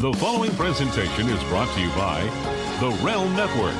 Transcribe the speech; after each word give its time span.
The 0.00 0.12
following 0.12 0.52
presentation 0.52 1.28
is 1.28 1.42
brought 1.48 1.74
to 1.74 1.80
you 1.80 1.88
by 1.88 2.22
the 2.78 2.90
Realm 3.04 3.34
Network. 3.34 3.74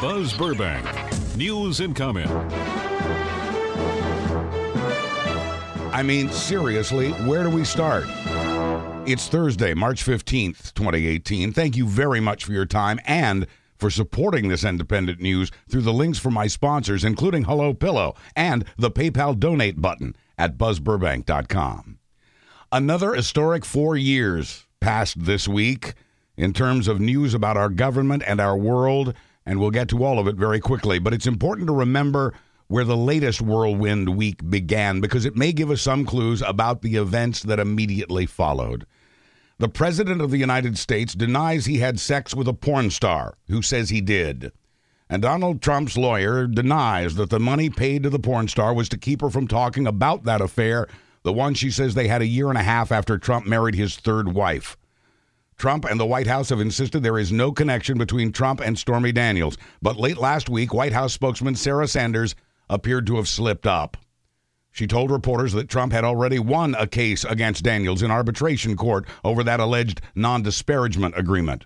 Buzz 0.00 0.32
Burbank, 0.32 0.84
news 1.36 1.78
and 1.78 1.94
comment. 1.94 2.28
I 5.94 6.02
mean, 6.04 6.28
seriously, 6.28 7.12
where 7.12 7.44
do 7.44 7.50
we 7.50 7.64
start? 7.64 8.06
It's 9.06 9.28
Thursday, 9.28 9.74
March 9.74 10.04
15th, 10.04 10.74
2018. 10.74 11.52
Thank 11.52 11.76
you 11.76 11.86
very 11.86 12.18
much 12.18 12.44
for 12.44 12.50
your 12.50 12.66
time 12.66 12.98
and 13.06 13.46
for 13.76 13.90
supporting 13.90 14.48
this 14.48 14.64
independent 14.64 15.20
news 15.20 15.52
through 15.68 15.82
the 15.82 15.92
links 15.92 16.18
from 16.18 16.34
my 16.34 16.48
sponsors, 16.48 17.04
including 17.04 17.44
Hello 17.44 17.74
Pillow 17.74 18.16
and 18.34 18.64
the 18.76 18.90
PayPal 18.90 19.38
donate 19.38 19.80
button 19.80 20.16
at 20.36 20.58
buzzburbank.com. 20.58 22.00
Another 22.72 23.14
historic 23.14 23.64
four 23.64 23.96
years 23.96 24.63
passed 24.84 25.24
this 25.24 25.48
week 25.48 25.94
in 26.36 26.52
terms 26.52 26.88
of 26.88 27.00
news 27.00 27.32
about 27.32 27.56
our 27.56 27.70
government 27.70 28.22
and 28.26 28.38
our 28.38 28.54
world, 28.54 29.14
and 29.46 29.58
we'll 29.58 29.70
get 29.70 29.88
to 29.88 30.04
all 30.04 30.18
of 30.18 30.28
it 30.28 30.36
very 30.36 30.60
quickly. 30.60 30.98
But 30.98 31.14
it's 31.14 31.26
important 31.26 31.68
to 31.68 31.72
remember 31.72 32.34
where 32.68 32.84
the 32.84 32.96
latest 32.96 33.40
whirlwind 33.40 34.14
week 34.14 34.50
began 34.50 35.00
because 35.00 35.24
it 35.24 35.36
may 35.36 35.52
give 35.52 35.70
us 35.70 35.80
some 35.80 36.04
clues 36.04 36.42
about 36.42 36.82
the 36.82 36.96
events 36.96 37.42
that 37.44 37.58
immediately 37.58 38.26
followed. 38.26 38.84
The 39.58 39.70
President 39.70 40.20
of 40.20 40.30
the 40.30 40.36
United 40.36 40.76
States 40.76 41.14
denies 41.14 41.64
he 41.64 41.78
had 41.78 41.98
sex 41.98 42.34
with 42.34 42.46
a 42.46 42.52
porn 42.52 42.90
star 42.90 43.38
who 43.48 43.62
says 43.62 43.88
he 43.88 44.02
did. 44.02 44.52
And 45.08 45.22
Donald 45.22 45.62
Trump's 45.62 45.96
lawyer 45.96 46.46
denies 46.46 47.14
that 47.14 47.30
the 47.30 47.40
money 47.40 47.70
paid 47.70 48.02
to 48.02 48.10
the 48.10 48.18
porn 48.18 48.48
star 48.48 48.74
was 48.74 48.90
to 48.90 48.98
keep 48.98 49.22
her 49.22 49.30
from 49.30 49.48
talking 49.48 49.86
about 49.86 50.24
that 50.24 50.42
affair 50.42 50.88
the 51.24 51.32
one 51.32 51.54
she 51.54 51.70
says 51.70 51.94
they 51.94 52.06
had 52.06 52.22
a 52.22 52.26
year 52.26 52.50
and 52.50 52.58
a 52.58 52.62
half 52.62 52.92
after 52.92 53.18
Trump 53.18 53.46
married 53.46 53.74
his 53.74 53.96
third 53.96 54.32
wife. 54.32 54.76
Trump 55.56 55.84
and 55.84 55.98
the 55.98 56.06
White 56.06 56.26
House 56.26 56.50
have 56.50 56.60
insisted 56.60 57.02
there 57.02 57.18
is 57.18 57.32
no 57.32 57.50
connection 57.50 57.96
between 57.96 58.30
Trump 58.30 58.60
and 58.60 58.78
Stormy 58.78 59.12
Daniels, 59.12 59.56
but 59.80 59.96
late 59.96 60.18
last 60.18 60.48
week, 60.50 60.74
White 60.74 60.92
House 60.92 61.12
spokesman 61.12 61.54
Sarah 61.54 61.88
Sanders 61.88 62.34
appeared 62.68 63.06
to 63.06 63.16
have 63.16 63.28
slipped 63.28 63.66
up. 63.66 63.96
She 64.70 64.86
told 64.86 65.10
reporters 65.10 65.52
that 65.52 65.68
Trump 65.68 65.92
had 65.92 66.04
already 66.04 66.40
won 66.40 66.74
a 66.74 66.86
case 66.86 67.24
against 67.24 67.62
Daniels 67.62 68.02
in 68.02 68.10
arbitration 68.10 68.76
court 68.76 69.06
over 69.22 69.44
that 69.44 69.60
alleged 69.60 70.00
non 70.16 70.42
disparagement 70.42 71.14
agreement. 71.16 71.64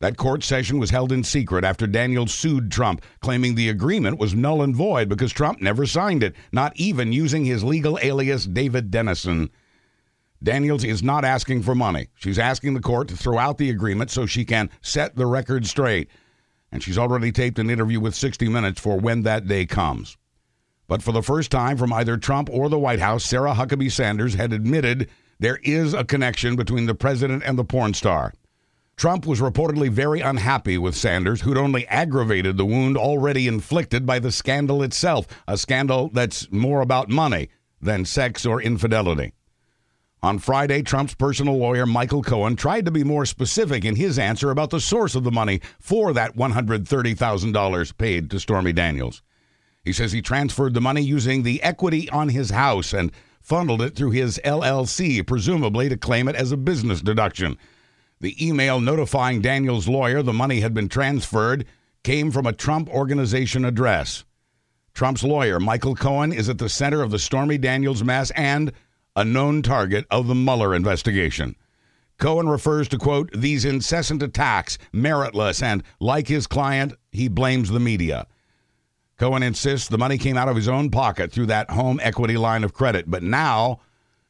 That 0.00 0.16
court 0.16 0.42
session 0.44 0.78
was 0.78 0.90
held 0.90 1.10
in 1.10 1.24
secret 1.24 1.64
after 1.64 1.86
Daniels 1.86 2.32
sued 2.32 2.70
Trump, 2.70 3.02
claiming 3.20 3.54
the 3.54 3.70
agreement 3.70 4.18
was 4.18 4.34
null 4.34 4.62
and 4.62 4.76
void 4.76 5.08
because 5.08 5.32
Trump 5.32 5.60
never 5.60 5.86
signed 5.86 6.22
it, 6.22 6.36
not 6.52 6.72
even 6.76 7.12
using 7.12 7.44
his 7.44 7.64
legal 7.64 7.98
alias 8.02 8.44
David 8.44 8.90
Dennison. 8.90 9.50
Daniels 10.42 10.84
is 10.84 11.02
not 11.02 11.24
asking 11.24 11.62
for 11.62 11.74
money. 11.74 12.08
She's 12.14 12.38
asking 12.38 12.74
the 12.74 12.80
court 12.80 13.08
to 13.08 13.16
throw 13.16 13.38
out 13.38 13.56
the 13.56 13.70
agreement 13.70 14.10
so 14.10 14.26
she 14.26 14.44
can 14.44 14.68
set 14.82 15.16
the 15.16 15.26
record 15.26 15.66
straight. 15.66 16.10
And 16.70 16.82
she's 16.82 16.98
already 16.98 17.32
taped 17.32 17.58
an 17.58 17.70
interview 17.70 18.00
with 18.00 18.14
60 18.14 18.48
Minutes 18.50 18.80
for 18.80 18.98
when 18.98 19.22
that 19.22 19.46
day 19.46 19.64
comes. 19.64 20.18
But 20.88 21.02
for 21.02 21.12
the 21.12 21.22
first 21.22 21.50
time 21.50 21.78
from 21.78 21.92
either 21.92 22.16
Trump 22.16 22.50
or 22.52 22.68
the 22.68 22.78
White 22.78 23.00
House, 23.00 23.24
Sarah 23.24 23.54
Huckabee 23.54 23.90
Sanders 23.90 24.34
had 24.34 24.52
admitted 24.52 25.08
there 25.40 25.58
is 25.62 25.94
a 25.94 26.04
connection 26.04 26.54
between 26.54 26.86
the 26.86 26.94
president 26.94 27.42
and 27.44 27.58
the 27.58 27.64
porn 27.64 27.94
star. 27.94 28.32
Trump 28.96 29.26
was 29.26 29.40
reportedly 29.40 29.90
very 29.90 30.22
unhappy 30.22 30.78
with 30.78 30.96
Sanders, 30.96 31.42
who'd 31.42 31.58
only 31.58 31.86
aggravated 31.88 32.56
the 32.56 32.64
wound 32.64 32.96
already 32.96 33.46
inflicted 33.46 34.06
by 34.06 34.18
the 34.18 34.32
scandal 34.32 34.82
itself, 34.82 35.26
a 35.46 35.58
scandal 35.58 36.08
that's 36.14 36.50
more 36.50 36.80
about 36.80 37.10
money 37.10 37.50
than 37.78 38.06
sex 38.06 38.46
or 38.46 38.62
infidelity. 38.62 39.34
On 40.22 40.38
Friday, 40.38 40.80
Trump's 40.80 41.14
personal 41.14 41.58
lawyer, 41.58 41.84
Michael 41.84 42.22
Cohen, 42.22 42.56
tried 42.56 42.86
to 42.86 42.90
be 42.90 43.04
more 43.04 43.26
specific 43.26 43.84
in 43.84 43.96
his 43.96 44.18
answer 44.18 44.50
about 44.50 44.70
the 44.70 44.80
source 44.80 45.14
of 45.14 45.24
the 45.24 45.30
money 45.30 45.60
for 45.78 46.14
that 46.14 46.34
$130,000 46.34 47.98
paid 47.98 48.30
to 48.30 48.40
Stormy 48.40 48.72
Daniels. 48.72 49.22
He 49.84 49.92
says 49.92 50.12
he 50.12 50.22
transferred 50.22 50.72
the 50.72 50.80
money 50.80 51.02
using 51.02 51.42
the 51.42 51.62
equity 51.62 52.08
on 52.08 52.30
his 52.30 52.48
house 52.48 52.94
and 52.94 53.12
funneled 53.42 53.82
it 53.82 53.94
through 53.94 54.12
his 54.12 54.40
LLC, 54.42 55.24
presumably 55.24 55.90
to 55.90 55.98
claim 55.98 56.28
it 56.28 56.34
as 56.34 56.50
a 56.50 56.56
business 56.56 57.02
deduction. 57.02 57.58
The 58.20 58.46
email 58.46 58.80
notifying 58.80 59.42
Daniels' 59.42 59.88
lawyer 59.88 60.22
the 60.22 60.32
money 60.32 60.60
had 60.60 60.72
been 60.72 60.88
transferred 60.88 61.66
came 62.02 62.30
from 62.30 62.46
a 62.46 62.52
Trump 62.52 62.88
organization 62.88 63.64
address. 63.64 64.24
Trump's 64.94 65.22
lawyer, 65.22 65.60
Michael 65.60 65.94
Cohen, 65.94 66.32
is 66.32 66.48
at 66.48 66.56
the 66.56 66.68
center 66.70 67.02
of 67.02 67.10
the 67.10 67.18
Stormy 67.18 67.58
Daniels 67.58 68.02
mess 68.02 68.30
and 68.30 68.72
a 69.14 69.24
known 69.24 69.60
target 69.60 70.06
of 70.10 70.26
the 70.26 70.34
Mueller 70.34 70.74
investigation. 70.74 71.56
Cohen 72.18 72.48
refers 72.48 72.88
to, 72.88 72.98
quote, 72.98 73.30
these 73.32 73.66
incessant 73.66 74.22
attacks, 74.22 74.78
meritless, 74.94 75.62
and 75.62 75.82
like 76.00 76.28
his 76.28 76.46
client, 76.46 76.94
he 77.12 77.28
blames 77.28 77.68
the 77.68 77.80
media. 77.80 78.26
Cohen 79.18 79.42
insists 79.42 79.88
the 79.88 79.98
money 79.98 80.16
came 80.16 80.36
out 80.38 80.48
of 80.48 80.56
his 80.56 80.68
own 80.68 80.90
pocket 80.90 81.30
through 81.30 81.46
that 81.46 81.70
home 81.70 82.00
equity 82.02 82.36
line 82.36 82.64
of 82.64 82.72
credit, 82.72 83.10
but 83.10 83.22
now 83.22 83.80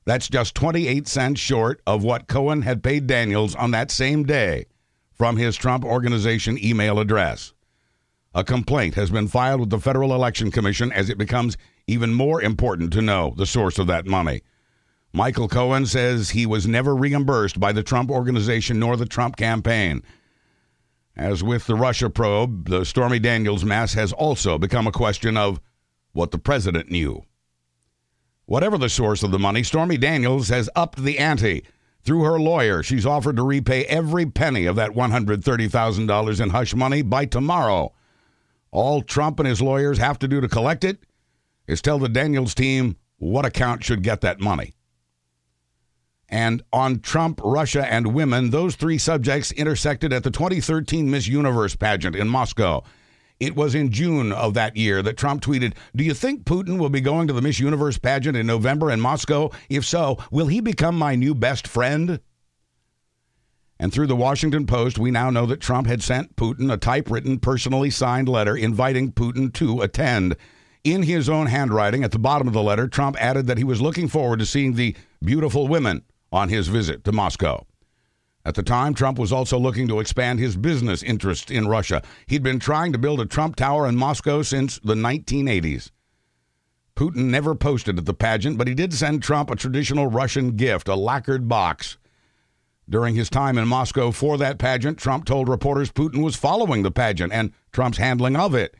That's 0.04 0.28
just 0.28 0.54
28 0.54 1.08
cents 1.08 1.40
short 1.40 1.80
of 1.86 2.04
what 2.04 2.28
Cohen 2.28 2.62
had 2.62 2.82
paid 2.82 3.06
Daniels 3.06 3.54
on 3.54 3.72
that 3.72 3.90
same 3.90 4.24
day 4.24 4.64
from 5.12 5.36
his 5.36 5.56
Trump 5.56 5.84
organization 5.84 6.56
email 6.64 6.98
address. 6.98 7.52
A 8.34 8.42
complaint 8.44 8.94
has 8.94 9.10
been 9.10 9.28
filed 9.28 9.60
with 9.60 9.68
the 9.70 9.80
Federal 9.80 10.14
Election 10.14 10.50
Commission 10.50 10.92
as 10.92 11.10
it 11.10 11.18
becomes 11.18 11.58
even 11.86 12.14
more 12.14 12.40
important 12.40 12.92
to 12.92 13.02
know 13.02 13.34
the 13.36 13.46
source 13.46 13.78
of 13.78 13.86
that 13.88 14.06
money. 14.06 14.42
Michael 15.12 15.48
Cohen 15.48 15.86
says 15.86 16.30
he 16.30 16.46
was 16.46 16.66
never 16.66 16.94
reimbursed 16.94 17.58
by 17.58 17.72
the 17.72 17.82
Trump 17.82 18.10
organization 18.10 18.78
nor 18.78 18.96
the 18.96 19.06
Trump 19.06 19.36
campaign. 19.36 20.02
As 21.18 21.42
with 21.42 21.66
the 21.66 21.74
Russia 21.74 22.08
probe, 22.08 22.68
the 22.68 22.84
Stormy 22.84 23.18
Daniels 23.18 23.64
mess 23.64 23.94
has 23.94 24.12
also 24.12 24.56
become 24.56 24.86
a 24.86 24.92
question 24.92 25.36
of 25.36 25.60
what 26.12 26.30
the 26.30 26.38
president 26.38 26.92
knew. 26.92 27.24
Whatever 28.46 28.78
the 28.78 28.88
source 28.88 29.24
of 29.24 29.32
the 29.32 29.38
money, 29.38 29.64
Stormy 29.64 29.96
Daniels 29.96 30.48
has 30.48 30.70
upped 30.76 31.02
the 31.02 31.18
ante. 31.18 31.64
Through 32.02 32.22
her 32.22 32.38
lawyer, 32.38 32.84
she's 32.84 33.04
offered 33.04 33.34
to 33.36 33.42
repay 33.42 33.84
every 33.86 34.26
penny 34.26 34.64
of 34.66 34.76
that 34.76 34.92
$130,000 34.92 36.40
in 36.40 36.50
hush 36.50 36.74
money 36.74 37.02
by 37.02 37.26
tomorrow. 37.26 37.92
All 38.70 39.02
Trump 39.02 39.40
and 39.40 39.48
his 39.48 39.60
lawyers 39.60 39.98
have 39.98 40.20
to 40.20 40.28
do 40.28 40.40
to 40.40 40.48
collect 40.48 40.84
it 40.84 41.02
is 41.66 41.82
tell 41.82 41.98
the 41.98 42.08
Daniels 42.08 42.54
team 42.54 42.96
what 43.16 43.44
account 43.44 43.82
should 43.82 44.04
get 44.04 44.20
that 44.20 44.40
money. 44.40 44.74
And 46.28 46.62
on 46.72 47.00
Trump, 47.00 47.40
Russia, 47.42 47.90
and 47.90 48.12
women, 48.14 48.50
those 48.50 48.76
three 48.76 48.98
subjects 48.98 49.50
intersected 49.52 50.12
at 50.12 50.24
the 50.24 50.30
2013 50.30 51.10
Miss 51.10 51.26
Universe 51.26 51.74
pageant 51.74 52.14
in 52.14 52.28
Moscow. 52.28 52.82
It 53.40 53.54
was 53.54 53.74
in 53.74 53.92
June 53.92 54.32
of 54.32 54.54
that 54.54 54.76
year 54.76 55.00
that 55.02 55.16
Trump 55.16 55.42
tweeted, 55.42 55.74
Do 55.94 56.04
you 56.04 56.12
think 56.12 56.44
Putin 56.44 56.78
will 56.78 56.90
be 56.90 57.00
going 57.00 57.28
to 57.28 57.32
the 57.32 57.40
Miss 57.40 57.60
Universe 57.60 57.96
pageant 57.96 58.36
in 58.36 58.46
November 58.46 58.90
in 58.90 59.00
Moscow? 59.00 59.50
If 59.70 59.84
so, 59.86 60.18
will 60.30 60.48
he 60.48 60.60
become 60.60 60.98
my 60.98 61.14
new 61.14 61.34
best 61.34 61.66
friend? 61.66 62.20
And 63.80 63.92
through 63.92 64.08
the 64.08 64.16
Washington 64.16 64.66
Post, 64.66 64.98
we 64.98 65.12
now 65.12 65.30
know 65.30 65.46
that 65.46 65.60
Trump 65.60 65.86
had 65.86 66.02
sent 66.02 66.34
Putin 66.34 66.70
a 66.72 66.76
typewritten, 66.76 67.38
personally 67.38 67.90
signed 67.90 68.28
letter 68.28 68.56
inviting 68.56 69.12
Putin 69.12 69.54
to 69.54 69.82
attend. 69.82 70.36
In 70.82 71.04
his 71.04 71.28
own 71.28 71.46
handwriting, 71.46 72.02
at 72.02 72.10
the 72.10 72.18
bottom 72.18 72.48
of 72.48 72.54
the 72.54 72.62
letter, 72.62 72.88
Trump 72.88 73.16
added 73.20 73.46
that 73.46 73.58
he 73.58 73.64
was 73.64 73.80
looking 73.80 74.08
forward 74.08 74.40
to 74.40 74.46
seeing 74.46 74.74
the 74.74 74.96
beautiful 75.22 75.68
women 75.68 76.02
on 76.32 76.48
his 76.48 76.68
visit 76.68 77.04
to 77.04 77.12
Moscow. 77.12 77.66
At 78.44 78.54
the 78.54 78.62
time, 78.62 78.94
Trump 78.94 79.18
was 79.18 79.32
also 79.32 79.58
looking 79.58 79.88
to 79.88 80.00
expand 80.00 80.38
his 80.38 80.56
business 80.56 81.02
interests 81.02 81.50
in 81.50 81.68
Russia. 81.68 82.02
He'd 82.26 82.42
been 82.42 82.58
trying 82.58 82.92
to 82.92 82.98
build 82.98 83.20
a 83.20 83.26
Trump 83.26 83.56
Tower 83.56 83.86
in 83.86 83.96
Moscow 83.96 84.42
since 84.42 84.78
the 84.78 84.94
1980s. 84.94 85.90
Putin 86.96 87.26
never 87.26 87.54
posted 87.54 87.98
at 87.98 88.06
the 88.06 88.14
pageant, 88.14 88.58
but 88.58 88.66
he 88.66 88.74
did 88.74 88.92
send 88.92 89.22
Trump 89.22 89.50
a 89.50 89.56
traditional 89.56 90.06
Russian 90.06 90.56
gift, 90.56 90.88
a 90.88 90.96
lacquered 90.96 91.46
box. 91.46 91.98
During 92.88 93.14
his 93.14 93.28
time 93.28 93.58
in 93.58 93.68
Moscow 93.68 94.10
for 94.10 94.38
that 94.38 94.58
pageant, 94.58 94.98
Trump 94.98 95.26
told 95.26 95.48
reporters 95.48 95.92
Putin 95.92 96.24
was 96.24 96.34
following 96.34 96.82
the 96.82 96.90
pageant 96.90 97.32
and 97.32 97.52
Trump's 97.70 97.98
handling 97.98 98.34
of 98.34 98.54
it. 98.54 98.74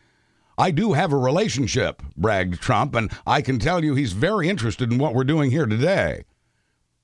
I 0.57 0.71
do 0.71 0.95
have 0.95 1.13
a 1.13 1.17
relationship, 1.19 2.03
bragged 2.17 2.61
Trump, 2.61 2.95
and 2.95 3.13
I 3.27 3.43
can 3.43 3.59
tell 3.59 3.85
you 3.85 3.95
he's 3.95 4.15
very 4.15 4.49
interested 4.49 4.91
in 4.91 4.99
what 4.99 5.15
we're 5.15 5.25
doing 5.25 5.51
here 5.51 5.67
today. 5.67 6.25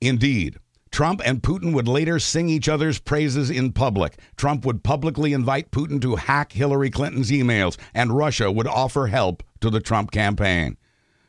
Indeed, 0.01 0.57
Trump 0.91 1.21
and 1.25 1.41
Putin 1.41 1.73
would 1.73 1.87
later 1.87 2.19
sing 2.19 2.47
each 2.47 2.69
other's 2.69 2.99
praises 2.99 3.49
in 3.49 3.73
public. 3.73 4.17
Trump 4.37 4.65
would 4.65 4.83
publicly 4.83 5.33
invite 5.33 5.71
Putin 5.71 6.01
to 6.01 6.15
hack 6.15 6.53
Hillary 6.53 6.89
Clinton's 6.89 7.31
emails, 7.31 7.77
and 7.93 8.15
Russia 8.15 8.51
would 8.51 8.67
offer 8.67 9.07
help 9.07 9.43
to 9.59 9.69
the 9.69 9.81
Trump 9.81 10.11
campaign. 10.11 10.77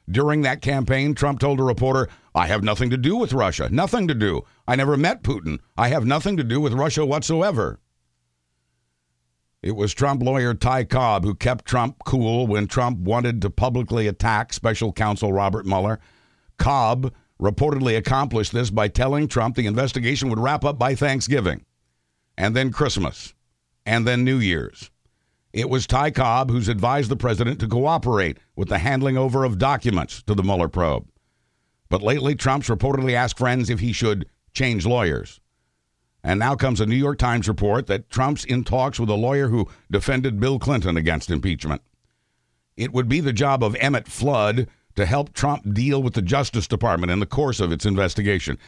During 0.08 0.42
that 0.42 0.62
campaign, 0.62 1.14
Trump 1.14 1.40
told 1.40 1.58
a 1.58 1.64
reporter, 1.64 2.08
I 2.32 2.46
have 2.46 2.62
nothing 2.62 2.90
to 2.90 2.96
do 2.96 3.16
with 3.16 3.32
Russia. 3.32 3.68
Nothing 3.68 4.06
to 4.06 4.14
do. 4.14 4.42
I 4.68 4.76
never 4.76 4.96
met 4.96 5.24
Putin. 5.24 5.58
I 5.76 5.88
have 5.88 6.06
nothing 6.06 6.36
to 6.36 6.44
do 6.44 6.60
with 6.60 6.72
Russia 6.72 7.04
whatsoever. 7.04 7.80
It 9.62 9.74
was 9.74 9.94
Trump 9.94 10.22
lawyer 10.22 10.54
Ty 10.54 10.84
Cobb 10.84 11.24
who 11.24 11.34
kept 11.34 11.64
Trump 11.64 11.96
cool 12.04 12.46
when 12.46 12.68
Trump 12.68 12.98
wanted 12.98 13.42
to 13.42 13.50
publicly 13.50 14.06
attack 14.06 14.52
special 14.52 14.92
counsel 14.92 15.32
Robert 15.32 15.66
Mueller. 15.66 15.98
Cobb 16.56 17.12
reportedly 17.40 17.96
accomplished 17.96 18.52
this 18.52 18.70
by 18.70 18.88
telling 18.88 19.28
Trump 19.28 19.56
the 19.56 19.66
investigation 19.66 20.28
would 20.28 20.38
wrap 20.38 20.64
up 20.64 20.78
by 20.78 20.94
Thanksgiving, 20.94 21.64
and 22.36 22.56
then 22.56 22.72
Christmas, 22.72 23.34
and 23.84 24.06
then 24.06 24.24
New 24.24 24.38
Year's. 24.38 24.90
It 25.52 25.70
was 25.70 25.86
Ty 25.86 26.10
Cobb 26.10 26.50
who's 26.50 26.68
advised 26.68 27.10
the 27.10 27.16
president 27.16 27.60
to 27.60 27.68
cooperate 27.68 28.38
with 28.56 28.68
the 28.68 28.78
handling 28.78 29.16
over 29.16 29.44
of 29.44 29.58
documents 29.58 30.22
to 30.24 30.34
the 30.34 30.42
Mueller 30.42 30.68
probe. 30.68 31.08
But 31.88 32.02
lately, 32.02 32.34
Trump's 32.34 32.68
reportedly 32.68 33.12
asked 33.14 33.38
friends 33.38 33.70
if 33.70 33.80
he 33.80 33.92
should 33.92 34.26
change 34.52 34.84
lawyers. 34.84 35.40
And 36.22 36.40
now 36.40 36.56
comes 36.56 36.80
a 36.80 36.86
New 36.86 36.96
York 36.96 37.18
Times 37.18 37.46
report 37.46 37.86
that 37.86 38.10
Trump's 38.10 38.44
in 38.44 38.64
talks 38.64 38.98
with 38.98 39.08
a 39.08 39.14
lawyer 39.14 39.48
who 39.48 39.68
defended 39.90 40.40
Bill 40.40 40.58
Clinton 40.58 40.96
against 40.96 41.30
impeachment. 41.30 41.82
It 42.76 42.92
would 42.92 43.08
be 43.08 43.20
the 43.20 43.32
job 43.32 43.62
of 43.62 43.76
Emmett 43.76 44.08
Flood 44.08 44.68
to 44.96 45.06
help 45.06 45.32
Trump 45.32 45.72
deal 45.74 46.02
with 46.02 46.14
the 46.14 46.22
Justice 46.22 46.66
Department 46.66 47.10
in 47.12 47.20
the 47.20 47.26
course 47.26 47.60
of 47.60 47.72
its 47.72 47.86
investigation. 47.86 48.58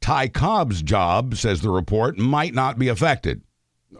Ty 0.00 0.28
Cobb's 0.28 0.82
job, 0.82 1.34
says 1.34 1.60
the 1.60 1.70
report, 1.70 2.18
might 2.18 2.54
not 2.54 2.78
be 2.78 2.88
affected, 2.88 3.42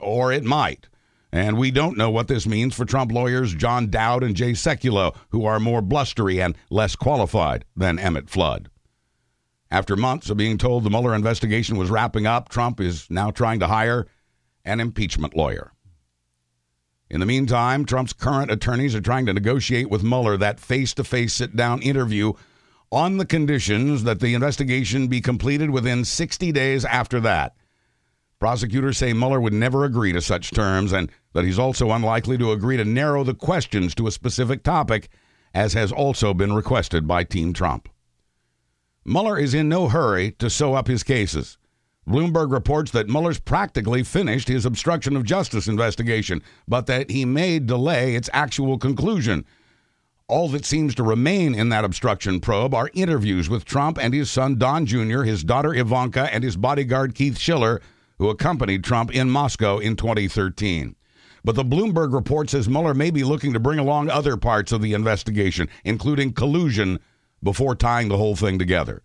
or 0.00 0.32
it 0.32 0.44
might. 0.44 0.88
And 1.32 1.58
we 1.58 1.70
don't 1.70 1.98
know 1.98 2.10
what 2.10 2.28
this 2.28 2.46
means 2.46 2.74
for 2.74 2.84
Trump 2.84 3.12
lawyers 3.12 3.54
John 3.54 3.90
Dowd 3.90 4.22
and 4.22 4.34
Jay 4.34 4.52
Sekulow, 4.52 5.14
who 5.30 5.44
are 5.44 5.60
more 5.60 5.82
blustery 5.82 6.40
and 6.40 6.56
less 6.70 6.96
qualified 6.96 7.64
than 7.76 7.98
Emmett 7.98 8.30
Flood. 8.30 8.70
After 9.70 9.96
months 9.96 10.30
of 10.30 10.38
being 10.38 10.56
told 10.56 10.84
the 10.84 10.90
Mueller 10.90 11.14
investigation 11.14 11.76
was 11.76 11.90
wrapping 11.90 12.26
up, 12.26 12.48
Trump 12.48 12.80
is 12.80 13.10
now 13.10 13.30
trying 13.30 13.60
to 13.60 13.66
hire 13.66 14.06
an 14.64 14.80
impeachment 14.80 15.36
lawyer. 15.36 15.72
In 17.10 17.20
the 17.20 17.26
meantime, 17.26 17.84
Trump's 17.84 18.12
current 18.12 18.50
attorneys 18.50 18.94
are 18.94 19.00
trying 19.00 19.26
to 19.26 19.32
negotiate 19.32 19.88
with 19.88 20.02
Mueller 20.02 20.36
that 20.36 20.60
face 20.60 20.92
to 20.94 21.04
face 21.04 21.32
sit 21.32 21.56
down 21.56 21.80
interview 21.80 22.34
on 22.90 23.16
the 23.16 23.26
conditions 23.26 24.04
that 24.04 24.20
the 24.20 24.34
investigation 24.34 25.08
be 25.08 25.20
completed 25.20 25.70
within 25.70 26.04
60 26.04 26.52
days 26.52 26.84
after 26.84 27.20
that. 27.20 27.54
Prosecutors 28.38 28.98
say 28.98 29.12
Mueller 29.12 29.40
would 29.40 29.52
never 29.52 29.84
agree 29.84 30.12
to 30.12 30.20
such 30.20 30.52
terms 30.52 30.92
and 30.92 31.10
that 31.32 31.44
he's 31.44 31.58
also 31.58 31.90
unlikely 31.90 32.38
to 32.38 32.52
agree 32.52 32.76
to 32.76 32.84
narrow 32.84 33.24
the 33.24 33.34
questions 33.34 33.94
to 33.96 34.06
a 34.06 34.12
specific 34.12 34.62
topic, 34.62 35.08
as 35.54 35.72
has 35.72 35.90
also 35.90 36.32
been 36.32 36.52
requested 36.52 37.06
by 37.06 37.24
Team 37.24 37.52
Trump. 37.52 37.88
Mueller 39.04 39.38
is 39.38 39.54
in 39.54 39.68
no 39.68 39.88
hurry 39.88 40.32
to 40.32 40.48
sew 40.48 40.74
up 40.74 40.86
his 40.86 41.02
cases. 41.02 41.57
Bloomberg 42.08 42.52
reports 42.52 42.90
that 42.92 43.08
Mueller's 43.08 43.38
practically 43.38 44.02
finished 44.02 44.48
his 44.48 44.64
obstruction 44.64 45.14
of 45.14 45.24
justice 45.24 45.68
investigation, 45.68 46.42
but 46.66 46.86
that 46.86 47.10
he 47.10 47.24
may 47.24 47.58
delay 47.58 48.14
its 48.14 48.30
actual 48.32 48.78
conclusion. 48.78 49.44
All 50.26 50.48
that 50.48 50.64
seems 50.64 50.94
to 50.94 51.02
remain 51.02 51.54
in 51.54 51.68
that 51.68 51.84
obstruction 51.84 52.40
probe 52.40 52.74
are 52.74 52.90
interviews 52.94 53.48
with 53.48 53.64
Trump 53.64 53.98
and 53.98 54.14
his 54.14 54.30
son 54.30 54.56
Don 54.58 54.86
Jr., 54.86 55.22
his 55.22 55.44
daughter 55.44 55.74
Ivanka, 55.74 56.32
and 56.32 56.42
his 56.42 56.56
bodyguard 56.56 57.14
Keith 57.14 57.38
Schiller 57.38 57.80
who 58.18 58.28
accompanied 58.28 58.84
Trump 58.84 59.14
in 59.14 59.30
Moscow 59.30 59.78
in 59.78 59.96
2013. 59.96 60.96
But 61.44 61.54
the 61.54 61.64
Bloomberg 61.64 62.12
report 62.12 62.50
says 62.50 62.68
Mueller 62.68 62.94
may 62.94 63.10
be 63.10 63.24
looking 63.24 63.52
to 63.52 63.60
bring 63.60 63.78
along 63.78 64.10
other 64.10 64.36
parts 64.36 64.72
of 64.72 64.82
the 64.82 64.92
investigation, 64.92 65.68
including 65.84 66.32
collusion, 66.32 66.98
before 67.42 67.76
tying 67.76 68.08
the 68.08 68.16
whole 68.16 68.34
thing 68.34 68.58
together. 68.58 69.02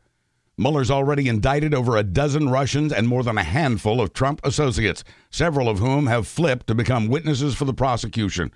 Mueller's 0.63 0.89
already 0.89 1.27
indicted 1.27 1.73
over 1.73 1.97
a 1.97 2.03
dozen 2.03 2.47
Russians 2.47 2.93
and 2.93 3.05
more 3.05 3.21
than 3.21 3.37
a 3.37 3.43
handful 3.43 3.99
of 3.99 4.13
Trump 4.13 4.39
associates, 4.45 5.03
several 5.29 5.67
of 5.67 5.79
whom 5.79 6.07
have 6.07 6.25
flipped 6.25 6.67
to 6.67 6.73
become 6.73 7.09
witnesses 7.09 7.53
for 7.53 7.65
the 7.65 7.73
prosecution. 7.73 8.49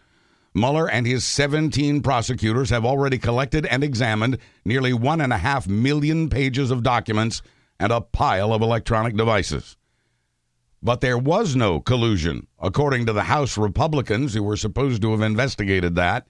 Mueller 0.54 0.90
and 0.90 1.06
his 1.06 1.26
17 1.26 2.02
prosecutors 2.02 2.70
have 2.70 2.86
already 2.86 3.18
collected 3.18 3.66
and 3.66 3.84
examined 3.84 4.38
nearly 4.64 4.94
one 4.94 5.20
and 5.20 5.34
a 5.34 5.38
half 5.38 5.68
million 5.68 6.30
pages 6.30 6.72
of 6.72 6.82
documents 6.82 7.42
and 7.78 7.92
a 7.92 8.00
pile 8.00 8.54
of 8.54 8.62
electronic 8.62 9.18
devices. 9.18 9.76
But 10.82 11.02
there 11.02 11.18
was 11.18 11.58
no 11.58 11.82
collusion, 11.82 12.48
according 12.58 13.06
to 13.08 13.14
the 13.14 13.24
House 13.24 13.58
Republicans 13.58 14.34
who 14.34 14.44
were 14.44 14.56
supposed 14.56 15.02
to 15.02 15.12
have 15.12 15.22
investigated 15.22 15.96
that, 15.96 16.26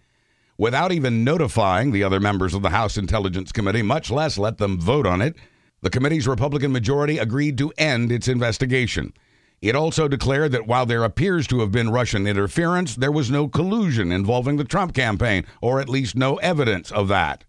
without 0.58 0.92
even 0.92 1.24
notifying 1.24 1.92
the 1.92 2.04
other 2.04 2.20
members 2.20 2.56
of 2.56 2.64
the 2.64 2.72
House 2.72 2.98
Intelligence 2.98 3.52
Committee, 3.52 3.84
much 3.84 4.10
less 4.10 4.40
let 4.40 4.58
them 4.58 4.82
vote 4.82 5.06
on 5.06 5.22
it. 5.22 5.36
The 5.82 5.90
committee's 5.90 6.28
Republican 6.28 6.72
majority 6.72 7.18
agreed 7.18 7.58
to 7.60 7.74
end 7.78 8.12
its 8.12 8.28
investigation. 8.28 9.14
It 9.62 9.76
also 9.76 10.08
declared 10.08 10.52
that 10.52 10.68
while 10.68 10.86
there 10.86 11.04
appears 11.04 11.48
to 11.48 11.60
have 11.62 11.72
been 11.72 11.90
Russian 11.90 12.28
interference, 12.28 12.96
there 12.96 13.12
was 13.12 13.32
no 13.32 13.48
collusion 13.48 14.12
involving 14.12 14.58
the 14.58 14.64
Trump 14.64 14.94
campaign, 14.94 15.46
or 15.62 15.80
at 15.80 15.90
least 15.90 16.16
no 16.16 16.36
evidence 16.38 16.92
of 16.92 17.08
that 17.08 17.46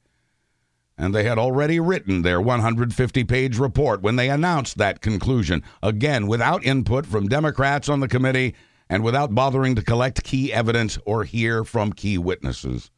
and 0.98 1.14
they 1.14 1.24
had 1.24 1.38
already 1.38 1.78
written 1.78 2.22
their 2.22 2.40
150 2.40 3.24
page 3.24 3.56
report 3.56 4.02
when 4.02 4.16
they 4.16 4.28
announced 4.28 4.76
that 4.76 5.00
conclusion, 5.00 5.62
again, 5.82 6.26
without 6.26 6.64
input 6.64 7.06
from 7.06 7.28
Democrats 7.28 7.88
on 7.88 8.00
the 8.00 8.08
committee 8.08 8.54
and 8.90 9.04
without 9.04 9.34
bothering 9.34 9.76
to 9.76 9.82
collect 9.82 10.24
key 10.24 10.52
evidence 10.52 10.98
or 11.06 11.22
hear 11.22 11.62
from 11.62 11.92
key 11.92 12.18
witnesses. 12.18 12.90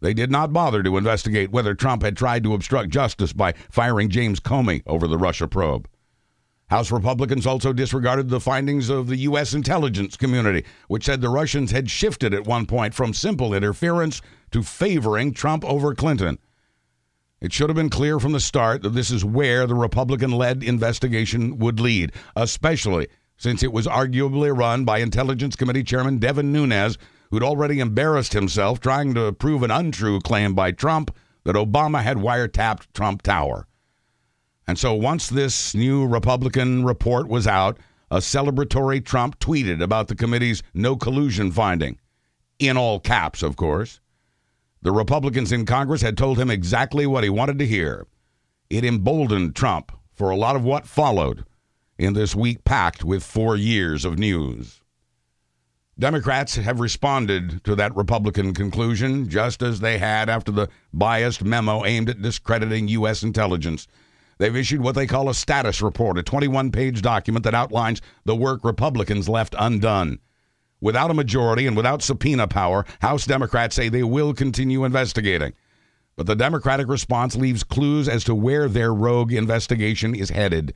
They 0.00 0.14
did 0.14 0.30
not 0.30 0.52
bother 0.52 0.82
to 0.82 0.96
investigate 0.96 1.50
whether 1.50 1.74
Trump 1.74 2.02
had 2.02 2.16
tried 2.16 2.42
to 2.44 2.54
obstruct 2.54 2.90
justice 2.90 3.32
by 3.32 3.52
firing 3.70 4.08
James 4.10 4.40
Comey 4.40 4.82
over 4.86 5.08
the 5.08 5.18
Russia 5.18 5.48
probe. 5.48 5.88
House 6.68 6.90
Republicans 6.90 7.46
also 7.46 7.72
disregarded 7.72 8.28
the 8.28 8.40
findings 8.40 8.88
of 8.88 9.06
the 9.06 9.18
U.S. 9.18 9.54
intelligence 9.54 10.16
community, 10.16 10.64
which 10.88 11.04
said 11.04 11.20
the 11.20 11.28
Russians 11.28 11.70
had 11.70 11.88
shifted 11.88 12.34
at 12.34 12.44
one 12.44 12.66
point 12.66 12.92
from 12.92 13.14
simple 13.14 13.54
interference 13.54 14.20
to 14.50 14.64
favoring 14.64 15.32
Trump 15.32 15.64
over 15.64 15.94
Clinton. 15.94 16.38
It 17.40 17.52
should 17.52 17.68
have 17.68 17.76
been 17.76 17.90
clear 17.90 18.18
from 18.18 18.32
the 18.32 18.40
start 18.40 18.82
that 18.82 18.90
this 18.90 19.10
is 19.10 19.24
where 19.24 19.66
the 19.66 19.74
Republican 19.74 20.32
led 20.32 20.64
investigation 20.64 21.58
would 21.58 21.78
lead, 21.78 22.12
especially 22.34 23.06
since 23.36 23.62
it 23.62 23.72
was 23.72 23.86
arguably 23.86 24.56
run 24.56 24.84
by 24.84 24.98
Intelligence 24.98 25.54
Committee 25.54 25.84
Chairman 25.84 26.18
Devin 26.18 26.52
Nunes, 26.52 26.98
who'd 27.30 27.42
already 27.42 27.80
embarrassed 27.80 28.32
himself 28.32 28.80
trying 28.80 29.14
to 29.14 29.32
prove 29.32 29.62
an 29.62 29.70
untrue 29.70 30.20
claim 30.20 30.54
by 30.54 30.72
Trump 30.72 31.14
that 31.44 31.56
Obama 31.56 32.02
had 32.02 32.16
wiretapped 32.16 32.86
Trump 32.92 33.22
Tower. 33.22 33.66
And 34.66 34.78
so 34.78 34.94
once 34.94 35.28
this 35.28 35.74
new 35.74 36.06
Republican 36.06 36.84
report 36.84 37.28
was 37.28 37.46
out, 37.46 37.78
a 38.10 38.18
celebratory 38.18 39.04
Trump 39.04 39.38
tweeted 39.38 39.82
about 39.82 40.08
the 40.08 40.14
committee's 40.14 40.62
no 40.74 40.96
collusion 40.96 41.50
finding. 41.50 41.98
In 42.58 42.76
all 42.76 42.98
caps, 42.98 43.42
of 43.42 43.56
course. 43.56 44.00
The 44.82 44.92
Republicans 44.92 45.52
in 45.52 45.66
Congress 45.66 46.02
had 46.02 46.16
told 46.16 46.38
him 46.38 46.50
exactly 46.50 47.06
what 47.06 47.24
he 47.24 47.30
wanted 47.30 47.58
to 47.58 47.66
hear. 47.66 48.06
It 48.70 48.84
emboldened 48.84 49.54
Trump 49.54 49.92
for 50.14 50.30
a 50.30 50.36
lot 50.36 50.56
of 50.56 50.64
what 50.64 50.86
followed 50.86 51.44
in 51.98 52.14
this 52.14 52.34
week 52.34 52.64
packed 52.64 53.04
with 53.04 53.22
four 53.22 53.56
years 53.56 54.04
of 54.04 54.18
news. 54.18 54.80
Democrats 55.98 56.56
have 56.56 56.78
responded 56.78 57.64
to 57.64 57.74
that 57.74 57.96
Republican 57.96 58.52
conclusion 58.52 59.26
just 59.30 59.62
as 59.62 59.80
they 59.80 59.96
had 59.96 60.28
after 60.28 60.52
the 60.52 60.68
biased 60.92 61.42
memo 61.42 61.86
aimed 61.86 62.10
at 62.10 62.20
discrediting 62.20 62.86
U.S. 62.88 63.22
intelligence. 63.22 63.88
They've 64.36 64.54
issued 64.54 64.82
what 64.82 64.94
they 64.94 65.06
call 65.06 65.30
a 65.30 65.34
status 65.34 65.80
report, 65.80 66.18
a 66.18 66.22
21 66.22 66.70
page 66.70 67.00
document 67.00 67.44
that 67.44 67.54
outlines 67.54 68.02
the 68.26 68.36
work 68.36 68.62
Republicans 68.62 69.26
left 69.26 69.54
undone. 69.58 70.18
Without 70.82 71.10
a 71.10 71.14
majority 71.14 71.66
and 71.66 71.74
without 71.74 72.02
subpoena 72.02 72.46
power, 72.46 72.84
House 73.00 73.24
Democrats 73.24 73.74
say 73.74 73.88
they 73.88 74.02
will 74.02 74.34
continue 74.34 74.84
investigating. 74.84 75.54
But 76.14 76.26
the 76.26 76.36
Democratic 76.36 76.88
response 76.88 77.36
leaves 77.36 77.64
clues 77.64 78.06
as 78.06 78.22
to 78.24 78.34
where 78.34 78.68
their 78.68 78.92
rogue 78.92 79.32
investigation 79.32 80.14
is 80.14 80.28
headed. 80.28 80.74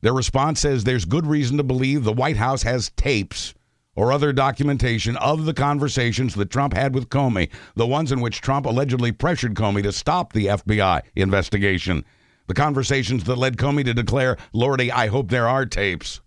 Their 0.00 0.14
response 0.14 0.60
says 0.60 0.84
there's 0.84 1.04
good 1.04 1.26
reason 1.26 1.58
to 1.58 1.62
believe 1.62 2.04
the 2.04 2.12
White 2.12 2.38
House 2.38 2.62
has 2.62 2.90
tapes 2.96 3.52
or 3.96 4.12
other 4.12 4.32
documentation 4.32 5.16
of 5.16 5.44
the 5.44 5.54
conversations 5.54 6.34
that 6.34 6.50
Trump 6.50 6.74
had 6.74 6.94
with 6.94 7.08
Comey, 7.08 7.50
the 7.74 7.86
ones 7.86 8.12
in 8.12 8.20
which 8.20 8.40
Trump 8.40 8.66
allegedly 8.66 9.12
pressured 9.12 9.54
Comey 9.54 9.82
to 9.82 9.92
stop 9.92 10.32
the 10.32 10.46
FBI 10.46 11.02
investigation, 11.16 12.04
the 12.46 12.54
conversations 12.54 13.24
that 13.24 13.36
led 13.36 13.56
Comey 13.56 13.84
to 13.84 13.94
declare, 13.94 14.36
Lordy, 14.52 14.90
I 14.92 15.08
hope 15.08 15.28
there 15.28 15.48
are 15.48 15.66
tapes. 15.66 16.20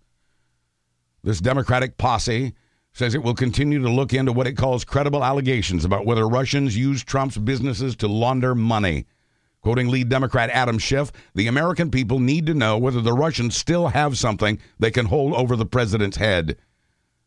This 1.22 1.40
Democratic 1.40 1.96
posse 1.96 2.54
says 2.92 3.14
it 3.14 3.22
will 3.22 3.34
continue 3.34 3.80
to 3.80 3.90
look 3.90 4.12
into 4.12 4.32
what 4.32 4.46
it 4.46 4.56
calls 4.56 4.84
credible 4.84 5.24
allegations 5.24 5.84
about 5.84 6.06
whether 6.06 6.28
Russians 6.28 6.76
used 6.76 7.08
Trump's 7.08 7.38
businesses 7.38 7.96
to 7.96 8.08
launder 8.08 8.54
money. 8.54 9.06
Quoting 9.62 9.88
lead 9.88 10.10
Democrat 10.10 10.50
Adam 10.50 10.78
Schiff, 10.78 11.10
the 11.34 11.46
American 11.46 11.90
people 11.90 12.20
need 12.20 12.44
to 12.46 12.54
know 12.54 12.76
whether 12.76 13.00
the 13.00 13.14
Russians 13.14 13.56
still 13.56 13.88
have 13.88 14.18
something 14.18 14.60
they 14.78 14.90
can 14.90 15.06
hold 15.06 15.32
over 15.32 15.56
the 15.56 15.66
president's 15.66 16.18
head. 16.18 16.56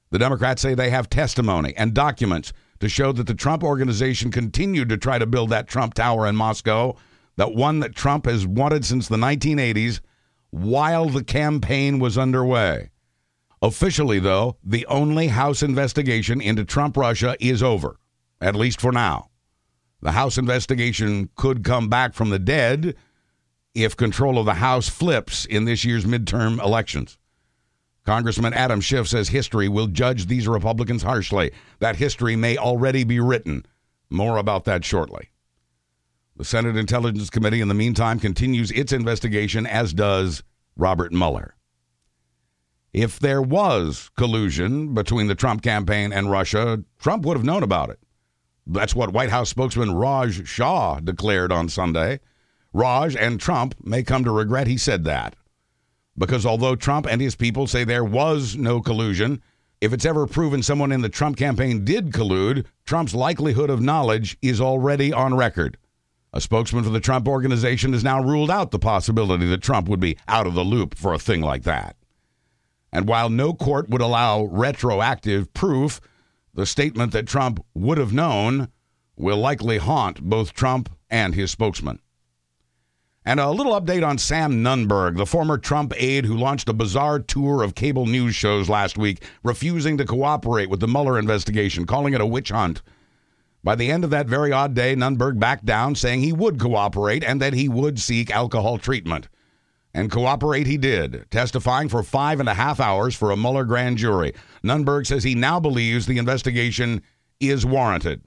The 0.09 0.19
Democrats 0.19 0.61
say 0.61 0.73
they 0.73 0.89
have 0.89 1.09
testimony 1.09 1.73
and 1.75 1.93
documents 1.93 2.53
to 2.79 2.87
show 2.87 3.11
that 3.11 3.27
the 3.27 3.33
Trump 3.33 3.63
organization 3.63 4.31
continued 4.31 4.89
to 4.89 4.97
try 4.97 5.17
to 5.17 5.25
build 5.25 5.49
that 5.49 5.67
Trump 5.67 5.93
Tower 5.93 6.27
in 6.27 6.35
Moscow, 6.35 6.95
that 7.35 7.53
one 7.53 7.79
that 7.81 7.95
Trump 7.95 8.25
has 8.25 8.47
wanted 8.47 8.85
since 8.85 9.07
the 9.07 9.17
1980s, 9.17 9.99
while 10.51 11.09
the 11.09 11.23
campaign 11.23 11.99
was 11.99 12.17
underway. 12.17 12.89
Officially, 13.61 14.19
though, 14.19 14.57
the 14.63 14.85
only 14.85 15.27
House 15.27 15.63
investigation 15.63 16.39
into 16.39 16.63
Trump 16.63 16.95
Russia 16.95 17.35
is 17.39 17.63
over, 17.63 17.99
at 18.39 18.55
least 18.55 18.79
for 18.79 18.91
now. 18.91 19.29
The 20.01 20.11
House 20.11 20.37
investigation 20.37 21.29
could 21.35 21.63
come 21.63 21.89
back 21.89 22.13
from 22.13 22.29
the 22.29 22.39
dead 22.39 22.95
if 23.73 23.97
control 23.97 24.37
of 24.37 24.45
the 24.45 24.55
House 24.55 24.87
flips 24.87 25.45
in 25.45 25.65
this 25.65 25.83
year's 25.83 26.05
midterm 26.05 26.63
elections. 26.63 27.17
Congressman 28.07 28.53
Adam 28.53 28.79
Schiff 28.79 29.05
says 29.05 29.27
history 29.27 29.67
will 29.67 29.87
judge 29.87 30.27
these 30.27 30.47
Republicans 30.47 31.03
harshly. 31.03 31.51
That 31.79 31.97
history 31.97 32.37
may 32.37 32.55
already 32.55 33.03
be 33.03 33.19
written. 33.19 33.65
More 34.09 34.37
about 34.37 34.63
that 34.63 34.85
shortly. 34.85 35.27
The 36.37 36.45
Senate 36.45 36.77
Intelligence 36.77 37.29
Committee, 37.29 37.59
in 37.59 37.67
the 37.67 37.73
meantime, 37.73 38.21
continues 38.21 38.71
its 38.71 38.93
investigation, 38.93 39.67
as 39.67 39.91
does 39.91 40.41
Robert 40.77 41.11
Mueller. 41.11 41.55
If 42.93 43.19
there 43.19 43.41
was 43.41 44.09
collusion 44.15 44.93
between 44.93 45.27
the 45.27 45.35
Trump 45.35 45.61
campaign 45.61 46.13
and 46.13 46.31
Russia, 46.31 46.85
Trump 46.99 47.25
would 47.25 47.35
have 47.35 47.45
known 47.45 47.61
about 47.61 47.89
it. 47.89 47.99
That's 48.65 48.95
what 48.95 49.11
White 49.11 49.31
House 49.31 49.49
spokesman 49.49 49.93
Raj 49.93 50.47
Shah 50.47 51.01
declared 51.01 51.51
on 51.51 51.67
Sunday. 51.67 52.21
Raj 52.71 53.17
and 53.17 53.37
Trump 53.37 53.75
may 53.83 54.01
come 54.01 54.23
to 54.23 54.31
regret 54.31 54.67
he 54.67 54.77
said 54.77 55.03
that. 55.03 55.35
Because 56.17 56.45
although 56.45 56.75
Trump 56.75 57.05
and 57.05 57.21
his 57.21 57.35
people 57.35 57.67
say 57.67 57.83
there 57.83 58.03
was 58.03 58.55
no 58.55 58.81
collusion, 58.81 59.41
if 59.79 59.93
it's 59.93 60.05
ever 60.05 60.25
proven 60.25 60.63
someone 60.63 60.91
in 60.91 61.01
the 61.01 61.09
Trump 61.09 61.37
campaign 61.37 61.85
did 61.85 62.11
collude, 62.11 62.65
Trump's 62.85 63.13
likelihood 63.13 63.69
of 63.69 63.81
knowledge 63.81 64.37
is 64.41 64.59
already 64.59 65.13
on 65.13 65.35
record. 65.35 65.77
A 66.33 66.41
spokesman 66.41 66.83
for 66.83 66.89
the 66.89 66.99
Trump 66.99 67.27
organization 67.27 67.93
has 67.93 68.03
now 68.03 68.21
ruled 68.21 68.49
out 68.49 68.71
the 68.71 68.79
possibility 68.79 69.47
that 69.47 69.61
Trump 69.61 69.87
would 69.87 69.99
be 69.99 70.17
out 70.27 70.47
of 70.47 70.55
the 70.55 70.63
loop 70.63 70.95
for 70.95 71.13
a 71.13 71.19
thing 71.19 71.41
like 71.41 71.63
that. 71.63 71.95
And 72.91 73.07
while 73.07 73.29
no 73.29 73.53
court 73.53 73.89
would 73.89 74.01
allow 74.01 74.43
retroactive 74.45 75.53
proof, 75.53 76.01
the 76.53 76.65
statement 76.65 77.11
that 77.11 77.27
Trump 77.27 77.63
would 77.75 77.99
have 77.99 78.13
known 78.13 78.69
will 79.15 79.37
likely 79.37 79.77
haunt 79.77 80.21
both 80.21 80.53
Trump 80.53 80.89
and 81.09 81.35
his 81.35 81.51
spokesman. 81.51 81.99
And 83.27 83.41
a 83.41 83.51
little 83.51 83.73
update 83.73 84.07
on 84.07 84.17
Sam 84.17 84.63
Nunberg, 84.63 85.17
the 85.17 85.25
former 85.25 85.57
Trump 85.57 85.91
aide 85.97 86.23
who 86.23 86.37
launched 86.37 86.69
a 86.69 86.73
bizarre 86.73 87.19
tour 87.19 87.61
of 87.61 87.75
cable 87.75 88.05
news 88.05 88.35
shows 88.35 88.69
last 88.69 88.97
week, 88.97 89.21
refusing 89.43 89.97
to 89.97 90.05
cooperate 90.05 90.69
with 90.69 90.79
the 90.79 90.87
Mueller 90.87 91.19
investigation, 91.19 91.85
calling 91.85 92.13
it 92.13 92.21
a 92.21 92.25
witch 92.25 92.51
hunt. 92.51 92.81
By 93.65 93.75
the 93.75 93.91
end 93.91 94.05
of 94.05 94.11
that 94.11 94.27
very 94.27 94.53
odd 94.53 94.73
day, 94.73 94.95
Nunberg 94.95 95.41
backed 95.41 95.65
down, 95.65 95.93
saying 95.93 96.21
he 96.21 96.31
would 96.31 96.57
cooperate 96.57 97.21
and 97.21 97.41
that 97.41 97.51
he 97.51 97.67
would 97.67 97.99
seek 97.99 98.31
alcohol 98.31 98.77
treatment. 98.77 99.27
And 99.93 100.09
cooperate 100.09 100.65
he 100.65 100.77
did, 100.77 101.29
testifying 101.29 101.89
for 101.89 102.03
five 102.03 102.39
and 102.39 102.47
a 102.47 102.53
half 102.53 102.79
hours 102.79 103.13
for 103.13 103.31
a 103.31 103.35
Mueller 103.35 103.65
grand 103.65 103.97
jury. 103.97 104.35
Nunberg 104.63 105.05
says 105.05 105.25
he 105.25 105.35
now 105.35 105.59
believes 105.59 106.05
the 106.05 106.17
investigation 106.17 107.01
is 107.41 107.65
warranted. 107.65 108.21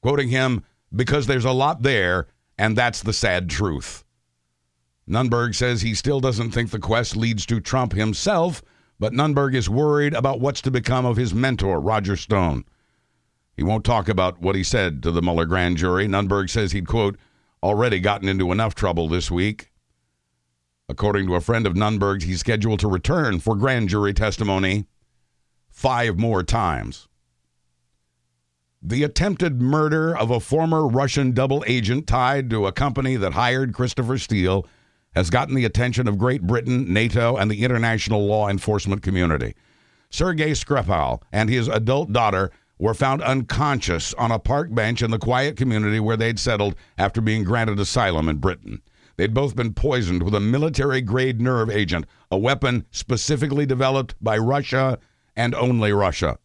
Quoting 0.00 0.28
him, 0.28 0.62
because 0.94 1.26
there's 1.26 1.44
a 1.44 1.50
lot 1.50 1.82
there, 1.82 2.28
and 2.56 2.78
that's 2.78 3.02
the 3.02 3.12
sad 3.12 3.50
truth. 3.50 4.03
Nunberg 5.08 5.54
says 5.54 5.82
he 5.82 5.94
still 5.94 6.20
doesn't 6.20 6.52
think 6.52 6.70
the 6.70 6.78
quest 6.78 7.16
leads 7.16 7.44
to 7.46 7.60
Trump 7.60 7.92
himself, 7.92 8.62
but 8.98 9.12
Nunberg 9.12 9.54
is 9.54 9.68
worried 9.68 10.14
about 10.14 10.40
what's 10.40 10.62
to 10.62 10.70
become 10.70 11.04
of 11.04 11.16
his 11.16 11.34
mentor, 11.34 11.80
Roger 11.80 12.16
Stone. 12.16 12.64
He 13.56 13.62
won't 13.62 13.84
talk 13.84 14.08
about 14.08 14.40
what 14.40 14.56
he 14.56 14.64
said 14.64 15.02
to 15.02 15.10
the 15.10 15.22
Mueller 15.22 15.44
grand 15.44 15.76
jury. 15.76 16.08
Nunberg 16.08 16.48
says 16.48 16.72
he'd, 16.72 16.88
quote, 16.88 17.18
already 17.62 18.00
gotten 18.00 18.28
into 18.28 18.50
enough 18.50 18.74
trouble 18.74 19.08
this 19.08 19.30
week. 19.30 19.70
According 20.88 21.26
to 21.26 21.34
a 21.34 21.40
friend 21.40 21.66
of 21.66 21.74
Nunberg's, 21.74 22.24
he's 22.24 22.40
scheduled 22.40 22.80
to 22.80 22.88
return 22.88 23.40
for 23.40 23.56
grand 23.56 23.88
jury 23.88 24.12
testimony 24.12 24.86
five 25.70 26.18
more 26.18 26.42
times. 26.42 27.08
The 28.82 29.02
attempted 29.02 29.62
murder 29.62 30.16
of 30.16 30.30
a 30.30 30.40
former 30.40 30.86
Russian 30.86 31.32
double 31.32 31.64
agent 31.66 32.06
tied 32.06 32.50
to 32.50 32.66
a 32.66 32.72
company 32.72 33.16
that 33.16 33.32
hired 33.32 33.72
Christopher 33.72 34.18
Steele 34.18 34.66
has 35.14 35.30
gotten 35.30 35.54
the 35.54 35.64
attention 35.64 36.08
of 36.08 36.18
Great 36.18 36.42
Britain, 36.42 36.92
NATO, 36.92 37.36
and 37.36 37.50
the 37.50 37.64
international 37.64 38.26
law 38.26 38.48
enforcement 38.48 39.02
community. 39.02 39.54
Sergei 40.10 40.52
Skripal 40.52 41.22
and 41.32 41.48
his 41.48 41.68
adult 41.68 42.12
daughter 42.12 42.50
were 42.78 42.94
found 42.94 43.22
unconscious 43.22 44.12
on 44.14 44.30
a 44.30 44.38
park 44.38 44.74
bench 44.74 45.02
in 45.02 45.10
the 45.10 45.18
quiet 45.18 45.56
community 45.56 46.00
where 46.00 46.16
they'd 46.16 46.38
settled 46.38 46.74
after 46.98 47.20
being 47.20 47.44
granted 47.44 47.78
asylum 47.78 48.28
in 48.28 48.36
Britain. 48.38 48.82
They'd 49.16 49.34
both 49.34 49.54
been 49.54 49.74
poisoned 49.74 50.22
with 50.24 50.34
a 50.34 50.40
military 50.40 51.00
grade 51.00 51.40
nerve 51.40 51.70
agent, 51.70 52.06
a 52.30 52.38
weapon 52.38 52.84
specifically 52.90 53.64
developed 53.64 54.16
by 54.20 54.38
Russia 54.38 54.98
and 55.36 55.54
only 55.54 55.92
Russia. 55.92 56.38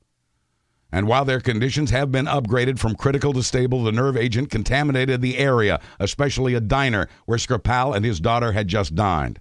And 0.92 1.08
while 1.08 1.26
their 1.26 1.40
conditions 1.40 1.92
have 1.92 2.12
been 2.12 2.26
upgraded 2.26 2.80
from 2.80 2.96
critical 2.96 3.32
to 3.34 3.44
stable, 3.44 3.84
the 3.84 3.92
nerve 3.92 4.18
agent 4.18 4.50
contaminated 4.50 5.22
the 5.22 5.38
area, 5.38 5.80
especially 6.00 6.56
a 6.56 6.60
diner 6.60 7.08
where 7.26 7.38
Skripal 7.38 7.96
and 7.96 8.04
his 8.04 8.20
daughter 8.20 8.54
had 8.54 8.68
just 8.68 8.96
dined. 8.96 9.40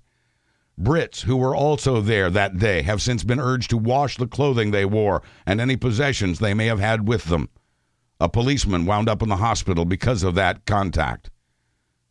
Brits 0.81 1.23
who 1.23 1.37
were 1.37 1.57
also 1.57 2.01
there 2.01 2.31
that 2.31 2.59
day 2.59 2.83
have 2.83 3.03
since 3.03 3.25
been 3.25 3.41
urged 3.41 3.71
to 3.71 3.79
wash 3.79 4.17
the 4.17 4.29
clothing 4.29 4.71
they 4.71 4.85
wore 4.85 5.23
and 5.45 5.61
any 5.61 5.77
possessions 5.77 6.39
they 6.39 6.55
may 6.55 6.67
have 6.67 6.81
had 6.81 7.09
with 7.09 7.25
them. 7.25 7.49
A 8.21 8.29
policeman 8.29 8.85
wound 8.85 9.09
up 9.09 9.23
in 9.23 9.29
the 9.29 9.37
hospital 9.37 9.85
because 9.85 10.23
of 10.23 10.35
that 10.35 10.67
contact. 10.67 11.31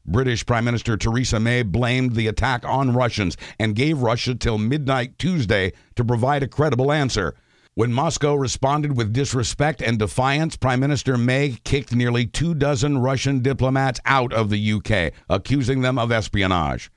British 0.05 0.45
Prime 0.45 0.65
Minister 0.65 0.95
Theresa 0.95 1.39
May 1.39 1.63
blamed 1.63 2.15
the 2.15 2.27
attack 2.27 2.65
on 2.65 2.93
Russians 2.93 3.35
and 3.59 3.75
gave 3.75 4.01
Russia 4.01 4.35
till 4.35 4.57
midnight 4.57 5.19
Tuesday 5.19 5.73
to 5.95 6.05
provide 6.05 6.43
a 6.43 6.47
credible 6.47 6.91
answer. 6.91 7.35
When 7.77 7.93
Moscow 7.93 8.33
responded 8.33 8.97
with 8.97 9.13
disrespect 9.13 9.83
and 9.83 9.99
defiance, 9.99 10.57
Prime 10.57 10.79
Minister 10.79 11.15
May 11.15 11.57
kicked 11.63 11.93
nearly 11.93 12.25
two 12.25 12.55
dozen 12.55 12.97
Russian 12.97 13.43
diplomats 13.43 13.99
out 14.03 14.33
of 14.33 14.49
the 14.49 14.73
UK, 14.73 15.13
accusing 15.29 15.81
them 15.81 15.99
of 15.99 16.11
espionage. 16.11 16.89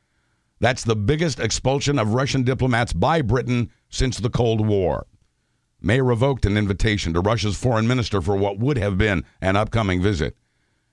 That's 0.59 0.83
the 0.83 0.97
biggest 0.97 1.39
expulsion 1.39 1.99
of 1.99 2.15
Russian 2.15 2.45
diplomats 2.45 2.95
by 2.95 3.21
Britain 3.21 3.69
since 3.91 4.17
the 4.17 4.31
Cold 4.31 4.67
War. 4.67 5.07
May 5.83 6.01
revoked 6.01 6.47
an 6.47 6.57
invitation 6.57 7.13
to 7.13 7.21
Russia's 7.21 7.59
foreign 7.59 7.87
minister 7.87 8.23
for 8.23 8.35
what 8.35 8.59
would 8.59 8.79
have 8.79 8.97
been 8.97 9.27
an 9.43 9.57
upcoming 9.57 10.01
visit 10.01 10.35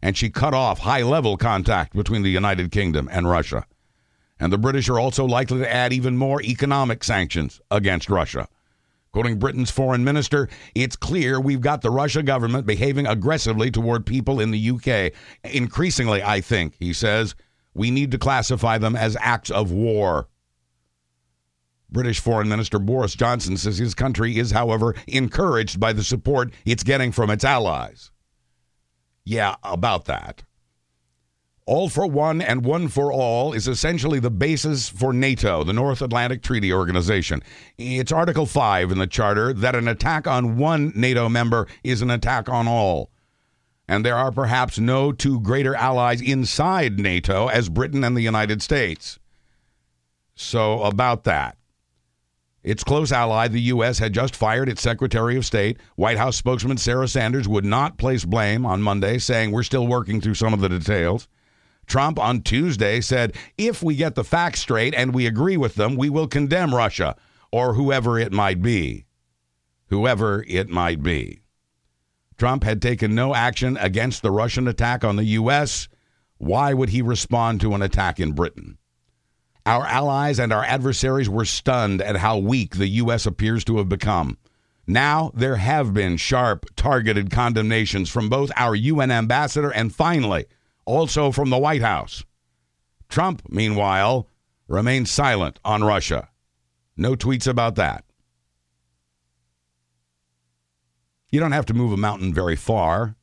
and 0.01 0.17
she 0.17 0.29
cut 0.29 0.53
off 0.53 0.79
high 0.79 1.03
level 1.03 1.38
contact 1.38 1.96
between 1.96 2.24
the 2.24 2.29
United 2.29 2.72
Kingdom 2.72 3.08
and 3.10 3.29
Russia. 3.29 3.65
And 4.38 4.51
the 4.51 4.58
British 4.58 4.89
are 4.89 5.00
also 5.00 5.24
likely 5.24 5.60
to 5.60 5.74
add 5.74 5.94
even 5.94 6.17
more 6.17 6.41
economic 6.41 7.06
sanctions 7.06 7.62
against 7.72 8.10
Russia. 8.10 8.50
Quoting 9.18 9.40
Britain's 9.40 9.72
foreign 9.72 10.04
minister, 10.04 10.48
it's 10.76 10.96
clear 10.96 11.40
we've 11.40 11.60
got 11.60 11.82
the 11.82 11.90
Russia 11.90 12.22
government 12.22 12.68
behaving 12.68 13.08
aggressively 13.08 13.72
toward 13.72 14.06
people 14.06 14.40
in 14.40 14.52
the 14.52 14.70
UK. 14.70 15.12
Increasingly, 15.44 16.22
I 16.22 16.40
think, 16.40 16.76
he 16.78 16.94
says, 16.94 17.34
we 17.74 17.90
need 17.90 18.12
to 18.12 18.20
classify 18.20 18.78
them 18.78 18.96
as 18.96 19.18
acts 19.20 19.50
of 19.50 19.72
war. 19.72 20.28
British 21.90 22.20
Foreign 22.20 22.48
Minister 22.48 22.78
Boris 22.78 23.16
Johnson 23.16 23.58
says 23.58 23.80
his 23.80 23.96
country 23.96 24.38
is, 24.38 24.52
however, 24.52 24.94
encouraged 25.08 25.80
by 25.80 25.94
the 25.94 26.04
support 26.04 26.54
it's 26.64 26.84
getting 26.84 27.12
from 27.12 27.32
its 27.32 27.44
allies. 27.44 28.12
Yeah, 29.26 29.56
about 29.64 30.06
that. 30.06 30.44
All 31.68 31.90
for 31.90 32.08
one 32.08 32.42
and 32.42 32.64
one 32.64 32.88
for 32.88 33.12
all 33.12 33.52
is 33.52 33.68
essentially 33.68 34.22
the 34.22 34.32
basis 34.32 34.88
for 34.88 35.12
NATO, 35.12 35.66
the 35.66 35.74
North 35.74 36.02
Atlantic 36.02 36.42
Treaty 36.42 36.72
Organization. 36.72 37.44
It's 37.78 38.14
Article 38.14 38.46
5 38.46 38.90
in 38.90 39.00
the 39.00 39.06
Charter 39.06 39.52
that 39.52 39.76
an 39.76 39.90
attack 39.90 40.28
on 40.28 40.56
one 40.56 40.94
NATO 40.96 41.28
member 41.28 41.68
is 41.84 42.02
an 42.02 42.10
attack 42.10 42.48
on 42.48 42.70
all. 42.70 43.12
And 43.86 44.06
there 44.06 44.16
are 44.16 44.32
perhaps 44.32 44.80
no 44.80 45.12
two 45.12 45.42
greater 45.42 45.76
allies 45.76 46.22
inside 46.22 47.00
NATO 47.00 47.48
as 47.48 47.68
Britain 47.68 48.06
and 48.06 48.16
the 48.16 48.22
United 48.22 48.62
States. 48.62 49.20
So, 50.36 50.84
about 50.84 51.26
that. 51.26 51.58
Its 52.64 52.84
close 52.86 53.12
ally, 53.12 53.50
the 53.50 53.62
U.S., 53.62 54.00
had 54.00 54.14
just 54.14 54.38
fired 54.38 54.70
its 54.70 54.82
Secretary 54.82 55.36
of 55.36 55.46
State. 55.46 55.80
White 55.98 56.18
House 56.18 56.38
spokesman 56.38 56.78
Sarah 56.78 57.10
Sanders 57.10 57.48
would 57.48 57.66
not 57.66 57.98
place 57.98 58.24
blame 58.24 58.66
on 58.66 58.82
Monday, 58.82 59.18
saying, 59.18 59.52
We're 59.52 59.64
still 59.64 59.88
working 59.88 60.22
through 60.22 60.36
some 60.36 60.54
of 60.54 60.62
the 60.62 60.70
details. 60.70 61.28
Trump 61.88 62.20
on 62.20 62.41
Tuesday 62.41 63.01
said, 63.01 63.36
if 63.58 63.82
we 63.82 63.96
get 63.96 64.15
the 64.15 64.24
facts 64.24 64.60
straight 64.60 64.94
and 64.94 65.13
we 65.13 65.25
agree 65.25 65.58
with 65.58 65.75
them, 65.75 65.96
we 65.96 66.10
will 66.10 66.27
condemn 66.27 66.75
Russia 66.75 67.15
or 67.51 67.74
whoever 67.74 68.20
it 68.20 68.34
might 68.34 68.62
be. 68.62 69.06
Whoever 69.88 70.44
it 70.48 70.70
might 70.70 71.01
be. 71.01 71.41
Trump 72.38 72.63
had 72.63 72.82
taken 72.82 73.15
no 73.15 73.34
action 73.34 73.77
against 73.77 74.22
the 74.22 74.32
Russian 74.32 74.67
attack 74.67 75.03
on 75.03 75.15
the 75.15 75.24
U.S. 75.24 75.88
Why 76.38 76.74
would 76.74 76.89
he 76.89 77.01
respond 77.01 77.62
to 77.62 77.74
an 77.74 77.82
attack 77.82 78.20
in 78.20 78.34
Britain? 78.34 78.77
Our 79.65 79.86
allies 79.86 80.39
and 80.39 80.53
our 80.53 80.63
adversaries 80.63 81.29
were 81.29 81.46
stunned 81.46 82.01
at 82.01 82.17
how 82.17 82.38
weak 82.38 82.75
the 82.75 82.88
U.S. 82.88 83.25
appears 83.25 83.63
to 83.65 83.77
have 83.77 83.89
become. 83.89 84.38
Now, 84.86 85.32
there 85.34 85.58
have 85.58 85.94
been 85.94 86.15
sharp, 86.17 86.65
targeted 86.75 87.32
condemnations 87.32 88.10
from 88.10 88.29
both 88.29 88.51
our 88.56 88.75
UN 88.75 89.12
ambassador 89.12 89.70
and 89.70 89.94
finally, 89.94 90.46
also 90.88 91.32
from 91.32 91.50
the 91.50 91.58
White 91.58 91.82
House. 91.82 92.24
Trump, 93.10 93.44
meanwhile, 93.50 94.27
remains 94.67 95.12
silent 95.12 95.60
on 95.63 95.84
Russia. 95.84 96.29
No 96.96 97.15
tweets 97.15 97.46
about 97.46 97.75
that. 97.75 98.06
You 101.29 101.41
don't 101.41 101.51
have 101.51 101.65
to 101.67 101.74
move 101.74 101.91
a 101.91 101.98
mountain 101.98 102.34
very 102.34 102.56
far. 102.56 103.15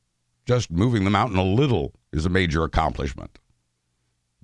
Just 0.47 0.71
moving 0.71 1.05
the 1.05 1.11
mountain 1.11 1.39
a 1.39 1.45
little 1.45 1.95
is 2.13 2.27
a 2.27 2.31
major 2.31 2.65
accomplishment. 2.65 3.39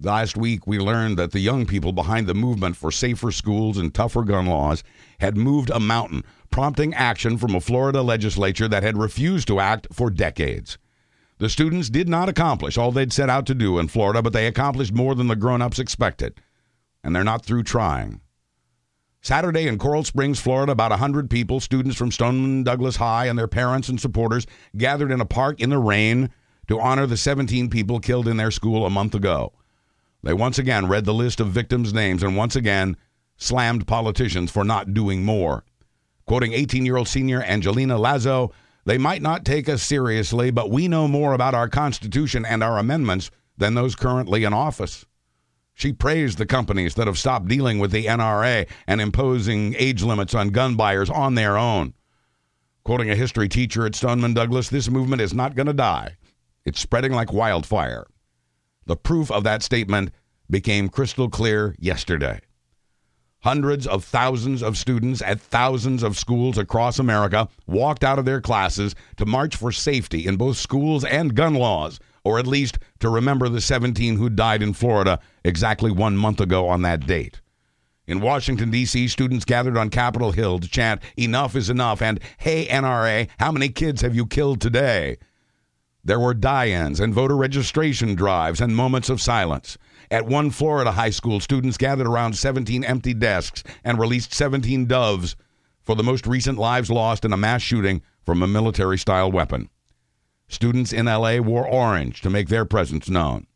Last 0.00 0.34
week, 0.34 0.66
we 0.66 0.78
learned 0.78 1.18
that 1.18 1.32
the 1.32 1.40
young 1.40 1.66
people 1.66 1.92
behind 1.92 2.26
the 2.26 2.32
movement 2.32 2.74
for 2.76 2.90
safer 2.90 3.30
schools 3.30 3.76
and 3.76 3.94
tougher 3.94 4.22
gun 4.22 4.46
laws 4.46 4.82
had 5.20 5.36
moved 5.36 5.68
a 5.68 5.78
mountain, 5.78 6.24
prompting 6.50 6.94
action 6.94 7.36
from 7.36 7.54
a 7.54 7.60
Florida 7.60 8.00
legislature 8.00 8.66
that 8.66 8.82
had 8.82 8.96
refused 8.96 9.46
to 9.48 9.60
act 9.60 9.88
for 9.92 10.08
decades. 10.08 10.78
The 11.40 11.48
students 11.48 11.88
did 11.88 12.06
not 12.06 12.28
accomplish 12.28 12.76
all 12.76 12.92
they'd 12.92 13.14
set 13.14 13.30
out 13.30 13.46
to 13.46 13.54
do 13.54 13.78
in 13.78 13.88
Florida, 13.88 14.20
but 14.20 14.34
they 14.34 14.46
accomplished 14.46 14.92
more 14.92 15.14
than 15.14 15.28
the 15.28 15.34
grown 15.34 15.62
ups 15.62 15.78
expected. 15.78 16.38
And 17.02 17.16
they're 17.16 17.24
not 17.24 17.46
through 17.46 17.62
trying. 17.62 18.20
Saturday 19.22 19.66
in 19.66 19.78
Coral 19.78 20.04
Springs, 20.04 20.38
Florida, 20.38 20.72
about 20.72 20.90
100 20.90 21.30
people, 21.30 21.58
students 21.58 21.96
from 21.96 22.12
Stoneman 22.12 22.62
Douglas 22.62 22.96
High 22.96 23.24
and 23.24 23.38
their 23.38 23.48
parents 23.48 23.88
and 23.88 23.98
supporters, 23.98 24.46
gathered 24.76 25.10
in 25.10 25.22
a 25.22 25.26
park 25.26 25.60
in 25.60 25.70
the 25.70 25.78
rain 25.78 26.28
to 26.68 26.78
honor 26.78 27.06
the 27.06 27.16
17 27.16 27.70
people 27.70 28.00
killed 28.00 28.28
in 28.28 28.36
their 28.36 28.50
school 28.50 28.84
a 28.84 28.90
month 28.90 29.14
ago. 29.14 29.54
They 30.22 30.34
once 30.34 30.58
again 30.58 30.88
read 30.88 31.06
the 31.06 31.14
list 31.14 31.40
of 31.40 31.48
victims' 31.48 31.94
names 31.94 32.22
and 32.22 32.36
once 32.36 32.54
again 32.54 32.98
slammed 33.38 33.86
politicians 33.86 34.50
for 34.50 34.62
not 34.62 34.92
doing 34.92 35.24
more. 35.24 35.64
Quoting 36.26 36.52
18 36.52 36.84
year 36.84 36.98
old 36.98 37.08
senior 37.08 37.42
Angelina 37.42 37.96
Lazo, 37.96 38.52
they 38.84 38.98
might 38.98 39.22
not 39.22 39.44
take 39.44 39.68
us 39.68 39.82
seriously, 39.82 40.50
but 40.50 40.70
we 40.70 40.88
know 40.88 41.06
more 41.06 41.32
about 41.32 41.54
our 41.54 41.68
Constitution 41.68 42.44
and 42.44 42.62
our 42.62 42.78
amendments 42.78 43.30
than 43.56 43.74
those 43.74 43.94
currently 43.94 44.44
in 44.44 44.52
office. 44.52 45.04
She 45.74 45.92
praised 45.92 46.38
the 46.38 46.46
companies 46.46 46.94
that 46.94 47.06
have 47.06 47.18
stopped 47.18 47.48
dealing 47.48 47.78
with 47.78 47.90
the 47.90 48.06
NRA 48.06 48.68
and 48.86 49.00
imposing 49.00 49.74
age 49.78 50.02
limits 50.02 50.34
on 50.34 50.48
gun 50.50 50.76
buyers 50.76 51.08
on 51.08 51.34
their 51.34 51.56
own. 51.56 51.94
Quoting 52.84 53.10
a 53.10 53.16
history 53.16 53.48
teacher 53.48 53.86
at 53.86 53.94
Stoneman 53.94 54.34
Douglas, 54.34 54.68
this 54.68 54.90
movement 54.90 55.22
is 55.22 55.34
not 55.34 55.54
going 55.54 55.66
to 55.66 55.72
die. 55.72 56.16
It's 56.64 56.80
spreading 56.80 57.12
like 57.12 57.32
wildfire. 57.32 58.06
The 58.86 58.96
proof 58.96 59.30
of 59.30 59.44
that 59.44 59.62
statement 59.62 60.10
became 60.50 60.88
crystal 60.88 61.28
clear 61.28 61.76
yesterday. 61.78 62.40
Hundreds 63.42 63.86
of 63.86 64.04
thousands 64.04 64.62
of 64.62 64.76
students 64.76 65.22
at 65.22 65.40
thousands 65.40 66.02
of 66.02 66.18
schools 66.18 66.58
across 66.58 66.98
America 66.98 67.48
walked 67.66 68.04
out 68.04 68.18
of 68.18 68.26
their 68.26 68.40
classes 68.40 68.94
to 69.16 69.24
march 69.24 69.56
for 69.56 69.72
safety 69.72 70.26
in 70.26 70.36
both 70.36 70.58
schools 70.58 71.04
and 71.06 71.34
gun 71.34 71.54
laws, 71.54 71.98
or 72.22 72.38
at 72.38 72.46
least 72.46 72.78
to 72.98 73.08
remember 73.08 73.48
the 73.48 73.60
17 73.60 74.16
who 74.16 74.28
died 74.28 74.62
in 74.62 74.74
Florida 74.74 75.18
exactly 75.42 75.90
one 75.90 76.18
month 76.18 76.38
ago 76.38 76.68
on 76.68 76.82
that 76.82 77.06
date. 77.06 77.40
In 78.06 78.20
Washington, 78.20 78.70
D.C., 78.70 79.08
students 79.08 79.46
gathered 79.46 79.78
on 79.78 79.88
Capitol 79.88 80.32
Hill 80.32 80.58
to 80.58 80.68
chant, 80.68 81.00
Enough 81.16 81.56
is 81.56 81.70
enough, 81.70 82.02
and 82.02 82.20
Hey, 82.38 82.66
NRA, 82.66 83.28
how 83.38 83.52
many 83.52 83.70
kids 83.70 84.02
have 84.02 84.14
you 84.14 84.26
killed 84.26 84.60
today? 84.60 85.16
There 86.04 86.20
were 86.20 86.34
die 86.34 86.68
ins 86.68 87.00
and 87.00 87.14
voter 87.14 87.36
registration 87.36 88.14
drives 88.14 88.60
and 88.60 88.74
moments 88.74 89.08
of 89.08 89.20
silence. 89.20 89.78
At 90.10 90.26
one 90.26 90.50
Florida 90.50 90.90
high 90.90 91.10
school, 91.10 91.38
students 91.38 91.76
gathered 91.76 92.06
around 92.06 92.36
17 92.36 92.82
empty 92.82 93.14
desks 93.14 93.62
and 93.84 93.98
released 93.98 94.34
17 94.34 94.86
doves 94.86 95.36
for 95.82 95.94
the 95.94 96.02
most 96.02 96.26
recent 96.26 96.58
lives 96.58 96.90
lost 96.90 97.24
in 97.24 97.32
a 97.32 97.36
mass 97.36 97.62
shooting 97.62 98.02
from 98.24 98.42
a 98.42 98.48
military 98.48 98.98
style 98.98 99.30
weapon. 99.30 99.70
Students 100.48 100.92
in 100.92 101.06
LA 101.06 101.38
wore 101.38 101.66
orange 101.66 102.22
to 102.22 102.30
make 102.30 102.48
their 102.48 102.64
presence 102.64 103.08
known. 103.08 103.46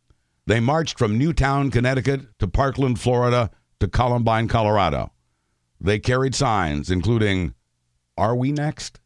They 0.46 0.60
marched 0.60 0.96
from 0.96 1.18
Newtown, 1.18 1.72
Connecticut 1.72 2.38
to 2.38 2.46
Parkland, 2.46 3.00
Florida 3.00 3.50
to 3.80 3.88
Columbine, 3.88 4.46
Colorado. 4.46 5.10
They 5.80 5.98
carried 5.98 6.36
signs 6.36 6.88
including, 6.88 7.54
Are 8.16 8.36
we 8.36 8.52
next? 8.52 9.00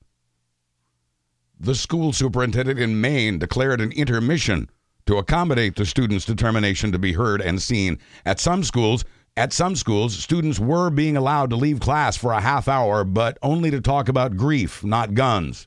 The 1.58 1.74
school 1.74 2.12
superintendent 2.12 2.78
in 2.78 3.00
Maine 3.00 3.38
declared 3.38 3.80
an 3.80 3.92
intermission 3.92 4.68
to 5.08 5.16
accommodate 5.16 5.74
the 5.74 5.86
students' 5.86 6.26
determination 6.26 6.92
to 6.92 6.98
be 6.98 7.14
heard 7.14 7.40
and 7.40 7.62
seen. 7.62 7.98
At 8.26 8.38
some 8.38 8.62
schools, 8.62 9.06
at 9.38 9.54
some 9.54 9.74
schools, 9.74 10.14
students 10.14 10.60
were 10.60 10.90
being 10.90 11.16
allowed 11.16 11.48
to 11.48 11.56
leave 11.56 11.80
class 11.80 12.14
for 12.14 12.32
a 12.32 12.42
half 12.42 12.68
hour, 12.68 13.04
but 13.04 13.38
only 13.42 13.70
to 13.70 13.80
talk 13.80 14.10
about 14.10 14.36
grief, 14.36 14.84
not 14.84 15.14
guns. 15.14 15.66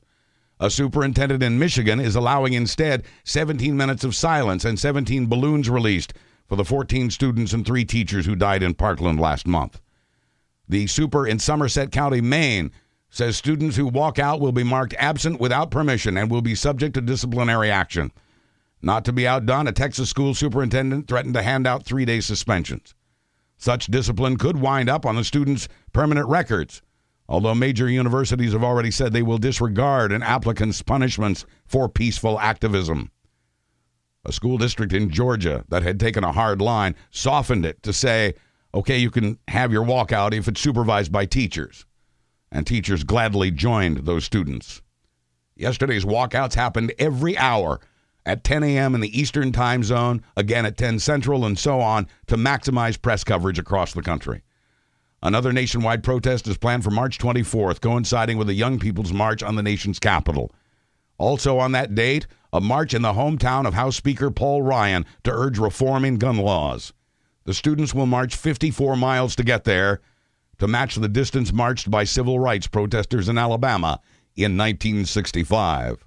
A 0.60 0.70
superintendent 0.70 1.42
in 1.42 1.58
Michigan 1.58 1.98
is 1.98 2.14
allowing 2.14 2.52
instead 2.52 3.02
17 3.24 3.76
minutes 3.76 4.04
of 4.04 4.14
silence 4.14 4.64
and 4.64 4.78
17 4.78 5.26
balloons 5.26 5.68
released 5.68 6.14
for 6.46 6.54
the 6.54 6.64
14 6.64 7.10
students 7.10 7.52
and 7.52 7.66
three 7.66 7.84
teachers 7.84 8.24
who 8.24 8.36
died 8.36 8.62
in 8.62 8.74
Parkland 8.74 9.18
last 9.18 9.48
month. 9.48 9.80
The 10.68 10.86
super 10.86 11.26
in 11.26 11.40
Somerset 11.40 11.90
County, 11.90 12.20
Maine, 12.20 12.70
says 13.10 13.36
students 13.36 13.74
who 13.74 13.88
walk 13.88 14.20
out 14.20 14.40
will 14.40 14.52
be 14.52 14.62
marked 14.62 14.94
absent 15.00 15.40
without 15.40 15.72
permission 15.72 16.16
and 16.16 16.30
will 16.30 16.42
be 16.42 16.54
subject 16.54 16.94
to 16.94 17.00
disciplinary 17.00 17.72
action. 17.72 18.12
Not 18.82 19.04
to 19.04 19.12
be 19.12 19.26
outdone, 19.26 19.68
a 19.68 19.72
Texas 19.72 20.10
school 20.10 20.34
superintendent 20.34 21.06
threatened 21.06 21.34
to 21.34 21.42
hand 21.42 21.66
out 21.66 21.84
three 21.84 22.04
day 22.04 22.20
suspensions. 22.20 22.94
Such 23.56 23.86
discipline 23.86 24.36
could 24.36 24.56
wind 24.56 24.90
up 24.90 25.06
on 25.06 25.14
the 25.14 25.22
students' 25.22 25.68
permanent 25.92 26.28
records, 26.28 26.82
although 27.28 27.54
major 27.54 27.88
universities 27.88 28.52
have 28.52 28.64
already 28.64 28.90
said 28.90 29.12
they 29.12 29.22
will 29.22 29.38
disregard 29.38 30.10
an 30.10 30.24
applicant's 30.24 30.82
punishments 30.82 31.46
for 31.64 31.88
peaceful 31.88 32.40
activism. 32.40 33.12
A 34.24 34.32
school 34.32 34.58
district 34.58 34.92
in 34.92 35.10
Georgia 35.10 35.64
that 35.68 35.84
had 35.84 36.00
taken 36.00 36.24
a 36.24 36.32
hard 36.32 36.60
line 36.60 36.96
softened 37.10 37.64
it 37.64 37.80
to 37.84 37.92
say, 37.92 38.34
okay, 38.74 38.98
you 38.98 39.10
can 39.10 39.38
have 39.46 39.72
your 39.72 39.84
walkout 39.84 40.32
if 40.32 40.48
it's 40.48 40.60
supervised 40.60 41.12
by 41.12 41.24
teachers. 41.24 41.86
And 42.50 42.66
teachers 42.66 43.04
gladly 43.04 43.52
joined 43.52 43.98
those 43.98 44.24
students. 44.24 44.82
Yesterday's 45.54 46.04
walkouts 46.04 46.54
happened 46.54 46.92
every 46.98 47.38
hour 47.38 47.80
at 48.24 48.44
10 48.44 48.62
a.m. 48.62 48.94
in 48.94 49.00
the 49.00 49.18
Eastern 49.18 49.52
time 49.52 49.82
zone, 49.82 50.22
again 50.36 50.64
at 50.66 50.76
10 50.76 50.98
Central, 50.98 51.44
and 51.44 51.58
so 51.58 51.80
on 51.80 52.06
to 52.26 52.36
maximize 52.36 53.00
press 53.00 53.24
coverage 53.24 53.58
across 53.58 53.92
the 53.92 54.02
country. 54.02 54.42
Another 55.22 55.52
nationwide 55.52 56.02
protest 56.02 56.48
is 56.48 56.58
planned 56.58 56.82
for 56.82 56.90
March 56.90 57.18
24th, 57.18 57.80
coinciding 57.80 58.38
with 58.38 58.48
the 58.48 58.54
Young 58.54 58.78
People's 58.78 59.12
March 59.12 59.42
on 59.42 59.54
the 59.54 59.62
nation's 59.62 59.98
capital. 59.98 60.52
Also 61.16 61.58
on 61.58 61.72
that 61.72 61.94
date, 61.94 62.26
a 62.52 62.60
march 62.60 62.92
in 62.92 63.02
the 63.02 63.12
hometown 63.12 63.66
of 63.66 63.74
House 63.74 63.96
Speaker 63.96 64.30
Paul 64.30 64.62
Ryan 64.62 65.06
to 65.22 65.32
urge 65.32 65.58
reform 65.58 66.04
in 66.04 66.16
gun 66.16 66.38
laws. 66.38 66.92
The 67.44 67.54
students 67.54 67.94
will 67.94 68.06
march 68.06 68.34
54 68.34 68.96
miles 68.96 69.36
to 69.36 69.44
get 69.44 69.64
there 69.64 70.00
to 70.58 70.68
match 70.68 70.96
the 70.96 71.08
distance 71.08 71.52
marched 71.52 71.90
by 71.90 72.04
civil 72.04 72.38
rights 72.38 72.66
protesters 72.66 73.28
in 73.28 73.38
Alabama 73.38 74.00
in 74.36 74.56
1965. 74.56 76.04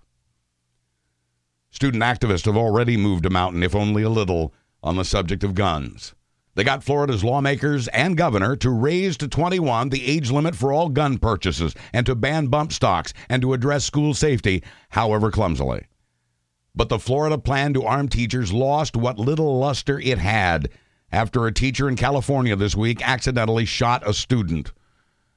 Student 1.76 2.04
activists 2.04 2.46
have 2.46 2.56
already 2.56 2.96
moved 2.96 3.26
a 3.26 3.30
mountain, 3.30 3.62
if 3.62 3.76
only 3.76 4.02
a 4.02 4.10
little, 4.10 4.54
on 4.82 4.96
the 4.96 5.04
subject 5.04 5.44
of 5.44 5.56
guns. 5.56 6.16
They 6.54 6.64
got 6.64 6.86
Florida's 6.86 7.22
lawmakers 7.22 7.90
and 7.90 8.16
governor 8.16 8.56
to 8.56 8.70
raise 8.70 9.18
to 9.18 9.28
21 9.28 9.90
the 9.90 10.06
age 10.06 10.32
limit 10.32 10.56
for 10.56 10.72
all 10.72 10.88
gun 10.88 11.18
purchases 11.18 11.76
and 11.92 12.06
to 12.06 12.16
ban 12.16 12.48
bump 12.48 12.72
stocks 12.72 13.12
and 13.28 13.42
to 13.42 13.52
address 13.52 13.84
school 13.84 14.14
safety, 14.14 14.64
however 14.92 15.30
clumsily. 15.32 15.86
But 16.74 16.88
the 16.88 16.98
Florida 16.98 17.38
plan 17.38 17.74
to 17.74 17.84
arm 17.84 18.08
teachers 18.08 18.54
lost 18.54 18.96
what 18.96 19.20
little 19.20 19.60
luster 19.60 20.00
it 20.00 20.20
had 20.20 20.70
after 21.12 21.46
a 21.46 21.54
teacher 21.54 21.90
in 21.90 21.98
California 21.98 22.56
this 22.56 22.78
week 22.78 23.06
accidentally 23.06 23.66
shot 23.66 24.08
a 24.08 24.14
student. 24.14 24.72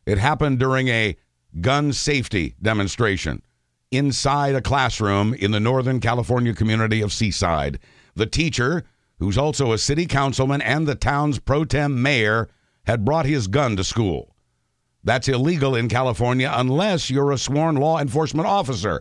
It 0.06 0.18
happened 0.18 0.60
during 0.60 0.86
a 0.86 1.16
gun 1.60 1.92
safety 1.92 2.54
demonstration 2.62 3.42
inside 3.90 4.54
a 4.54 4.60
classroom 4.60 5.34
in 5.34 5.50
the 5.50 5.60
Northern 5.60 6.00
California 6.00 6.54
community 6.54 7.00
of 7.00 7.12
Seaside. 7.12 7.78
The 8.14 8.26
teacher, 8.26 8.84
who's 9.18 9.38
also 9.38 9.72
a 9.72 9.78
city 9.78 10.06
councilman 10.06 10.60
and 10.60 10.86
the 10.86 10.94
town's 10.94 11.38
pro 11.38 11.64
tem 11.64 12.02
mayor, 12.02 12.48
had 12.84 13.04
brought 13.04 13.26
his 13.26 13.46
gun 13.46 13.76
to 13.76 13.84
school. 13.84 14.34
That's 15.04 15.28
illegal 15.28 15.74
in 15.74 15.88
California 15.88 16.50
unless 16.52 17.10
you're 17.10 17.32
a 17.32 17.38
sworn 17.38 17.76
law 17.76 17.98
enforcement 18.00 18.46
officer, 18.46 19.00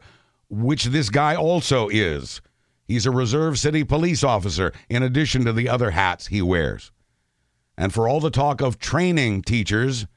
which 0.50 0.86
this 0.86 1.10
guy 1.10 1.36
also 1.36 1.90
is. 1.90 2.42
He's 2.86 3.06
a 3.06 3.12
reserve 3.12 3.60
city 3.60 3.84
police 3.84 4.24
officer 4.24 4.72
in 4.90 5.04
addition 5.04 5.44
to 5.46 5.54
the 5.54 5.68
other 5.68 5.92
hats 5.92 6.28
he 6.28 6.42
wears. 6.42 6.92
And 7.78 7.94
for 7.94 8.08
all 8.08 8.22
the 8.22 8.32
talk 8.32 8.62
of 8.62 8.80
training 8.80 9.42
teachers, 9.42 10.08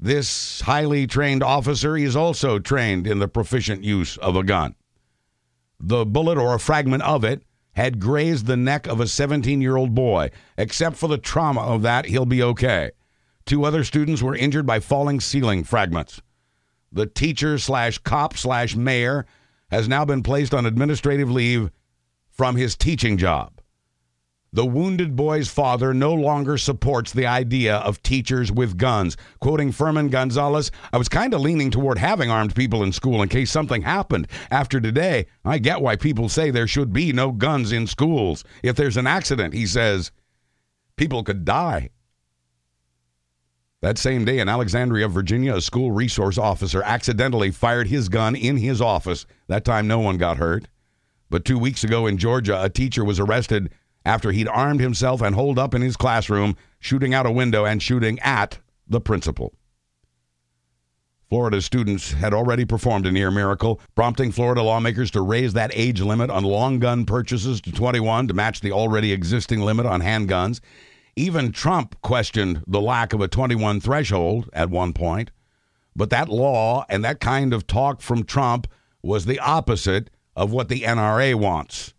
this 0.00 0.62
highly 0.62 1.06
trained 1.06 1.42
officer 1.42 1.94
is 1.94 2.16
also 2.16 2.58
trained 2.58 3.06
in 3.06 3.18
the 3.18 3.28
proficient 3.28 3.84
use 3.84 4.16
of 4.16 4.34
a 4.34 4.42
gun. 4.42 4.74
The 5.78 6.06
bullet 6.06 6.38
or 6.38 6.54
a 6.54 6.58
fragment 6.58 7.02
of 7.02 7.22
it 7.22 7.42
had 7.72 8.00
grazed 8.00 8.46
the 8.46 8.56
neck 8.56 8.86
of 8.86 8.98
a 8.98 9.06
17 9.06 9.60
year 9.60 9.76
old 9.76 9.94
boy. 9.94 10.30
Except 10.56 10.96
for 10.96 11.08
the 11.08 11.18
trauma 11.18 11.60
of 11.60 11.82
that, 11.82 12.06
he'll 12.06 12.26
be 12.26 12.42
okay. 12.42 12.90
Two 13.44 13.64
other 13.64 13.84
students 13.84 14.22
were 14.22 14.34
injured 14.34 14.66
by 14.66 14.80
falling 14.80 15.20
ceiling 15.20 15.64
fragments. 15.64 16.22
The 16.90 17.06
teacher 17.06 17.58
slash 17.58 17.98
cop 17.98 18.36
slash 18.36 18.74
mayor 18.74 19.26
has 19.70 19.86
now 19.86 20.04
been 20.04 20.22
placed 20.22 20.54
on 20.54 20.66
administrative 20.66 21.30
leave 21.30 21.70
from 22.30 22.56
his 22.56 22.74
teaching 22.74 23.18
job. 23.18 23.59
The 24.52 24.66
wounded 24.66 25.14
boy's 25.14 25.48
father 25.48 25.94
no 25.94 26.12
longer 26.12 26.58
supports 26.58 27.12
the 27.12 27.26
idea 27.26 27.76
of 27.76 28.02
teachers 28.02 28.50
with 28.50 28.76
guns. 28.76 29.16
Quoting 29.38 29.70
Fermin 29.70 30.08
Gonzalez, 30.08 30.72
I 30.92 30.98
was 30.98 31.08
kind 31.08 31.32
of 31.32 31.40
leaning 31.40 31.70
toward 31.70 31.98
having 31.98 32.30
armed 32.30 32.56
people 32.56 32.82
in 32.82 32.90
school 32.90 33.22
in 33.22 33.28
case 33.28 33.52
something 33.52 33.82
happened. 33.82 34.26
After 34.50 34.80
today, 34.80 35.26
I 35.44 35.58
get 35.58 35.80
why 35.80 35.94
people 35.94 36.28
say 36.28 36.50
there 36.50 36.66
should 36.66 36.92
be 36.92 37.12
no 37.12 37.30
guns 37.30 37.70
in 37.70 37.86
schools. 37.86 38.42
If 38.64 38.74
there's 38.74 38.96
an 38.96 39.06
accident, 39.06 39.54
he 39.54 39.66
says, 39.66 40.10
people 40.96 41.22
could 41.22 41.44
die. 41.44 41.90
That 43.82 43.98
same 43.98 44.24
day 44.24 44.40
in 44.40 44.48
Alexandria, 44.48 45.06
Virginia, 45.06 45.54
a 45.54 45.60
school 45.60 45.92
resource 45.92 46.38
officer 46.38 46.82
accidentally 46.82 47.52
fired 47.52 47.86
his 47.86 48.08
gun 48.08 48.34
in 48.34 48.56
his 48.56 48.80
office. 48.80 49.26
That 49.46 49.64
time, 49.64 49.86
no 49.86 50.00
one 50.00 50.18
got 50.18 50.38
hurt. 50.38 50.66
But 51.30 51.44
two 51.44 51.58
weeks 51.58 51.84
ago 51.84 52.08
in 52.08 52.18
Georgia, 52.18 52.60
a 52.60 52.68
teacher 52.68 53.04
was 53.04 53.20
arrested 53.20 53.70
after 54.04 54.32
he'd 54.32 54.48
armed 54.48 54.80
himself 54.80 55.20
and 55.20 55.34
holed 55.34 55.58
up 55.58 55.74
in 55.74 55.82
his 55.82 55.96
classroom, 55.96 56.56
shooting 56.78 57.14
out 57.14 57.26
a 57.26 57.30
window 57.30 57.64
and 57.64 57.82
shooting 57.82 58.18
at 58.20 58.58
the 58.88 59.00
principal. 59.00 59.54
Florida 61.30 61.62
students 61.62 62.10
had 62.10 62.34
already 62.34 62.64
performed 62.64 63.06
a 63.06 63.12
near 63.12 63.30
miracle, 63.30 63.80
prompting 63.94 64.32
Florida 64.32 64.62
lawmakers 64.62 65.12
to 65.12 65.20
raise 65.20 65.52
that 65.52 65.70
age 65.74 66.00
limit 66.00 66.28
on 66.28 66.42
long 66.42 66.80
gun 66.80 67.04
purchases 67.06 67.60
to 67.60 67.70
21 67.70 68.26
to 68.26 68.34
match 68.34 68.60
the 68.60 68.72
already 68.72 69.12
existing 69.12 69.60
limit 69.60 69.86
on 69.86 70.02
handguns. 70.02 70.60
Even 71.14 71.52
Trump 71.52 72.00
questioned 72.02 72.64
the 72.66 72.80
lack 72.80 73.12
of 73.12 73.20
a 73.20 73.28
21 73.28 73.80
threshold 73.80 74.50
at 74.52 74.70
one 74.70 74.92
point. 74.92 75.30
But 75.94 76.10
that 76.10 76.28
law 76.28 76.84
and 76.88 77.04
that 77.04 77.20
kind 77.20 77.52
of 77.52 77.66
talk 77.68 78.00
from 78.00 78.24
Trump 78.24 78.66
was 79.00 79.24
the 79.24 79.38
opposite 79.38 80.10
of 80.34 80.50
what 80.50 80.68
the 80.68 80.80
NRA 80.80 81.36
wants. 81.36 81.94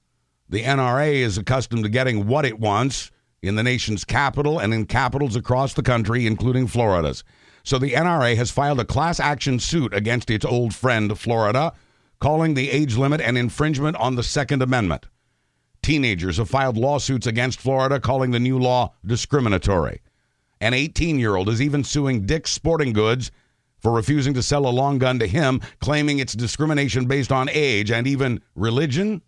The 0.52 0.64
NRA 0.64 1.14
is 1.14 1.38
accustomed 1.38 1.86
to 1.86 1.90
getting 1.90 2.28
what 2.28 2.46
it 2.46 2.60
wants 2.60 3.10
in 3.42 3.56
the 3.56 3.64
nation's 3.64 4.04
capital 4.04 4.60
and 4.60 4.74
in 4.74 4.86
capitals 4.86 5.38
across 5.38 5.74
the 5.74 5.82
country, 5.82 6.28
including 6.28 6.68
Florida's. 6.68 7.24
So 7.64 7.80
the 7.80 7.94
NRA 7.94 8.36
has 8.36 8.52
filed 8.52 8.82
a 8.82 8.86
class 8.86 9.22
action 9.22 9.60
suit 9.60 9.94
against 9.94 10.30
its 10.30 10.44
old 10.44 10.76
friend, 10.76 11.18
Florida, 11.18 11.72
calling 12.20 12.54
the 12.54 12.70
age 12.70 12.98
limit 12.98 13.22
an 13.22 13.38
infringement 13.38 13.96
on 13.96 14.16
the 14.16 14.24
Second 14.24 14.62
Amendment. 14.62 15.06
Teenagers 15.82 16.36
have 16.36 16.50
filed 16.50 16.76
lawsuits 16.76 17.28
against 17.28 17.62
Florida, 17.62 17.98
calling 18.02 18.32
the 18.32 18.40
new 18.40 18.60
law 18.60 18.94
discriminatory. 19.06 20.02
An 20.60 20.74
18 20.74 21.18
year 21.18 21.38
old 21.38 21.48
is 21.48 21.62
even 21.62 21.86
suing 21.86 22.26
Dick's 22.26 22.52
Sporting 22.52 22.92
Goods 22.92 23.32
for 23.80 23.94
refusing 23.94 24.34
to 24.34 24.44
sell 24.44 24.68
a 24.68 24.70
long 24.70 24.98
gun 24.98 25.18
to 25.20 25.28
him, 25.28 25.62
claiming 25.80 26.20
it's 26.20 26.34
discrimination 26.34 27.06
based 27.06 27.32
on 27.32 27.50
age 27.50 27.90
and 27.90 28.06
even 28.06 28.42
religion. 28.54 29.22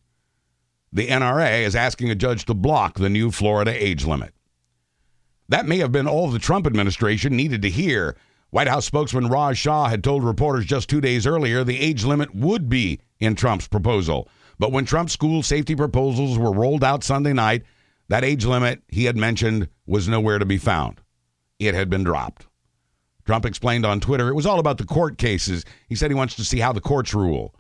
The 0.95 1.07
NRA 1.07 1.63
is 1.63 1.75
asking 1.75 2.11
a 2.11 2.15
judge 2.15 2.45
to 2.45 2.53
block 2.53 2.99
the 2.99 3.09
new 3.09 3.31
Florida 3.31 3.71
age 3.71 4.05
limit. 4.05 4.31
That 5.49 5.65
may 5.65 5.79
have 5.79 5.91
been 5.91 6.07
all 6.07 6.29
the 6.29 6.37
Trump 6.37 6.67
administration 6.67 7.35
needed 7.35 7.63
to 7.63 7.69
hear. 7.71 8.15
White 8.51 8.67
House 8.67 8.85
spokesman 8.85 9.27
Raj 9.27 9.57
Shah 9.57 9.89
had 9.89 10.03
told 10.03 10.23
reporters 10.23 10.65
just 10.65 10.87
two 10.87 11.01
days 11.01 11.25
earlier 11.25 11.63
the 11.63 11.79
age 11.79 12.03
limit 12.03 12.35
would 12.35 12.69
be 12.69 12.99
in 13.19 13.33
Trump's 13.33 13.67
proposal. 13.67 14.29
But 14.59 14.71
when 14.71 14.85
Trump's 14.85 15.13
school 15.13 15.41
safety 15.41 15.75
proposals 15.75 16.37
were 16.37 16.51
rolled 16.51 16.83
out 16.83 17.03
Sunday 17.03 17.33
night, 17.33 17.63
that 18.09 18.23
age 18.23 18.45
limit 18.45 18.83
he 18.87 19.05
had 19.05 19.17
mentioned 19.17 19.69
was 19.87 20.07
nowhere 20.07 20.37
to 20.37 20.45
be 20.45 20.59
found. 20.59 21.01
It 21.57 21.73
had 21.73 21.89
been 21.89 22.03
dropped. 22.03 22.45
Trump 23.25 23.47
explained 23.47 23.83
on 23.83 23.99
Twitter 23.99 24.29
it 24.29 24.35
was 24.35 24.45
all 24.45 24.59
about 24.59 24.77
the 24.77 24.85
court 24.85 25.17
cases. 25.17 25.65
He 25.89 25.95
said 25.95 26.11
he 26.11 26.15
wants 26.15 26.35
to 26.35 26.43
see 26.43 26.59
how 26.59 26.71
the 26.71 26.81
courts 26.81 27.15
rule. 27.15 27.55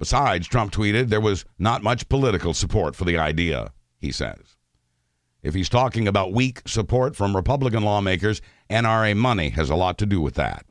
Besides, 0.00 0.48
Trump 0.48 0.72
tweeted 0.72 1.10
there 1.10 1.20
was 1.20 1.44
not 1.58 1.82
much 1.82 2.08
political 2.08 2.54
support 2.54 2.96
for 2.96 3.04
the 3.04 3.18
idea, 3.18 3.70
he 3.98 4.10
says. 4.10 4.56
If 5.42 5.52
he's 5.52 5.68
talking 5.68 6.08
about 6.08 6.32
weak 6.32 6.62
support 6.66 7.14
from 7.14 7.36
Republican 7.36 7.82
lawmakers, 7.82 8.40
NRA 8.70 9.14
money 9.14 9.50
has 9.50 9.68
a 9.68 9.76
lot 9.76 9.98
to 9.98 10.06
do 10.06 10.18
with 10.22 10.36
that. 10.36 10.64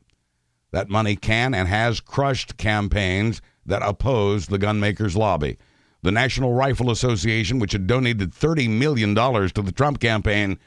That 0.72 0.88
money 0.88 1.14
can 1.14 1.54
and 1.54 1.68
has 1.68 2.00
crushed 2.00 2.56
campaigns 2.56 3.40
that 3.64 3.82
oppose 3.82 4.48
the 4.48 4.58
gunmakers' 4.58 5.16
lobby. 5.16 5.58
The 6.02 6.10
National 6.10 6.52
Rifle 6.52 6.90
Association, 6.90 7.60
which 7.60 7.70
had 7.70 7.86
donated 7.86 8.32
$30 8.32 8.68
million 8.68 9.14
to 9.14 9.62
the 9.62 9.72
Trump 9.72 10.00
campaign, 10.00 10.58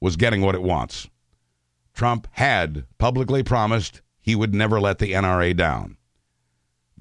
was 0.00 0.16
getting 0.16 0.40
what 0.40 0.56
it 0.56 0.62
wants. 0.62 1.08
Trump 1.94 2.26
had 2.32 2.84
publicly 2.98 3.44
promised 3.44 4.02
he 4.20 4.34
would 4.34 4.56
never 4.56 4.80
let 4.80 4.98
the 4.98 5.12
NRA 5.12 5.56
down. 5.56 5.98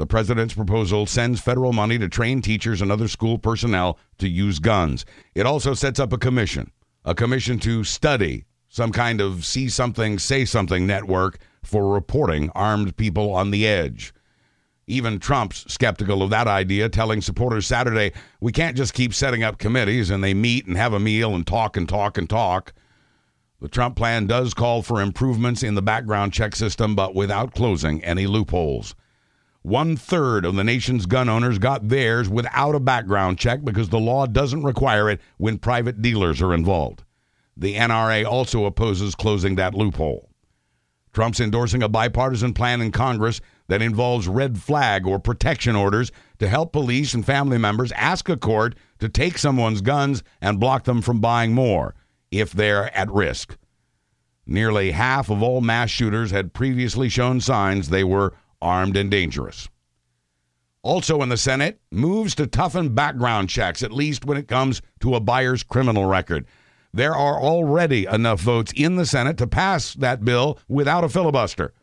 The 0.02 0.08
president's 0.08 0.56
proposal 0.56 1.06
sends 1.06 1.40
federal 1.40 1.74
money 1.74 2.00
to 2.00 2.10
train 2.10 2.42
teachers 2.42 2.82
and 2.82 2.92
other 2.92 3.08
school 3.08 3.38
personnel 3.38 4.00
to 4.18 4.28
use 4.28 4.58
guns. 4.58 5.06
It 5.36 5.46
also 5.46 5.76
sets 5.76 6.00
up 6.00 6.12
a 6.12 6.18
commission, 6.18 6.72
a 7.06 7.14
commission 7.14 7.60
to 7.60 7.84
study 7.84 8.46
some 8.68 8.92
kind 8.92 9.22
of 9.22 9.46
see 9.46 9.70
something, 9.70 10.18
say 10.18 10.44
something 10.44 10.88
network 10.88 11.38
for 11.62 11.94
reporting 11.94 12.50
armed 12.56 12.98
people 12.98 13.32
on 13.32 13.52
the 13.52 13.68
edge. 13.68 14.12
Even 14.88 15.20
Trump's 15.20 15.72
skeptical 15.72 16.24
of 16.24 16.32
that 16.32 16.48
idea, 16.48 16.90
telling 16.90 17.22
supporters 17.22 17.68
Saturday, 17.68 18.12
we 18.40 18.52
can't 18.52 18.76
just 18.76 18.96
keep 18.96 19.14
setting 19.14 19.44
up 19.44 19.60
committees 19.60 20.10
and 20.10 20.24
they 20.24 20.34
meet 20.34 20.66
and 20.66 20.78
have 20.78 20.94
a 20.94 21.00
meal 21.00 21.36
and 21.36 21.46
talk 21.46 21.78
and 21.78 21.88
talk 21.88 22.18
and 22.18 22.28
talk. 22.28 22.74
The 23.60 23.70
Trump 23.70 23.98
plan 23.98 24.26
does 24.26 24.56
call 24.56 24.82
for 24.82 25.00
improvements 25.00 25.62
in 25.62 25.76
the 25.76 25.84
background 25.84 26.34
check 26.34 26.56
system, 26.56 26.96
but 26.96 27.14
without 27.14 27.54
closing 27.54 28.04
any 28.04 28.26
loopholes. 28.26 28.96
One 29.64 29.96
third 29.96 30.44
of 30.44 30.56
the 30.56 30.64
nation's 30.64 31.06
gun 31.06 31.30
owners 31.30 31.60
got 31.60 31.88
theirs 31.88 32.28
without 32.28 32.74
a 32.74 32.80
background 32.80 33.38
check 33.38 33.64
because 33.64 33.90
the 33.90 34.00
law 34.00 34.26
doesn't 34.26 34.64
require 34.64 35.10
it 35.10 35.22
when 35.38 35.60
private 35.60 36.02
dealers 36.02 36.42
are 36.42 36.54
involved. 36.54 37.04
The 37.56 37.76
NRA 37.76 38.26
also 38.26 38.66
opposes 38.66 39.14
closing 39.14 39.56
that 39.56 39.76
loophole. 39.76 40.30
Trump's 41.14 41.40
endorsing 41.40 41.84
a 41.84 41.90
bipartisan 41.90 42.54
plan 42.54 42.82
in 42.82 42.92
Congress 42.92 43.42
that 43.68 43.82
involves 43.82 44.28
red 44.28 44.58
flag 44.58 45.06
or 45.06 45.20
protection 45.20 45.76
orders 45.76 46.12
to 46.40 46.48
help 46.48 46.72
police 46.72 47.14
and 47.14 47.26
family 47.26 47.58
members 47.58 47.92
ask 47.92 48.30
a 48.30 48.38
court 48.38 48.76
to 49.00 49.10
take 49.10 49.38
someone's 49.38 49.82
guns 49.82 50.24
and 50.42 50.60
block 50.60 50.86
them 50.86 51.02
from 51.02 51.20
buying 51.20 51.54
more 51.54 51.94
if 52.32 52.52
they're 52.52 52.96
at 52.98 53.12
risk. 53.12 53.58
Nearly 54.46 54.92
half 54.92 55.30
of 55.30 55.44
all 55.44 55.62
mass 55.62 55.90
shooters 55.90 56.32
had 56.32 56.54
previously 56.54 57.10
shown 57.10 57.42
signs 57.42 57.90
they 57.90 58.04
were 58.04 58.34
armed 58.62 58.98
and 58.98 59.10
dangerous. 59.10 59.70
Also 60.84 61.22
in 61.22 61.30
the 61.30 61.38
Senate, 61.38 61.80
moves 61.92 62.34
to 62.36 62.48
toughen 62.48 62.96
background 62.96 63.50
checks, 63.50 63.84
at 63.84 63.92
least 63.92 64.26
when 64.26 64.38
it 64.38 64.48
comes 64.48 64.82
to 65.00 65.16
a 65.16 65.20
buyer's 65.20 65.64
criminal 65.64 66.06
record. 66.06 66.46
There 66.94 67.16
are 67.16 67.40
already 67.40 68.06
enough 68.06 68.42
votes 68.42 68.74
in 68.76 68.96
the 68.96 69.06
Senate 69.06 69.38
to 69.38 69.48
pass 69.48 69.94
that 69.96 70.26
bill 70.26 70.60
without 70.68 71.04
a 71.04 71.10
filibuster. 71.10 71.74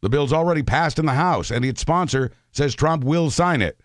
The 0.00 0.08
bill's 0.08 0.32
already 0.32 0.62
passed 0.62 0.98
in 0.98 1.06
the 1.06 1.14
House, 1.14 1.50
and 1.50 1.64
its 1.64 1.80
sponsor 1.80 2.30
says 2.52 2.74
Trump 2.74 3.04
will 3.04 3.30
sign 3.30 3.60
it. 3.60 3.80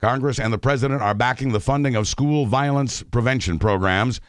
Congress 0.00 0.40
and 0.40 0.52
the 0.52 0.58
president 0.58 1.00
are 1.00 1.14
backing 1.14 1.52
the 1.52 1.60
funding 1.60 1.94
of 1.94 2.08
school 2.08 2.46
violence 2.46 3.02
prevention 3.02 3.58
programs 3.58 4.20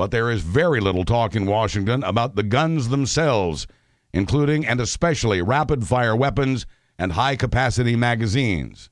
but 0.00 0.10
there 0.10 0.30
is 0.30 0.40
very 0.40 0.80
little 0.80 1.04
talk 1.04 1.36
in 1.36 1.44
Washington 1.44 2.02
about 2.04 2.34
the 2.34 2.42
guns 2.42 2.88
themselves, 2.88 3.66
including 4.14 4.66
and 4.66 4.80
especially 4.80 5.42
rapid 5.42 5.86
fire 5.86 6.16
weapons 6.16 6.64
and 7.00 7.12
high 7.12 7.34
capacity 7.34 7.96
magazines. 7.96 8.90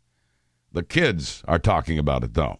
The 0.72 0.82
kids 0.82 1.44
are 1.46 1.58
talking 1.58 1.98
about 1.98 2.24
it, 2.24 2.32
though. 2.32 2.58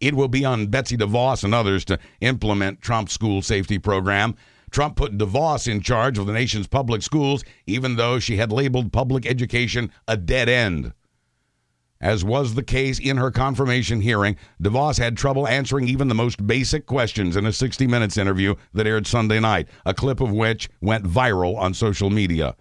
It 0.00 0.14
will 0.14 0.26
be 0.26 0.44
on 0.44 0.66
Betsy 0.66 0.96
DeVos 0.96 1.44
and 1.44 1.54
others 1.54 1.84
to 1.84 1.98
implement 2.20 2.80
Trump's 2.80 3.12
school 3.12 3.40
safety 3.40 3.78
program. 3.78 4.34
Trump 4.72 4.96
put 4.96 5.16
DeVos 5.16 5.70
in 5.70 5.80
charge 5.80 6.18
of 6.18 6.26
the 6.26 6.32
nation's 6.32 6.66
public 6.66 7.02
schools, 7.02 7.44
even 7.66 7.94
though 7.94 8.18
she 8.18 8.36
had 8.36 8.50
labeled 8.50 8.92
public 8.92 9.26
education 9.26 9.92
a 10.08 10.16
dead 10.16 10.48
end. 10.48 10.92
As 12.00 12.24
was 12.24 12.54
the 12.54 12.64
case 12.64 12.98
in 12.98 13.16
her 13.16 13.30
confirmation 13.30 14.00
hearing, 14.00 14.36
DeVos 14.60 14.98
had 14.98 15.16
trouble 15.16 15.46
answering 15.46 15.86
even 15.86 16.08
the 16.08 16.14
most 16.16 16.44
basic 16.44 16.84
questions 16.84 17.36
in 17.36 17.46
a 17.46 17.52
60 17.52 17.86
Minutes 17.86 18.16
interview 18.16 18.56
that 18.74 18.88
aired 18.88 19.06
Sunday 19.06 19.38
night, 19.38 19.68
a 19.86 19.94
clip 19.94 20.20
of 20.20 20.32
which 20.32 20.68
went 20.80 21.04
viral 21.04 21.56
on 21.56 21.74
social 21.74 22.10
media. 22.10 22.56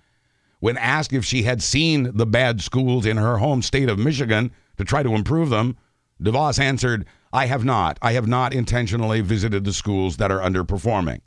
When 0.60 0.78
asked 0.78 1.14
if 1.14 1.24
she 1.24 1.44
had 1.44 1.64
seen 1.64 2.12
the 2.16 2.26
bad 2.26 2.62
schools 2.62 3.06
in 3.06 3.18
her 3.18 3.38
home 3.38 3.62
state 3.62 3.90
of 3.90 3.98
Michigan 3.98 4.52
to 4.78 4.84
try 4.84 5.04
to 5.04 5.16
improve 5.16 5.50
them, 5.50 5.78
DeVos 6.22 6.60
answered, 6.60 7.06
I 7.32 7.46
have 7.46 7.64
not. 7.64 7.98
I 8.02 8.14
have 8.14 8.28
not 8.28 8.54
intentionally 8.54 9.22
visited 9.22 9.64
the 9.64 9.74
schools 9.74 10.18
that 10.18 10.32
are 10.32 10.42
underperforming. 10.42 11.22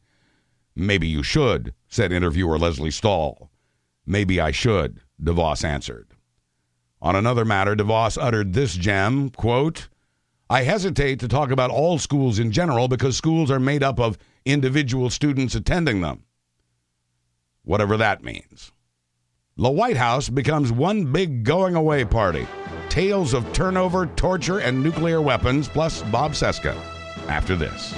Maybe 0.74 1.06
you 1.06 1.22
should, 1.22 1.74
said 1.88 2.12
interviewer 2.12 2.58
Lesley 2.58 2.90
Stahl. 2.90 3.50
Maybe 4.04 4.40
I 4.40 4.50
should, 4.50 5.00
DeVos 5.22 5.64
answered. 5.64 6.08
On 7.00 7.16
another 7.16 7.44
matter, 7.44 7.74
DeVos 7.74 8.18
uttered 8.20 8.52
this 8.52 8.74
gem, 8.74 9.30
quote, 9.30 9.88
I 10.50 10.62
hesitate 10.62 11.18
to 11.20 11.28
talk 11.28 11.50
about 11.50 11.70
all 11.70 11.98
schools 11.98 12.38
in 12.38 12.52
general 12.52 12.86
because 12.86 13.16
schools 13.16 13.50
are 13.50 13.58
made 13.58 13.82
up 13.82 13.98
of 13.98 14.18
individual 14.44 15.08
students 15.08 15.54
attending 15.54 16.02
them. 16.02 16.24
Whatever 17.64 17.96
that 17.96 18.22
means. 18.22 18.72
The 19.62 19.70
White 19.70 19.96
House 19.96 20.28
becomes 20.28 20.72
one 20.72 21.12
big 21.12 21.44
going 21.44 21.76
away 21.76 22.04
party. 22.04 22.48
Tales 22.88 23.32
of 23.32 23.52
turnover, 23.52 24.06
torture, 24.16 24.58
and 24.58 24.82
nuclear 24.82 25.22
weapons, 25.22 25.68
plus 25.68 26.02
Bob 26.10 26.32
Seska. 26.32 26.74
After 27.28 27.54
this. 27.54 27.94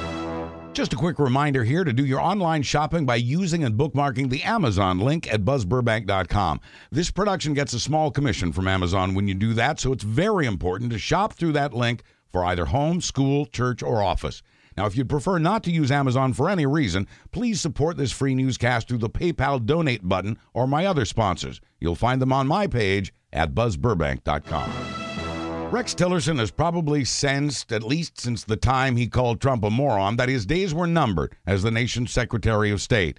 Just 0.74 0.92
a 0.92 0.96
quick 0.96 1.18
reminder 1.18 1.64
here 1.64 1.82
to 1.82 1.94
do 1.94 2.04
your 2.04 2.20
online 2.20 2.62
shopping 2.62 3.06
by 3.06 3.16
using 3.16 3.64
and 3.64 3.78
bookmarking 3.78 4.28
the 4.28 4.42
Amazon 4.42 4.98
link 4.98 5.32
at 5.32 5.46
buzzburbank.com. 5.46 6.60
This 6.92 7.10
production 7.10 7.54
gets 7.54 7.72
a 7.72 7.80
small 7.80 8.10
commission 8.10 8.52
from 8.52 8.68
Amazon 8.68 9.14
when 9.14 9.26
you 9.26 9.32
do 9.32 9.54
that, 9.54 9.80
so 9.80 9.90
it's 9.90 10.04
very 10.04 10.44
important 10.44 10.90
to 10.90 10.98
shop 10.98 11.32
through 11.32 11.52
that 11.52 11.72
link 11.72 12.02
for 12.30 12.44
either 12.44 12.66
home, 12.66 13.00
school, 13.00 13.46
church, 13.46 13.82
or 13.82 14.02
office. 14.02 14.42
Now, 14.76 14.86
if 14.86 14.96
you'd 14.96 15.08
prefer 15.08 15.38
not 15.38 15.62
to 15.64 15.70
use 15.70 15.90
Amazon 15.90 16.32
for 16.32 16.50
any 16.50 16.66
reason, 16.66 17.06
please 17.30 17.60
support 17.60 17.96
this 17.96 18.12
free 18.12 18.34
newscast 18.34 18.88
through 18.88 18.98
the 18.98 19.10
PayPal 19.10 19.64
donate 19.64 20.08
button 20.08 20.38
or 20.52 20.66
my 20.66 20.86
other 20.86 21.04
sponsors. 21.04 21.60
You'll 21.80 21.94
find 21.94 22.20
them 22.20 22.32
on 22.32 22.48
my 22.48 22.66
page 22.66 23.14
at 23.32 23.54
buzzburbank.com. 23.54 24.70
Rex 25.70 25.94
Tillerson 25.94 26.38
has 26.38 26.50
probably 26.52 27.04
sensed, 27.04 27.72
at 27.72 27.82
least 27.82 28.20
since 28.20 28.44
the 28.44 28.56
time 28.56 28.96
he 28.96 29.08
called 29.08 29.40
Trump 29.40 29.64
a 29.64 29.70
moron, 29.70 30.16
that 30.16 30.28
his 30.28 30.46
days 30.46 30.72
were 30.72 30.86
numbered 30.86 31.34
as 31.46 31.62
the 31.62 31.70
nation's 31.70 32.12
Secretary 32.12 32.70
of 32.70 32.80
State. 32.80 33.18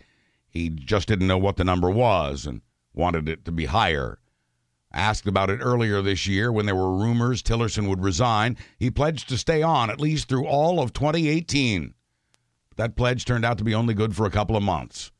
He 0.49 0.69
just 0.69 1.07
didn't 1.07 1.27
know 1.27 1.37
what 1.37 1.57
the 1.57 1.65
number 1.65 1.89
was 1.89 2.45
and 2.45 2.61
wanted 2.93 3.27
it 3.27 3.43
to 3.45 3.51
be 3.51 3.65
higher. 3.65 4.19
Asked 4.95 5.27
about 5.27 5.49
it 5.49 5.59
earlier 5.61 6.01
this 6.01 6.25
year 6.25 6.53
when 6.53 6.65
there 6.65 6.75
were 6.75 6.95
rumors 6.95 7.43
Tillerson 7.43 7.89
would 7.89 8.01
resign, 8.01 8.55
he 8.79 8.89
pledged 8.89 9.27
to 9.27 9.37
stay 9.37 9.61
on 9.61 9.89
at 9.89 9.99
least 9.99 10.29
through 10.29 10.47
all 10.47 10.79
of 10.79 10.93
2018. 10.93 11.93
That 12.77 12.95
pledge 12.95 13.25
turned 13.25 13.43
out 13.43 13.57
to 13.57 13.65
be 13.65 13.75
only 13.75 13.93
good 13.93 14.15
for 14.15 14.25
a 14.25 14.31
couple 14.31 14.55
of 14.55 14.63
months. 14.63 15.11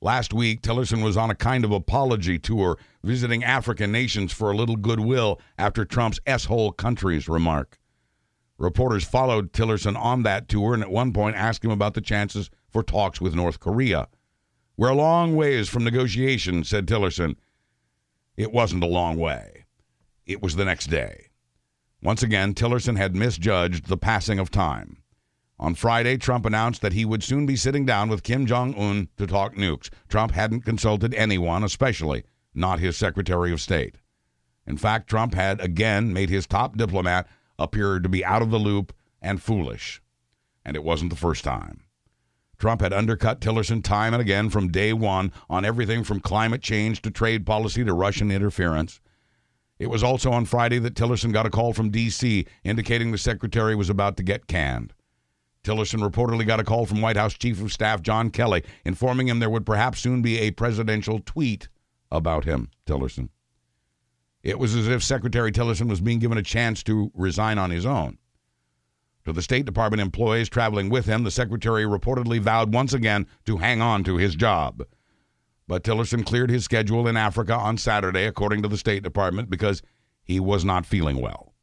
Last 0.00 0.32
week, 0.32 0.62
Tillerson 0.62 1.02
was 1.02 1.16
on 1.16 1.30
a 1.30 1.34
kind 1.34 1.64
of 1.64 1.72
apology 1.72 2.38
tour, 2.38 2.78
visiting 3.02 3.42
African 3.42 3.90
nations 3.90 4.32
for 4.32 4.52
a 4.52 4.56
little 4.56 4.76
goodwill 4.76 5.40
after 5.58 5.84
Trump's 5.84 6.20
S-hole 6.24 6.70
countries 6.70 7.28
remark. 7.28 7.80
Reporters 8.58 9.02
followed 9.02 9.52
Tillerson 9.52 9.96
on 9.98 10.22
that 10.22 10.48
tour 10.48 10.72
and 10.72 10.84
at 10.84 10.90
one 10.90 11.12
point 11.12 11.34
asked 11.34 11.64
him 11.64 11.72
about 11.72 11.94
the 11.94 12.00
chances 12.00 12.48
for 12.68 12.84
talks 12.84 13.20
with 13.20 13.34
North 13.34 13.58
Korea. 13.58 14.06
We're 14.76 14.90
a 14.90 14.94
long 14.94 15.34
ways 15.34 15.68
from 15.68 15.82
negotiations, 15.82 16.68
said 16.68 16.86
Tillerson. 16.86 17.34
It 18.36 18.52
wasn't 18.52 18.84
a 18.84 18.88
long 18.88 19.16
way. 19.16 19.64
It 20.26 20.42
was 20.42 20.56
the 20.56 20.64
next 20.64 20.86
day. 20.86 21.28
Once 22.02 22.22
again, 22.22 22.54
Tillerson 22.54 22.96
had 22.96 23.16
misjudged 23.16 23.86
the 23.86 23.96
passing 23.96 24.38
of 24.38 24.50
time. 24.50 24.98
On 25.58 25.74
Friday, 25.74 26.18
Trump 26.18 26.44
announced 26.44 26.82
that 26.82 26.92
he 26.92 27.06
would 27.06 27.22
soon 27.22 27.46
be 27.46 27.56
sitting 27.56 27.86
down 27.86 28.10
with 28.10 28.22
Kim 28.22 28.44
Jong 28.44 28.74
un 28.74 29.08
to 29.16 29.26
talk 29.26 29.54
nukes. 29.54 29.88
Trump 30.08 30.32
hadn't 30.32 30.66
consulted 30.66 31.14
anyone, 31.14 31.64
especially 31.64 32.24
not 32.54 32.78
his 32.78 32.96
Secretary 32.96 33.52
of 33.52 33.60
State. 33.60 33.96
In 34.66 34.76
fact, 34.76 35.08
Trump 35.08 35.32
had 35.32 35.60
again 35.60 36.12
made 36.12 36.28
his 36.28 36.46
top 36.46 36.76
diplomat 36.76 37.26
appear 37.58 38.00
to 38.00 38.08
be 38.08 38.24
out 38.24 38.42
of 38.42 38.50
the 38.50 38.58
loop 38.58 38.92
and 39.22 39.42
foolish. 39.42 40.02
And 40.62 40.76
it 40.76 40.84
wasn't 40.84 41.10
the 41.10 41.16
first 41.16 41.42
time. 41.42 41.85
Trump 42.58 42.80
had 42.80 42.92
undercut 42.92 43.40
Tillerson 43.40 43.82
time 43.82 44.14
and 44.14 44.20
again 44.20 44.50
from 44.50 44.68
day 44.68 44.92
one 44.92 45.32
on 45.48 45.64
everything 45.64 46.04
from 46.04 46.20
climate 46.20 46.62
change 46.62 47.02
to 47.02 47.10
trade 47.10 47.44
policy 47.44 47.84
to 47.84 47.92
Russian 47.92 48.30
interference. 48.30 49.00
It 49.78 49.88
was 49.88 50.02
also 50.02 50.32
on 50.32 50.46
Friday 50.46 50.78
that 50.78 50.94
Tillerson 50.94 51.32
got 51.32 51.46
a 51.46 51.50
call 51.50 51.74
from 51.74 51.90
D.C. 51.90 52.46
indicating 52.64 53.12
the 53.12 53.18
secretary 53.18 53.74
was 53.74 53.90
about 53.90 54.16
to 54.16 54.22
get 54.22 54.46
canned. 54.46 54.94
Tillerson 55.62 56.08
reportedly 56.08 56.46
got 56.46 56.60
a 56.60 56.64
call 56.64 56.86
from 56.86 57.02
White 57.02 57.16
House 57.16 57.34
Chief 57.34 57.60
of 57.60 57.72
Staff 57.72 58.00
John 58.00 58.30
Kelly 58.30 58.62
informing 58.84 59.28
him 59.28 59.40
there 59.40 59.50
would 59.50 59.66
perhaps 59.66 60.00
soon 60.00 60.22
be 60.22 60.38
a 60.38 60.52
presidential 60.52 61.20
tweet 61.26 61.68
about 62.10 62.44
him, 62.44 62.70
Tillerson. 62.86 63.30
It 64.42 64.60
was 64.60 64.76
as 64.76 64.86
if 64.86 65.02
Secretary 65.02 65.50
Tillerson 65.50 65.88
was 65.88 66.00
being 66.00 66.20
given 66.20 66.38
a 66.38 66.42
chance 66.42 66.84
to 66.84 67.10
resign 67.14 67.58
on 67.58 67.70
his 67.70 67.84
own. 67.84 68.18
To 69.26 69.32
the 69.32 69.42
State 69.42 69.66
Department 69.66 70.00
employees 70.00 70.48
traveling 70.48 70.88
with 70.88 71.06
him, 71.06 71.24
the 71.24 71.32
Secretary 71.32 71.82
reportedly 71.82 72.38
vowed 72.38 72.72
once 72.72 72.94
again 72.94 73.26
to 73.44 73.56
hang 73.56 73.82
on 73.82 74.04
to 74.04 74.16
his 74.16 74.36
job. 74.36 74.84
But 75.66 75.82
Tillerson 75.82 76.24
cleared 76.24 76.48
his 76.48 76.62
schedule 76.62 77.08
in 77.08 77.16
Africa 77.16 77.52
on 77.52 77.76
Saturday, 77.76 78.24
according 78.26 78.62
to 78.62 78.68
the 78.68 78.76
State 78.76 79.02
Department, 79.02 79.50
because 79.50 79.82
he 80.22 80.38
was 80.38 80.64
not 80.64 80.86
feeling 80.86 81.20
well. 81.20 81.54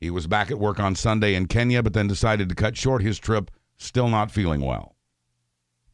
He 0.00 0.08
was 0.08 0.26
back 0.26 0.50
at 0.50 0.58
work 0.58 0.80
on 0.80 0.94
Sunday 0.94 1.34
in 1.34 1.48
Kenya, 1.48 1.82
but 1.82 1.92
then 1.92 2.08
decided 2.08 2.48
to 2.48 2.54
cut 2.54 2.78
short 2.78 3.02
his 3.02 3.18
trip, 3.18 3.50
still 3.76 4.08
not 4.08 4.30
feeling 4.30 4.62
well. 4.62 4.96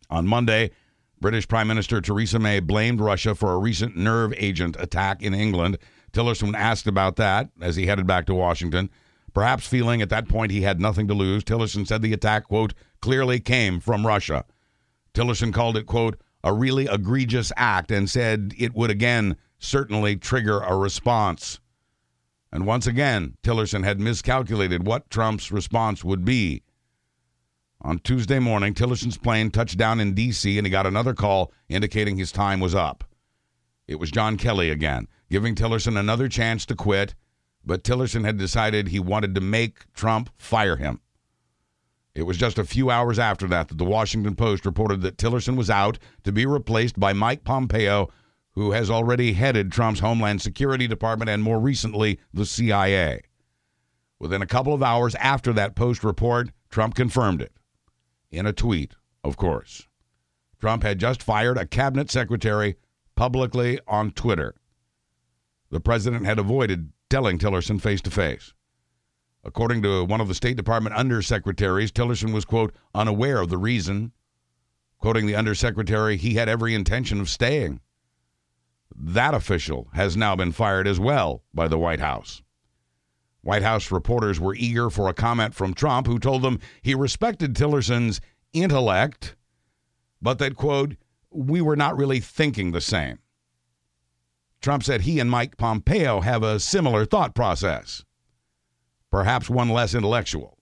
On 0.09 0.25
Monday, 0.25 0.71
British 1.21 1.49
Prime 1.49 1.67
Minister 1.67 2.01
Theresa 2.01 2.39
May 2.39 2.61
blamed 2.61 3.01
Russia 3.01 3.35
for 3.35 3.55
a 3.55 3.59
recent 3.59 3.97
nerve 3.97 4.33
agent 4.37 4.77
attack 4.79 5.21
in 5.21 5.35
England. 5.35 5.79
Tillerson 6.13 6.55
asked 6.55 6.87
about 6.87 7.17
that 7.17 7.49
as 7.61 7.75
he 7.75 7.87
headed 7.87 8.07
back 8.07 8.27
to 8.27 8.35
Washington. 8.37 8.89
Perhaps 9.35 9.67
feeling 9.67 10.01
at 10.01 10.09
that 10.11 10.29
point 10.29 10.53
he 10.53 10.63
had 10.63 10.81
nothing 10.81 11.09
to 11.09 11.15
lose, 11.15 11.43
Tillerson 11.43 11.87
said 11.87 12.01
the 12.01 12.13
attack, 12.13 12.45
quote, 12.45 12.73
clearly 13.03 13.41
came 13.41 13.81
from 13.81 14.07
Russia. 14.07 14.45
Tillerson 15.13 15.53
called 15.53 15.77
it, 15.77 15.87
quote, 15.87 16.19
a 16.45 16.53
really 16.53 16.87
egregious 16.87 17.51
act 17.57 17.91
and 17.91 18.09
said 18.09 18.55
it 18.59 18.75
would 18.75 18.91
again 18.91 19.37
certainly 19.59 20.15
trigger 20.17 20.61
a 20.61 20.77
response. 20.77 21.59
And 22.53 22.67
once 22.67 22.87
again, 22.87 23.37
Tillerson 23.43 23.83
had 23.83 23.99
miscalculated 23.99 24.87
what 24.87 25.11
Trump's 25.11 25.51
response 25.51 26.05
would 26.05 26.25
be. 26.25 26.63
On 27.81 27.99
Tuesday 27.99 28.39
morning, 28.39 28.73
Tillerson's 28.73 29.19
plane 29.19 29.51
touched 29.51 29.77
down 29.77 30.01
in 30.01 30.15
D.C., 30.15 30.57
and 30.57 30.67
he 30.67 30.71
got 30.71 30.87
another 30.87 31.13
call 31.13 31.53
indicating 31.69 32.17
his 32.17 32.31
time 32.31 32.61
was 32.61 32.75
up. 32.75 33.05
It 33.89 33.97
was 33.97 34.11
John 34.11 34.37
Kelly 34.37 34.71
again, 34.71 35.09
giving 35.29 35.55
Tillerson 35.55 35.99
another 35.99 36.29
chance 36.29 36.65
to 36.67 36.77
quit, 36.77 37.15
but 37.65 37.85
Tillerson 37.85 38.25
had 38.25 38.37
decided 38.37 38.89
he 38.89 39.01
wanted 39.01 39.35
to 39.35 39.41
make 39.41 39.93
Trump 39.93 40.31
fire 40.37 40.77
him. 40.77 41.01
It 42.15 42.23
was 42.23 42.37
just 42.37 42.59
a 42.59 42.65
few 42.65 42.91
hours 42.91 43.19
after 43.19 43.49
that 43.49 43.69
that 43.69 43.79
the 43.79 43.85
Washington 43.85 44.37
Post 44.37 44.65
reported 44.65 45.03
that 45.03 45.17
Tillerson 45.17 45.57
was 45.57 45.69
out 45.69 45.99
to 46.23 46.31
be 46.31 46.47
replaced 46.47 46.99
by 46.99 47.13
Mike 47.13 47.43
Pompeo, 47.43 48.09
who 48.53 48.71
has 48.71 48.89
already 48.89 49.33
headed 49.33 49.73
Trump's 49.73 50.01
Homeland 50.01 50.41
Security 50.41 50.87
Department 50.87 51.29
and 51.29 51.43
more 51.43 51.59
recently 51.59 52.21
the 52.33 52.47
CIA. 52.47 53.23
Within 54.21 54.43
a 54.43 54.47
couple 54.47 54.73
of 54.73 54.83
hours 54.83 55.17
after 55.17 55.53
that 55.55 55.75
Post 55.75 56.05
report, 56.05 56.51
Trump 56.71 56.95
confirmed 56.95 57.43
it. 57.43 57.53
In 58.31 58.47
a 58.47 58.53
tweet, 58.53 58.95
of 59.25 59.37
course. 59.37 59.89
Trump 60.61 60.83
had 60.83 61.01
just 61.01 61.23
fired 61.23 61.59
a 61.59 61.67
cabinet 61.67 62.11
secretary 62.11 62.77
publicly 63.17 63.81
on 63.89 64.13
Twitter. 64.13 64.55
The 65.71 65.81
president 65.81 66.25
had 66.25 66.39
avoided 66.39 66.94
telling 67.11 67.39
Tillerson 67.39 67.81
face 67.81 68.01
to 68.03 68.11
face. 68.11 68.53
According 69.45 69.83
to 69.83 70.05
one 70.05 70.21
of 70.21 70.29
the 70.29 70.35
State 70.35 70.57
Department 70.57 70.97
undersecretaries, 70.97 71.91
Tillerson 71.91 72.33
was, 72.33 72.45
quote, 72.45 72.75
unaware 72.95 73.41
of 73.41 73.51
the 73.51 73.59
reason. 73.59 74.13
Quoting 74.99 75.27
the 75.27 75.37
undersecretary, 75.37 76.17
he 76.17 76.35
had 76.35 76.49
every 76.49 76.75
intention 76.75 77.21
of 77.21 77.29
staying. 77.29 77.81
That 78.97 79.35
official 79.35 79.89
has 79.93 80.17
now 80.17 80.35
been 80.35 80.53
fired 80.53 80.87
as 80.87 80.99
well 80.99 81.43
by 81.53 81.69
the 81.69 81.79
White 81.79 82.01
House. 82.01 82.43
White 83.43 83.63
House 83.63 83.91
reporters 83.91 84.41
were 84.41 84.55
eager 84.55 84.89
for 84.89 85.09
a 85.09 85.15
comment 85.15 85.55
from 85.55 85.75
Trump, 85.75 86.07
who 86.07 86.19
told 86.19 86.41
them 86.41 86.59
he 86.81 86.95
respected 86.95 87.55
Tillerson's 87.55 88.23
intellect, 88.55 89.37
but 90.23 90.39
that, 90.39 90.57
quote, 90.57 90.97
we 91.31 91.61
were 91.61 91.77
not 91.77 91.99
really 91.99 92.21
thinking 92.21 92.73
the 92.73 92.81
same. 92.81 93.19
Trump 94.65 94.83
said 94.83 95.03
he 95.03 95.21
and 95.21 95.31
Mike 95.31 95.59
Pompeo 95.59 96.23
have 96.23 96.43
a 96.43 96.59
similar 96.59 97.05
thought 97.05 97.35
process, 97.35 98.03
perhaps 99.11 99.51
one 99.51 99.69
less 99.69 99.95
intellectual. 99.95 100.57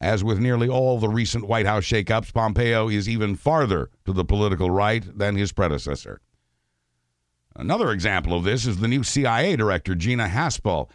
As 0.00 0.24
with 0.24 0.40
nearly 0.40 0.68
all 0.68 0.98
the 0.98 1.08
recent 1.08 1.46
White 1.46 1.66
House 1.66 1.84
shakeups, 1.84 2.34
Pompeo 2.34 2.88
is 2.88 3.08
even 3.08 3.36
farther 3.36 3.90
to 4.06 4.12
the 4.12 4.24
political 4.24 4.72
right 4.72 5.04
than 5.16 5.36
his 5.36 5.52
predecessor. 5.52 6.20
Another 7.54 7.92
example 7.92 8.34
of 8.34 8.42
this 8.42 8.66
is 8.66 8.78
the 8.78 8.88
new 8.88 9.04
CIA 9.04 9.54
director, 9.54 9.94
Gina 9.94 10.26
Haspel. 10.26 10.90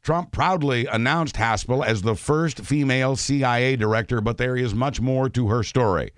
Trump 0.00 0.32
proudly 0.32 0.86
announced 0.86 1.36
Haspel 1.36 1.84
as 1.84 2.00
the 2.00 2.16
first 2.16 2.60
female 2.60 3.16
CIA 3.16 3.76
director, 3.76 4.22
but 4.22 4.38
there 4.38 4.56
is 4.56 4.74
much 4.74 4.98
more 4.98 5.28
to 5.28 5.48
her 5.48 5.62
story. 5.62 6.12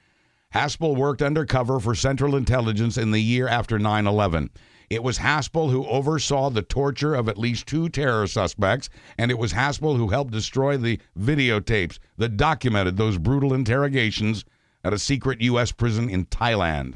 Haspel 0.54 0.94
worked 0.94 1.20
undercover 1.20 1.80
for 1.80 1.96
Central 1.96 2.36
Intelligence 2.36 2.96
in 2.96 3.10
the 3.10 3.20
year 3.20 3.48
after 3.48 3.76
9 3.76 4.06
11. 4.06 4.50
It 4.88 5.02
was 5.02 5.18
Haspel 5.18 5.70
who 5.70 5.84
oversaw 5.86 6.50
the 6.50 6.62
torture 6.62 7.14
of 7.14 7.28
at 7.28 7.38
least 7.38 7.66
two 7.66 7.88
terror 7.88 8.26
suspects, 8.26 8.88
and 9.18 9.30
it 9.30 9.38
was 9.38 9.52
Haspel 9.52 9.96
who 9.96 10.08
helped 10.08 10.32
destroy 10.32 10.76
the 10.76 11.00
videotapes 11.18 11.98
that 12.18 12.36
documented 12.36 12.96
those 12.96 13.18
brutal 13.18 13.52
interrogations 13.52 14.44
at 14.84 14.92
a 14.92 14.98
secret 14.98 15.40
U.S. 15.40 15.72
prison 15.72 16.08
in 16.08 16.26
Thailand. 16.26 16.94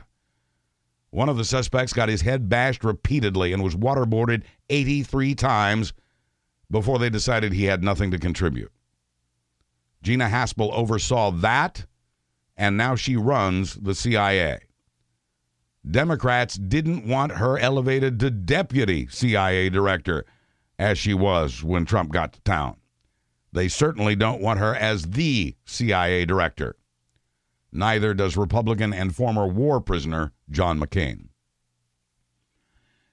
One 1.11 1.29
of 1.29 1.37
the 1.37 1.45
suspects 1.45 1.93
got 1.93 2.09
his 2.09 2.21
head 2.21 2.49
bashed 2.49 2.85
repeatedly 2.85 3.53
and 3.53 3.65
was 3.65 3.75
waterboarded 3.75 4.45
83 4.69 5.35
times 5.35 5.93
before 6.71 7.01
they 7.01 7.11
decided 7.11 7.53
he 7.53 7.65
had 7.65 7.83
nothing 7.83 8.13
to 8.13 8.19
contribute. 8.19 8.71
Gina 10.03 10.29
Haspel 10.29 10.73
oversaw 10.73 11.33
that, 11.33 11.85
and 12.57 12.77
now 12.77 12.95
she 12.95 13.17
runs 13.17 13.75
the 13.75 13.97
CIA. 13.97 14.61
Democrats 15.89 16.57
didn't 16.57 17.07
want 17.07 17.33
her 17.33 17.59
elevated 17.59 18.21
to 18.21 18.31
deputy 18.31 19.07
CIA 19.09 19.71
director, 19.71 20.25
as 20.79 20.99
she 20.99 21.15
was 21.15 21.63
when 21.63 21.85
Trump 21.85 22.13
got 22.13 22.33
to 22.35 22.41
town. 22.43 22.77
They 23.53 23.69
certainly 23.69 24.15
don't 24.15 24.41
want 24.41 24.61
her 24.61 24.75
as 24.75 25.11
the 25.11 25.57
CIA 25.65 26.25
director. 26.25 26.77
Neither 27.73 28.15
does 28.15 28.37
Republican 28.37 28.93
and 28.93 29.15
former 29.15 29.47
war 29.47 29.81
prisoner 29.81 30.33
John 30.51 30.79
McCain. 30.79 31.29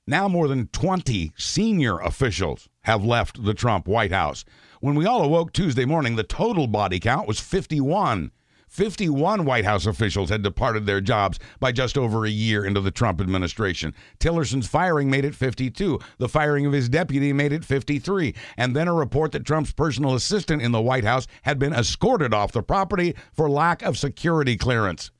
Now, 0.05 0.27
more 0.27 0.47
than 0.47 0.67
20 0.67 1.33
senior 1.35 1.99
officials 1.99 2.69
have 2.83 3.03
left 3.03 3.43
the 3.43 3.53
Trump 3.53 3.87
White 3.87 4.11
House. 4.11 4.45
When 4.79 4.95
we 4.95 5.05
all 5.05 5.21
awoke 5.21 5.51
Tuesday 5.51 5.85
morning, 5.85 6.15
the 6.15 6.23
total 6.23 6.67
body 6.67 6.99
count 6.99 7.27
was 7.27 7.39
51. 7.39 8.31
51 8.67 9.45
White 9.45 9.65
House 9.65 9.85
officials 9.85 10.29
had 10.29 10.43
departed 10.43 10.85
their 10.85 11.01
jobs 11.01 11.39
by 11.59 11.71
just 11.71 11.97
over 11.97 12.25
a 12.25 12.29
year 12.29 12.65
into 12.65 12.81
the 12.81 12.91
Trump 12.91 13.21
administration. 13.21 13.93
Tillerson's 14.19 14.67
firing 14.67 15.09
made 15.09 15.25
it 15.25 15.35
52. 15.35 15.99
The 16.17 16.29
firing 16.29 16.65
of 16.65 16.73
his 16.73 16.89
deputy 16.89 17.33
made 17.33 17.53
it 17.53 17.63
53. 17.63 18.35
And 18.57 18.75
then 18.75 18.87
a 18.87 18.93
report 18.93 19.31
that 19.31 19.45
Trump's 19.45 19.71
personal 19.71 20.15
assistant 20.15 20.61
in 20.61 20.71
the 20.71 20.81
White 20.81 21.05
House 21.05 21.27
had 21.43 21.57
been 21.57 21.73
escorted 21.73 22.33
off 22.33 22.51
the 22.51 22.61
property 22.61 23.15
for 23.33 23.49
lack 23.49 23.81
of 23.81 23.97
security 23.97 24.57
clearance. 24.57 25.11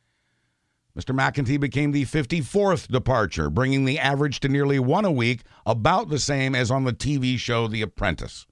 Mr. 0.97 1.15
McEntee 1.15 1.59
became 1.59 1.91
the 1.91 2.05
54th 2.05 2.87
departure, 2.87 3.51
bringing 3.51 3.85
the 3.85 3.99
average 3.99 4.39
to 4.39 4.49
nearly 4.49 4.79
one 4.79 5.05
a 5.05 5.11
week, 5.11 5.41
about 5.65 6.09
the 6.09 6.17
same 6.17 6.55
as 6.55 6.71
on 6.71 6.85
the 6.85 6.93
TV 6.93 7.37
show 7.37 7.67
The 7.67 7.83
Apprentice. 7.83 8.47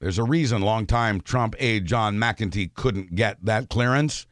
There's 0.00 0.18
a 0.18 0.24
reason 0.24 0.62
longtime 0.62 1.20
Trump 1.22 1.56
aide 1.58 1.86
John 1.86 2.16
McEntee 2.16 2.74
couldn't 2.74 3.16
get 3.16 3.44
that 3.44 3.68
clearance. 3.68 4.26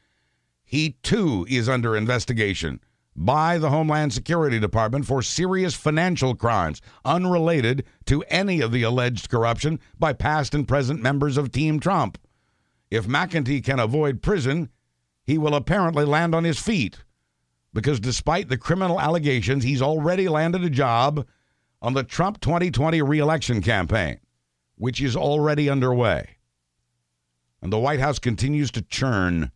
He 0.64 0.96
too 1.02 1.44
is 1.48 1.68
under 1.68 1.96
investigation 1.96 2.80
by 3.16 3.58
the 3.58 3.70
Homeland 3.70 4.12
Security 4.12 4.60
Department 4.60 5.06
for 5.06 5.22
serious 5.22 5.74
financial 5.74 6.34
crimes 6.34 6.80
unrelated 7.04 7.84
to 8.04 8.22
any 8.24 8.60
of 8.60 8.70
the 8.70 8.82
alleged 8.82 9.28
corruption 9.28 9.80
by 9.98 10.12
past 10.12 10.54
and 10.54 10.68
present 10.68 11.02
members 11.02 11.36
of 11.36 11.50
Team 11.50 11.80
Trump. 11.80 12.18
If 12.90 13.06
McEntee 13.06 13.64
can 13.64 13.80
avoid 13.80 14.22
prison, 14.22 14.68
he 15.24 15.38
will 15.38 15.54
apparently 15.56 16.04
land 16.04 16.34
on 16.34 16.44
his 16.44 16.60
feet 16.60 16.98
because 17.72 17.98
despite 17.98 18.48
the 18.48 18.56
criminal 18.56 19.00
allegations, 19.00 19.64
he's 19.64 19.82
already 19.82 20.28
landed 20.28 20.62
a 20.62 20.70
job 20.70 21.26
on 21.82 21.94
the 21.94 22.04
Trump 22.04 22.40
2020 22.40 23.02
reelection 23.02 23.60
campaign 23.60 24.20
which 24.76 25.00
is 25.00 25.16
already 25.16 25.68
underway. 25.68 26.36
And 27.62 27.72
the 27.72 27.78
White 27.78 28.00
House 28.00 28.18
continues 28.18 28.70
to 28.72 28.82
churn. 28.82 29.50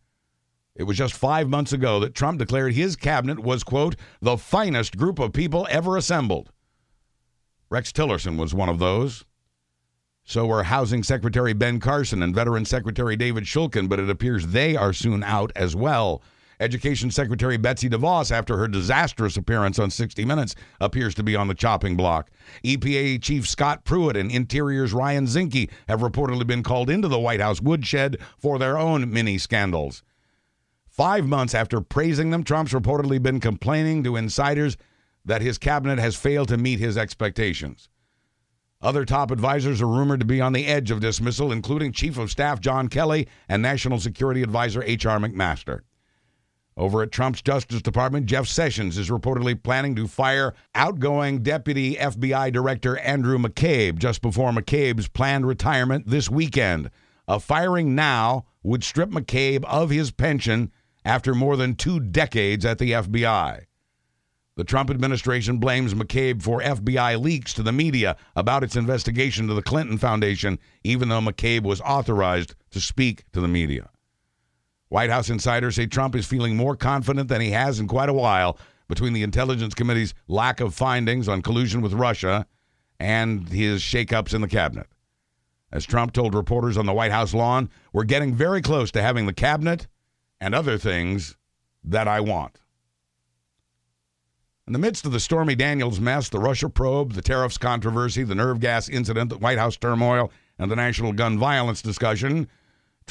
It 0.75 0.83
was 0.83 0.97
just 0.97 1.13
five 1.13 1.47
months 1.47 1.73
ago 1.73 1.99
that 1.99 2.15
Trump 2.15 2.39
declared 2.39 2.73
his 2.73 2.95
cabinet 2.95 3.39
was, 3.39 3.63
quote, 3.63 3.95
the 4.21 4.37
finest 4.37 4.97
group 4.97 5.19
of 5.19 5.33
people 5.33 5.67
ever 5.69 5.97
assembled. 5.97 6.51
Rex 7.69 7.91
Tillerson 7.91 8.37
was 8.37 8.53
one 8.53 8.69
of 8.69 8.79
those. 8.79 9.23
So 10.23 10.45
were 10.45 10.63
Housing 10.63 11.03
Secretary 11.03 11.53
Ben 11.53 11.79
Carson 11.79 12.21
and 12.21 12.35
Veteran 12.35 12.65
Secretary 12.65 13.15
David 13.15 13.45
Shulkin, 13.45 13.89
but 13.89 13.99
it 13.99 14.09
appears 14.09 14.47
they 14.47 14.75
are 14.75 14.93
soon 14.93 15.23
out 15.23 15.51
as 15.55 15.75
well. 15.75 16.21
Education 16.61 17.09
Secretary 17.09 17.57
Betsy 17.57 17.89
DeVos, 17.89 18.31
after 18.31 18.55
her 18.55 18.67
disastrous 18.67 19.35
appearance 19.35 19.79
on 19.79 19.89
60 19.89 20.23
Minutes, 20.25 20.53
appears 20.79 21.15
to 21.15 21.23
be 21.23 21.35
on 21.35 21.47
the 21.47 21.55
chopping 21.55 21.97
block. 21.97 22.29
EPA 22.63 23.19
Chief 23.19 23.49
Scott 23.49 23.83
Pruitt 23.83 24.15
and 24.15 24.31
Interior's 24.31 24.93
Ryan 24.93 25.25
Zinke 25.25 25.71
have 25.87 26.01
reportedly 26.01 26.45
been 26.45 26.61
called 26.61 26.91
into 26.91 27.07
the 27.07 27.19
White 27.19 27.39
House 27.41 27.59
woodshed 27.59 28.17
for 28.37 28.59
their 28.59 28.77
own 28.77 29.11
mini 29.11 29.39
scandals. 29.39 30.03
Five 30.87 31.25
months 31.25 31.55
after 31.55 31.81
praising 31.81 32.29
them, 32.29 32.43
Trump's 32.43 32.73
reportedly 32.73 33.19
been 33.21 33.39
complaining 33.39 34.03
to 34.03 34.15
insiders 34.15 34.77
that 35.25 35.41
his 35.41 35.57
cabinet 35.57 35.97
has 35.97 36.15
failed 36.15 36.49
to 36.49 36.57
meet 36.57 36.79
his 36.79 36.95
expectations. 36.95 37.89
Other 38.83 39.03
top 39.03 39.31
advisors 39.31 39.81
are 39.81 39.87
rumored 39.87 40.19
to 40.19 40.25
be 40.27 40.41
on 40.41 40.53
the 40.53 40.67
edge 40.67 40.91
of 40.91 40.99
dismissal, 40.99 41.51
including 41.51 41.91
Chief 41.91 42.19
of 42.19 42.29
Staff 42.29 42.59
John 42.59 42.87
Kelly 42.87 43.27
and 43.49 43.63
National 43.63 43.99
Security 43.99 44.43
Advisor 44.43 44.83
H.R. 44.83 45.17
McMaster. 45.17 45.81
Over 46.77 47.03
at 47.03 47.11
Trump's 47.11 47.41
Justice 47.41 47.81
Department, 47.81 48.27
Jeff 48.27 48.47
Sessions 48.47 48.97
is 48.97 49.09
reportedly 49.09 49.61
planning 49.61 49.95
to 49.95 50.07
fire 50.07 50.53
outgoing 50.73 51.43
Deputy 51.43 51.95
FBI 51.95 52.51
Director 52.51 52.97
Andrew 52.99 53.37
McCabe 53.37 53.97
just 53.97 54.21
before 54.21 54.51
McCabe's 54.51 55.09
planned 55.09 55.45
retirement 55.45 56.07
this 56.07 56.29
weekend. 56.29 56.89
A 57.27 57.39
firing 57.39 57.93
now 57.93 58.45
would 58.63 58.83
strip 58.83 59.09
McCabe 59.09 59.65
of 59.65 59.89
his 59.89 60.11
pension 60.11 60.71
after 61.03 61.35
more 61.35 61.57
than 61.57 61.75
two 61.75 61.99
decades 61.99 62.65
at 62.65 62.77
the 62.77 62.91
FBI. 62.91 63.65
The 64.55 64.63
Trump 64.63 64.89
administration 64.89 65.57
blames 65.57 65.93
McCabe 65.93 66.41
for 66.41 66.61
FBI 66.61 67.21
leaks 67.21 67.53
to 67.55 67.63
the 67.63 67.71
media 67.71 68.15
about 68.35 68.63
its 68.63 68.75
investigation 68.75 69.47
to 69.47 69.53
the 69.53 69.61
Clinton 69.61 69.97
Foundation, 69.97 70.59
even 70.83 71.09
though 71.09 71.21
McCabe 71.21 71.63
was 71.63 71.81
authorized 71.81 72.55
to 72.71 72.79
speak 72.79 73.25
to 73.33 73.41
the 73.41 73.47
media. 73.47 73.89
White 74.91 75.09
House 75.09 75.29
insiders 75.29 75.77
say 75.77 75.85
Trump 75.85 76.15
is 76.15 76.27
feeling 76.27 76.57
more 76.57 76.75
confident 76.75 77.29
than 77.29 77.39
he 77.39 77.51
has 77.51 77.79
in 77.79 77.87
quite 77.87 78.09
a 78.09 78.13
while 78.13 78.57
between 78.89 79.13
the 79.13 79.23
Intelligence 79.23 79.73
Committee's 79.73 80.13
lack 80.27 80.59
of 80.59 80.73
findings 80.73 81.29
on 81.29 81.41
collusion 81.41 81.79
with 81.79 81.93
Russia 81.93 82.45
and 82.99 83.47
his 83.47 83.81
shakeups 83.81 84.33
in 84.33 84.41
the 84.41 84.49
cabinet. 84.49 84.87
As 85.71 85.85
Trump 85.85 86.11
told 86.11 86.35
reporters 86.35 86.77
on 86.77 86.87
the 86.87 86.93
White 86.93 87.13
House 87.13 87.33
lawn, 87.33 87.69
we're 87.93 88.03
getting 88.03 88.35
very 88.35 88.61
close 88.61 88.91
to 88.91 89.01
having 89.01 89.27
the 89.27 89.33
cabinet 89.33 89.87
and 90.41 90.53
other 90.53 90.77
things 90.77 91.37
that 91.85 92.09
I 92.09 92.19
want. 92.19 92.59
In 94.67 94.73
the 94.73 94.79
midst 94.79 95.05
of 95.05 95.13
the 95.13 95.21
Stormy 95.21 95.55
Daniels 95.55 96.01
mess, 96.01 96.27
the 96.27 96.37
Russia 96.37 96.67
probe, 96.67 97.13
the 97.13 97.21
tariffs 97.21 97.57
controversy, 97.57 98.23
the 98.23 98.35
nerve 98.35 98.59
gas 98.59 98.89
incident, 98.89 99.29
the 99.29 99.37
White 99.37 99.57
House 99.57 99.77
turmoil, 99.77 100.33
and 100.59 100.69
the 100.69 100.75
national 100.75 101.13
gun 101.13 101.39
violence 101.39 101.81
discussion, 101.81 102.49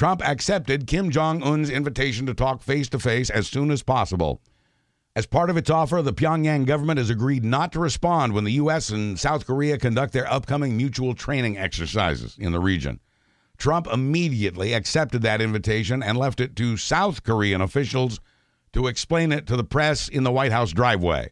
Trump 0.01 0.27
accepted 0.27 0.87
Kim 0.87 1.11
Jong 1.11 1.43
un's 1.43 1.69
invitation 1.69 2.25
to 2.25 2.33
talk 2.33 2.63
face 2.63 2.89
to 2.89 2.97
face 2.97 3.29
as 3.29 3.47
soon 3.47 3.69
as 3.69 3.83
possible. 3.83 4.41
As 5.15 5.27
part 5.27 5.51
of 5.51 5.57
its 5.57 5.69
offer, 5.69 6.01
the 6.01 6.11
Pyongyang 6.11 6.65
government 6.65 6.97
has 6.97 7.11
agreed 7.11 7.45
not 7.45 7.71
to 7.73 7.79
respond 7.79 8.33
when 8.33 8.43
the 8.43 8.53
U.S. 8.53 8.89
and 8.89 9.19
South 9.19 9.45
Korea 9.45 9.77
conduct 9.77 10.11
their 10.11 10.27
upcoming 10.27 10.75
mutual 10.75 11.13
training 11.13 11.55
exercises 11.55 12.35
in 12.39 12.51
the 12.51 12.59
region. 12.59 12.99
Trump 13.59 13.85
immediately 13.93 14.73
accepted 14.73 15.21
that 15.21 15.39
invitation 15.39 16.01
and 16.01 16.17
left 16.17 16.39
it 16.39 16.55
to 16.55 16.77
South 16.77 17.21
Korean 17.21 17.61
officials 17.61 18.19
to 18.73 18.87
explain 18.87 19.31
it 19.31 19.45
to 19.45 19.55
the 19.55 19.63
press 19.63 20.07
in 20.07 20.23
the 20.23 20.31
White 20.31 20.51
House 20.51 20.71
driveway. 20.71 21.29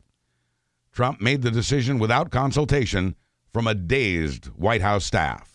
Trump 0.92 1.20
made 1.20 1.42
the 1.42 1.50
decision 1.50 1.98
without 1.98 2.30
consultation 2.30 3.16
from 3.52 3.66
a 3.66 3.74
dazed 3.74 4.46
White 4.50 4.84
House 4.84 5.06
staff. 5.06 5.49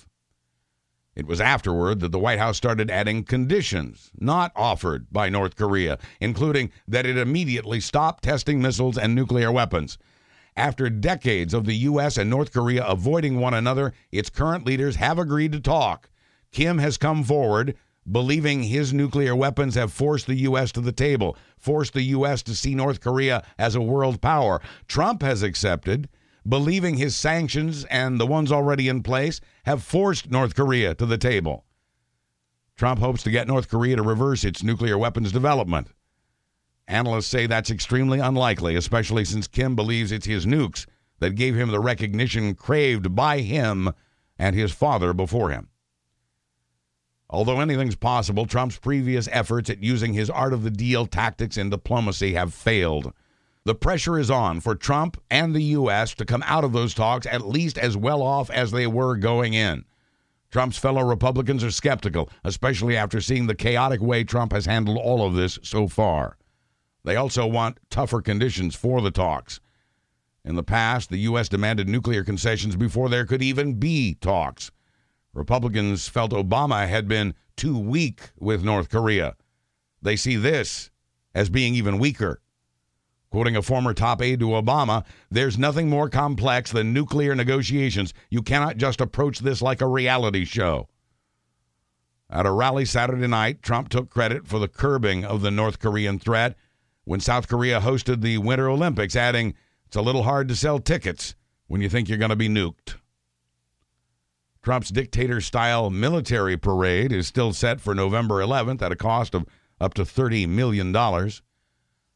It 1.16 1.26
was 1.26 1.40
afterward 1.40 2.00
that 2.00 2.10
the 2.10 2.18
White 2.18 2.40
House 2.40 2.56
started 2.56 2.90
adding 2.90 3.22
conditions 3.22 4.10
not 4.18 4.50
offered 4.56 5.12
by 5.12 5.28
North 5.28 5.54
Korea, 5.54 5.98
including 6.20 6.70
that 6.88 7.06
it 7.06 7.16
immediately 7.16 7.78
stop 7.80 8.20
testing 8.20 8.60
missiles 8.60 8.98
and 8.98 9.14
nuclear 9.14 9.52
weapons. 9.52 9.96
After 10.56 10.90
decades 10.90 11.54
of 11.54 11.66
the 11.66 11.74
U.S. 11.74 12.16
and 12.16 12.30
North 12.30 12.52
Korea 12.52 12.84
avoiding 12.84 13.38
one 13.38 13.54
another, 13.54 13.92
its 14.10 14.30
current 14.30 14.66
leaders 14.66 14.96
have 14.96 15.18
agreed 15.18 15.52
to 15.52 15.60
talk. 15.60 16.10
Kim 16.50 16.78
has 16.78 16.96
come 16.96 17.22
forward, 17.22 17.76
believing 18.10 18.64
his 18.64 18.92
nuclear 18.92 19.34
weapons 19.34 19.74
have 19.76 19.92
forced 19.92 20.26
the 20.26 20.34
U.S. 20.36 20.72
to 20.72 20.80
the 20.80 20.92
table, 20.92 21.36
forced 21.56 21.92
the 21.92 22.02
U.S. 22.02 22.42
to 22.42 22.54
see 22.54 22.74
North 22.74 23.00
Korea 23.00 23.44
as 23.58 23.74
a 23.74 23.80
world 23.80 24.20
power. 24.20 24.60
Trump 24.88 25.22
has 25.22 25.42
accepted 25.42 26.08
believing 26.46 26.96
his 26.96 27.16
sanctions 27.16 27.84
and 27.86 28.20
the 28.20 28.26
ones 28.26 28.52
already 28.52 28.88
in 28.88 29.02
place 29.02 29.40
have 29.64 29.82
forced 29.82 30.30
North 30.30 30.54
Korea 30.54 30.94
to 30.94 31.06
the 31.06 31.18
table. 31.18 31.64
Trump 32.76 33.00
hopes 33.00 33.22
to 33.22 33.30
get 33.30 33.46
North 33.46 33.68
Korea 33.68 33.96
to 33.96 34.02
reverse 34.02 34.44
its 34.44 34.62
nuclear 34.62 34.98
weapons 34.98 35.32
development. 35.32 35.88
Analysts 36.86 37.28
say 37.28 37.46
that's 37.46 37.70
extremely 37.70 38.18
unlikely, 38.18 38.74
especially 38.74 39.24
since 39.24 39.46
Kim 39.46 39.74
believes 39.74 40.12
it's 40.12 40.26
his 40.26 40.44
nukes 40.44 40.86
that 41.20 41.36
gave 41.36 41.54
him 41.54 41.70
the 41.70 41.80
recognition 41.80 42.54
craved 42.54 43.14
by 43.14 43.40
him 43.40 43.90
and 44.38 44.54
his 44.54 44.72
father 44.72 45.12
before 45.12 45.50
him. 45.50 45.68
Although 47.30 47.60
anything's 47.60 47.96
possible, 47.96 48.46
Trump's 48.46 48.78
previous 48.78 49.28
efforts 49.32 49.70
at 49.70 49.82
using 49.82 50.12
his 50.12 50.28
art 50.28 50.52
of 50.52 50.62
the 50.62 50.70
deal 50.70 51.06
tactics 51.06 51.56
in 51.56 51.70
diplomacy 51.70 52.34
have 52.34 52.52
failed. 52.52 53.12
The 53.66 53.74
pressure 53.74 54.18
is 54.18 54.30
on 54.30 54.60
for 54.60 54.74
Trump 54.74 55.18
and 55.30 55.54
the 55.54 55.62
U.S. 55.62 56.14
to 56.16 56.26
come 56.26 56.42
out 56.46 56.64
of 56.64 56.72
those 56.72 56.92
talks 56.92 57.26
at 57.26 57.46
least 57.46 57.78
as 57.78 57.96
well 57.96 58.20
off 58.20 58.50
as 58.50 58.70
they 58.70 58.86
were 58.86 59.16
going 59.16 59.54
in. 59.54 59.86
Trump's 60.50 60.76
fellow 60.76 61.02
Republicans 61.02 61.64
are 61.64 61.70
skeptical, 61.70 62.28
especially 62.44 62.94
after 62.94 63.22
seeing 63.22 63.46
the 63.46 63.54
chaotic 63.54 64.02
way 64.02 64.22
Trump 64.22 64.52
has 64.52 64.66
handled 64.66 64.98
all 64.98 65.26
of 65.26 65.34
this 65.34 65.58
so 65.62 65.88
far. 65.88 66.36
They 67.04 67.16
also 67.16 67.46
want 67.46 67.80
tougher 67.88 68.20
conditions 68.20 68.74
for 68.74 69.00
the 69.00 69.10
talks. 69.10 69.60
In 70.44 70.56
the 70.56 70.62
past, 70.62 71.08
the 71.08 71.20
U.S. 71.20 71.48
demanded 71.48 71.88
nuclear 71.88 72.22
concessions 72.22 72.76
before 72.76 73.08
there 73.08 73.24
could 73.24 73.42
even 73.42 73.74
be 73.74 74.14
talks. 74.20 74.70
Republicans 75.32 76.06
felt 76.06 76.32
Obama 76.32 76.86
had 76.86 77.08
been 77.08 77.34
too 77.56 77.78
weak 77.78 78.30
with 78.38 78.62
North 78.62 78.90
Korea. 78.90 79.36
They 80.02 80.16
see 80.16 80.36
this 80.36 80.90
as 81.34 81.48
being 81.48 81.74
even 81.74 81.98
weaker. 81.98 82.42
Quoting 83.34 83.56
a 83.56 83.62
former 83.62 83.92
top 83.92 84.22
aide 84.22 84.38
to 84.38 84.50
Obama, 84.50 85.04
there's 85.28 85.58
nothing 85.58 85.88
more 85.90 86.08
complex 86.08 86.70
than 86.70 86.92
nuclear 86.92 87.34
negotiations. 87.34 88.14
You 88.30 88.42
cannot 88.42 88.76
just 88.76 89.00
approach 89.00 89.40
this 89.40 89.60
like 89.60 89.80
a 89.80 89.88
reality 89.88 90.44
show. 90.44 90.86
At 92.30 92.46
a 92.46 92.52
rally 92.52 92.84
Saturday 92.84 93.26
night, 93.26 93.60
Trump 93.60 93.88
took 93.88 94.08
credit 94.08 94.46
for 94.46 94.60
the 94.60 94.68
curbing 94.68 95.24
of 95.24 95.42
the 95.42 95.50
North 95.50 95.80
Korean 95.80 96.20
threat 96.20 96.54
when 97.02 97.18
South 97.18 97.48
Korea 97.48 97.80
hosted 97.80 98.20
the 98.20 98.38
Winter 98.38 98.68
Olympics, 98.68 99.16
adding, 99.16 99.54
It's 99.86 99.96
a 99.96 100.00
little 100.00 100.22
hard 100.22 100.46
to 100.46 100.54
sell 100.54 100.78
tickets 100.78 101.34
when 101.66 101.80
you 101.80 101.88
think 101.88 102.08
you're 102.08 102.18
going 102.18 102.28
to 102.28 102.36
be 102.36 102.48
nuked. 102.48 102.98
Trump's 104.62 104.90
dictator 104.90 105.40
style 105.40 105.90
military 105.90 106.56
parade 106.56 107.10
is 107.10 107.26
still 107.26 107.52
set 107.52 107.80
for 107.80 107.96
November 107.96 108.36
11th 108.36 108.80
at 108.80 108.92
a 108.92 108.96
cost 108.96 109.34
of 109.34 109.44
up 109.80 109.92
to 109.94 110.04
$30 110.04 110.46
million. 110.48 110.92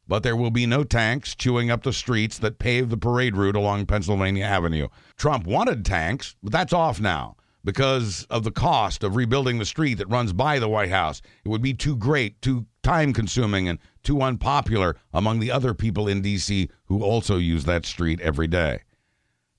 But 0.09 0.23
there 0.23 0.35
will 0.35 0.49
be 0.49 0.65
no 0.65 0.83
tanks 0.83 1.35
chewing 1.35 1.69
up 1.69 1.83
the 1.83 1.93
streets 1.93 2.39
that 2.39 2.57
pave 2.57 2.89
the 2.89 2.97
parade 2.97 3.35
route 3.35 3.55
along 3.55 3.85
Pennsylvania 3.85 4.43
Avenue. 4.43 4.87
Trump 5.15 5.45
wanted 5.45 5.85
tanks, 5.85 6.35
but 6.41 6.51
that's 6.51 6.73
off 6.73 6.99
now 6.99 7.35
because 7.63 8.25
of 8.31 8.43
the 8.43 8.51
cost 8.51 9.03
of 9.03 9.15
rebuilding 9.15 9.59
the 9.59 9.65
street 9.65 9.99
that 9.99 10.09
runs 10.09 10.33
by 10.33 10.57
the 10.57 10.67
White 10.67 10.89
House. 10.89 11.21
It 11.45 11.49
would 11.49 11.61
be 11.61 11.75
too 11.75 11.95
great, 11.95 12.41
too 12.41 12.65
time 12.81 13.13
consuming, 13.13 13.69
and 13.69 13.77
too 14.01 14.19
unpopular 14.23 14.95
among 15.13 15.39
the 15.41 15.51
other 15.51 15.75
people 15.75 16.07
in 16.07 16.23
D.C. 16.23 16.69
who 16.85 17.03
also 17.03 17.37
use 17.37 17.65
that 17.65 17.85
street 17.85 18.19
every 18.19 18.47
day. 18.47 18.79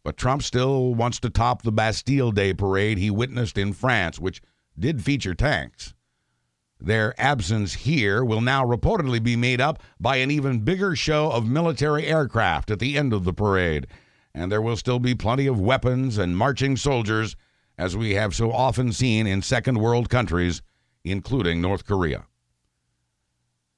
But 0.02 0.16
Trump 0.16 0.42
still 0.42 0.96
wants 0.96 1.20
to 1.20 1.30
top 1.30 1.62
the 1.62 1.70
Bastille 1.70 2.32
Day 2.32 2.54
parade 2.54 2.98
he 2.98 3.10
witnessed 3.10 3.56
in 3.56 3.72
France, 3.72 4.18
which 4.18 4.42
did 4.76 5.04
feature 5.04 5.34
tanks. 5.34 5.94
Their 6.80 7.14
absence 7.20 7.74
here 7.74 8.24
will 8.24 8.40
now 8.40 8.64
reportedly 8.64 9.22
be 9.22 9.36
made 9.36 9.60
up 9.60 9.82
by 10.00 10.16
an 10.16 10.30
even 10.30 10.60
bigger 10.60 10.96
show 10.96 11.30
of 11.30 11.46
military 11.46 12.06
aircraft 12.06 12.70
at 12.70 12.78
the 12.78 12.96
end 12.96 13.12
of 13.12 13.24
the 13.24 13.34
parade. 13.34 13.86
And 14.34 14.50
there 14.50 14.62
will 14.62 14.76
still 14.76 14.98
be 14.98 15.14
plenty 15.14 15.46
of 15.46 15.60
weapons 15.60 16.16
and 16.16 16.38
marching 16.38 16.76
soldiers, 16.76 17.36
as 17.76 17.96
we 17.96 18.14
have 18.14 18.34
so 18.34 18.50
often 18.52 18.92
seen 18.92 19.26
in 19.26 19.42
second 19.42 19.78
world 19.78 20.08
countries, 20.08 20.62
including 21.04 21.60
North 21.60 21.84
Korea. 21.84 22.26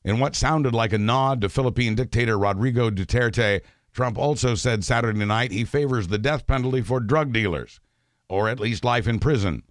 In 0.04 0.18
what 0.18 0.36
sounded 0.36 0.74
like 0.74 0.92
a 0.92 0.98
nod 0.98 1.40
to 1.40 1.48
Philippine 1.48 1.94
dictator 1.94 2.38
Rodrigo 2.38 2.90
Duterte, 2.90 3.62
Trump 3.92 4.18
also 4.18 4.54
said 4.54 4.84
Saturday 4.84 5.24
night 5.24 5.52
he 5.52 5.64
favors 5.64 6.08
the 6.08 6.18
death 6.18 6.46
penalty 6.46 6.82
for 6.82 7.00
drug 7.00 7.32
dealers, 7.32 7.80
or 8.28 8.48
at 8.48 8.60
least 8.60 8.84
life 8.84 9.06
in 9.06 9.18
prison. 9.18 9.62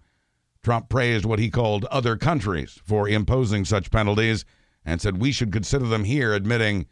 Trump 0.62 0.88
praised 0.88 1.24
what 1.24 1.38
he 1.38 1.50
called 1.50 1.84
other 1.86 2.16
countries 2.16 2.80
for 2.84 3.08
imposing 3.08 3.64
such 3.64 3.90
penalties 3.90 4.44
and 4.84 5.00
said 5.00 5.20
we 5.20 5.32
should 5.32 5.52
consider 5.52 5.86
them 5.86 6.04
here, 6.04 6.32
admitting, 6.32 6.86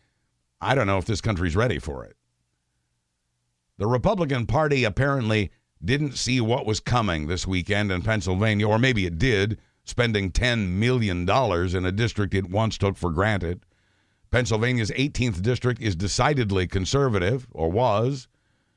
I 0.60 0.74
don't 0.74 0.86
know 0.86 0.98
if 0.98 1.04
this 1.04 1.20
country's 1.20 1.56
ready 1.56 1.78
for 1.78 2.04
it. 2.04 2.16
The 3.78 3.86
Republican 3.86 4.46
Party 4.46 4.84
apparently 4.84 5.50
didn't 5.82 6.16
see 6.16 6.40
what 6.40 6.66
was 6.66 6.80
coming 6.80 7.26
this 7.26 7.46
weekend 7.46 7.90
in 7.90 8.02
Pennsylvania, 8.02 8.68
or 8.68 8.78
maybe 8.78 9.06
it 9.06 9.18
did, 9.18 9.58
spending 9.84 10.30
$10 10.30 10.68
million 10.68 11.28
in 11.28 11.84
a 11.84 11.92
district 11.92 12.34
it 12.34 12.50
once 12.50 12.76
took 12.76 12.96
for 12.96 13.10
granted. 13.10 13.64
Pennsylvania's 14.30 14.90
18th 14.90 15.42
district 15.42 15.80
is 15.80 15.96
decidedly 15.96 16.66
conservative, 16.66 17.48
or 17.52 17.70
was. 17.70 18.28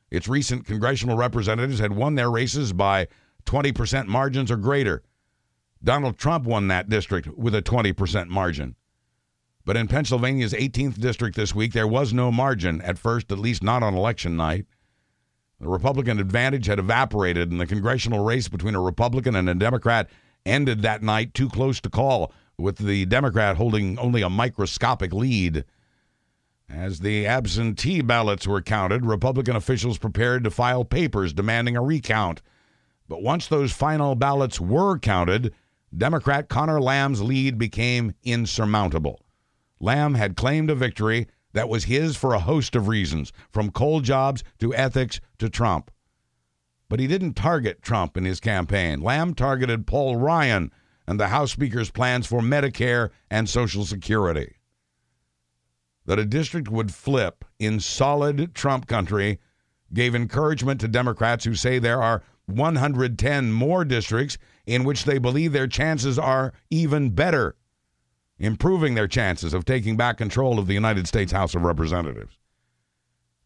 Its 0.09 0.27
recent 0.27 0.65
congressional 0.65 1.17
representatives 1.17 1.79
had 1.79 1.93
won 1.93 2.15
their 2.15 2.31
races 2.31 2.71
by 2.71 3.07
20% 3.45 4.07
margins 4.07 4.51
or 4.51 4.57
greater. 4.57 5.03
Donald 5.83 6.17
Trump 6.17 6.45
won 6.45 6.67
that 6.67 6.89
district 6.89 7.27
with 7.27 7.53
a 7.53 7.61
20% 7.61 8.27
margin. 8.27 8.75
But 9.65 9.77
in 9.77 9.87
Pennsylvania's 9.87 10.53
18th 10.53 10.99
district 10.99 11.35
this 11.35 11.55
week, 11.55 11.73
there 11.73 11.87
was 11.87 12.13
no 12.13 12.31
margin, 12.31 12.81
at 12.81 12.97
first, 12.97 13.31
at 13.31 13.39
least 13.39 13.63
not 13.63 13.83
on 13.83 13.93
election 13.93 14.35
night. 14.35 14.65
The 15.59 15.69
Republican 15.69 16.19
advantage 16.19 16.65
had 16.65 16.79
evaporated, 16.79 17.51
and 17.51 17.59
the 17.59 17.65
congressional 17.65 18.23
race 18.23 18.49
between 18.49 18.75
a 18.75 18.81
Republican 18.81 19.35
and 19.35 19.49
a 19.49 19.55
Democrat 19.55 20.09
ended 20.45 20.81
that 20.81 21.01
night 21.01 21.33
too 21.33 21.47
close 21.47 21.79
to 21.81 21.89
call 21.89 22.33
with 22.57 22.77
the 22.77 23.05
Democrat 23.05 23.55
holding 23.55 23.97
only 23.97 24.21
a 24.21 24.29
microscopic 24.29 25.13
lead. 25.13 25.63
As 26.69 26.99
the 26.99 27.25
absentee 27.25 28.01
ballots 28.01 28.47
were 28.47 28.61
counted, 28.61 29.05
Republican 29.05 29.55
officials 29.55 29.97
prepared 29.97 30.43
to 30.43 30.51
file 30.51 30.83
papers 30.83 31.33
demanding 31.33 31.77
a 31.77 31.81
recount. 31.81 32.41
But 33.07 33.21
once 33.21 33.47
those 33.47 33.71
final 33.71 34.15
ballots 34.15 34.59
were 34.59 34.97
counted, 34.97 35.53
Democrat 35.95 36.49
Connor 36.49 36.81
Lamb's 36.81 37.21
lead 37.21 37.57
became 37.57 38.13
insurmountable. 38.23 39.25
Lamb 39.79 40.15
had 40.15 40.37
claimed 40.37 40.69
a 40.69 40.75
victory 40.75 41.27
that 41.53 41.69
was 41.69 41.83
his 41.83 42.15
for 42.15 42.33
a 42.33 42.39
host 42.39 42.75
of 42.75 42.87
reasons, 42.87 43.31
from 43.51 43.71
coal 43.71 44.01
jobs 44.01 44.43
to 44.59 44.73
ethics 44.73 45.19
to 45.37 45.49
Trump. 45.49 45.91
But 46.89 46.99
he 46.99 47.07
didn't 47.07 47.33
target 47.33 47.81
Trump 47.81 48.17
in 48.17 48.25
his 48.25 48.39
campaign. 48.39 49.01
Lamb 49.01 49.33
targeted 49.33 49.87
Paul 49.87 50.15
Ryan 50.15 50.71
and 51.07 51.19
the 51.19 51.27
House 51.27 51.51
Speaker's 51.51 51.91
plans 51.91 52.25
for 52.25 52.41
Medicare 52.41 53.09
and 53.29 53.47
Social 53.47 53.85
Security. 53.85 54.55
That 56.05 56.19
a 56.19 56.25
district 56.25 56.69
would 56.69 56.93
flip 56.93 57.45
in 57.59 57.79
solid 57.79 58.53
Trump 58.55 58.87
country 58.87 59.39
gave 59.93 60.15
encouragement 60.15 60.81
to 60.81 60.87
Democrats 60.87 61.45
who 61.45 61.55
say 61.55 61.77
there 61.77 62.01
are 62.01 62.23
110 62.45 63.51
more 63.51 63.85
districts 63.85 64.37
in 64.65 64.83
which 64.83 65.05
they 65.05 65.17
believe 65.17 65.53
their 65.53 65.67
chances 65.67 66.19
are 66.19 66.53
even 66.69 67.09
better, 67.09 67.55
improving 68.37 68.95
their 68.95 69.07
chances 69.07 69.53
of 69.53 69.65
taking 69.65 69.95
back 69.97 70.17
control 70.17 70.59
of 70.59 70.67
the 70.67 70.73
United 70.73 71.07
States 71.07 71.31
House 71.31 71.55
of 71.55 71.63
Representatives. 71.63 72.37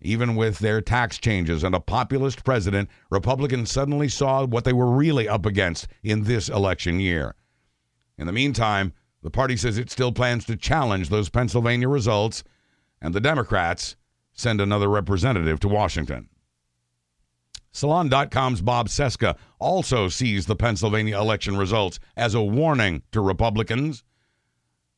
Even 0.02 0.36
with 0.36 0.60
their 0.60 0.80
tax 0.82 1.18
changes 1.18 1.64
and 1.64 1.74
a 1.74 1.80
populist 1.80 2.43
president, 2.43 2.89
Republicans 3.10 3.72
suddenly 3.72 4.08
saw 4.08 4.45
what 4.45 4.64
they 4.64 4.74
were 4.74 4.91
really 4.91 5.28
up 5.28 5.45
against 5.45 5.88
in 6.04 6.24
this 6.24 6.50
election 6.50 7.00
year 7.00 7.36
in 8.18 8.26
the 8.26 8.34
meantime, 8.34 8.93
the 9.22 9.30
party 9.30 9.56
says 9.56 9.78
it 9.78 9.91
still 9.91 10.12
plans 10.12 10.45
to 10.45 10.56
challenge 10.56 11.10
those 11.10 11.30
Pennsylvania 11.30 11.88
results, 11.88 12.43
and 13.02 13.14
the 13.14 13.22
Democrats 13.22 13.95
send 14.34 14.60
another 14.60 14.89
representative 14.89 15.60
to 15.60 15.68
Washington. 15.68 16.30
Salon.com's 17.72 18.61
Bob 18.61 18.88
Cesca 18.88 19.38
also 19.59 20.07
sees 20.09 20.45
the 20.45 20.55
Pennsylvania 20.55 21.20
election 21.20 21.57
results 21.57 21.99
as 22.15 22.34
a 22.34 22.41
warning 22.41 23.03
to 23.11 23.22
Republicans. 23.22 24.03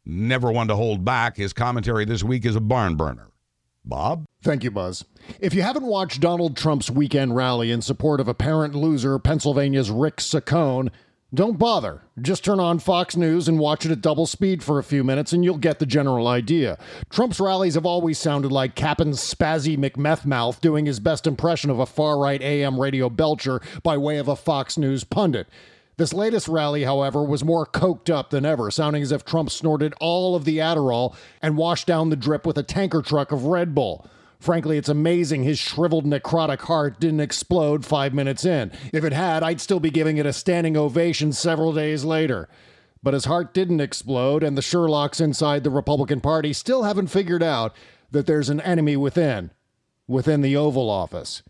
Never 0.05 0.51
one 0.51 0.67
to 0.69 0.75
hold 0.75 1.03
back, 1.03 1.37
his 1.37 1.53
commentary 1.53 2.05
this 2.05 2.23
week 2.23 2.45
is 2.45 2.55
a 2.55 2.61
barn 2.61 2.95
burner. 2.95 3.29
Bob? 3.85 4.25
Thank 4.43 4.63
you, 4.63 4.71
Buzz. 4.71 5.05
If 5.39 5.53
you 5.53 5.61
haven't 5.61 5.85
watched 5.85 6.21
Donald 6.21 6.55
Trump's 6.55 6.91
weekend 6.91 7.35
rally 7.35 7.71
in 7.71 7.81
support 7.81 8.19
of 8.19 8.27
apparent 8.27 8.75
loser 8.75 9.19
Pennsylvania's 9.19 9.89
Rick 9.89 10.17
Saccone, 10.17 10.89
don't 11.33 11.59
bother. 11.59 12.01
Just 12.19 12.43
turn 12.43 12.59
on 12.59 12.79
Fox 12.79 13.15
News 13.15 13.47
and 13.47 13.59
watch 13.59 13.85
it 13.85 13.91
at 13.91 14.01
double 14.01 14.25
speed 14.25 14.63
for 14.63 14.79
a 14.79 14.83
few 14.83 15.03
minutes 15.03 15.31
and 15.31 15.43
you'll 15.43 15.57
get 15.57 15.77
the 15.77 15.85
general 15.85 16.27
idea. 16.27 16.77
Trump's 17.09 17.39
rallies 17.39 17.75
have 17.75 17.85
always 17.85 18.17
sounded 18.17 18.51
like 18.51 18.73
Captain's 18.73 19.19
spazzy 19.19 19.77
McMethmouth 19.77 20.59
doing 20.59 20.87
his 20.87 20.99
best 20.99 21.27
impression 21.27 21.69
of 21.69 21.79
a 21.79 21.85
far 21.85 22.17
right 22.17 22.41
AM 22.41 22.79
radio 22.79 23.09
belcher 23.09 23.61
by 23.83 23.95
way 23.95 24.17
of 24.17 24.27
a 24.27 24.35
Fox 24.35 24.77
News 24.77 25.03
pundit. 25.03 25.47
This 25.97 26.13
latest 26.13 26.47
rally, 26.47 26.85
however, 26.85 27.23
was 27.23 27.43
more 27.43 27.65
coked 27.65 28.09
up 28.09 28.29
than 28.29 28.45
ever, 28.45 28.71
sounding 28.71 29.03
as 29.03 29.11
if 29.11 29.25
Trump 29.25 29.51
snorted 29.51 29.93
all 29.99 30.33
of 30.33 30.45
the 30.45 30.59
Adderall 30.59 31.13
and 31.41 31.57
washed 31.57 31.85
down 31.85 32.09
the 32.09 32.15
drip 32.15 32.45
with 32.45 32.57
a 32.57 32.63
tanker 32.63 33.01
truck 33.01 33.33
of 33.33 33.43
Red 33.43 33.75
Bull. 33.75 34.09
Frankly, 34.39 34.77
it's 34.77 34.87
amazing 34.89 35.43
his 35.43 35.59
shriveled 35.59 36.05
necrotic 36.05 36.61
heart 36.61 36.99
didn't 36.99 37.19
explode 37.19 37.85
five 37.85 38.13
minutes 38.13 38.45
in. 38.45 38.71
If 38.93 39.03
it 39.03 39.11
had, 39.11 39.43
I'd 39.43 39.59
still 39.59 39.81
be 39.81 39.89
giving 39.89 40.17
it 40.17 40.25
a 40.25 40.31
standing 40.31 40.77
ovation 40.77 41.33
several 41.33 41.73
days 41.73 42.05
later. 42.05 42.47
But 43.03 43.13
his 43.13 43.25
heart 43.25 43.53
didn't 43.53 43.81
explode, 43.81 44.41
and 44.43 44.57
the 44.57 44.61
Sherlocks 44.61 45.19
inside 45.19 45.63
the 45.63 45.69
Republican 45.69 46.21
Party 46.21 46.53
still 46.53 46.83
haven't 46.83 47.07
figured 47.07 47.43
out 47.43 47.75
that 48.11 48.27
there's 48.27 48.49
an 48.49 48.61
enemy 48.61 48.95
within, 48.95 49.51
within 50.07 50.41
the 50.41 50.55
Oval 50.55 50.89
Office. 50.89 51.43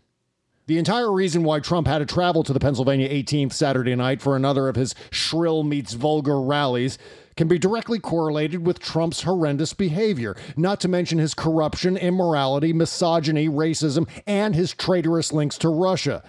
The 0.66 0.78
entire 0.78 1.12
reason 1.12 1.42
why 1.42 1.58
Trump 1.58 1.88
had 1.88 1.98
to 1.98 2.06
travel 2.06 2.44
to 2.44 2.52
the 2.52 2.60
Pennsylvania 2.60 3.08
18th 3.08 3.52
Saturday 3.52 3.96
night 3.96 4.20
for 4.22 4.36
another 4.36 4.68
of 4.68 4.76
his 4.76 4.94
shrill 5.10 5.64
meets 5.64 5.94
vulgar 5.94 6.40
rallies 6.40 6.96
can 7.40 7.48
be 7.48 7.58
directly 7.58 7.98
correlated 7.98 8.66
with 8.66 8.78
Trump's 8.78 9.22
horrendous 9.22 9.72
behavior, 9.72 10.36
not 10.58 10.78
to 10.78 10.88
mention 10.88 11.18
his 11.18 11.32
corruption, 11.32 11.96
immorality, 11.96 12.70
misogyny, 12.70 13.48
racism, 13.48 14.06
and 14.26 14.54
his 14.54 14.74
traitorous 14.74 15.32
links 15.32 15.56
to 15.56 15.70
Russia. 15.70 16.22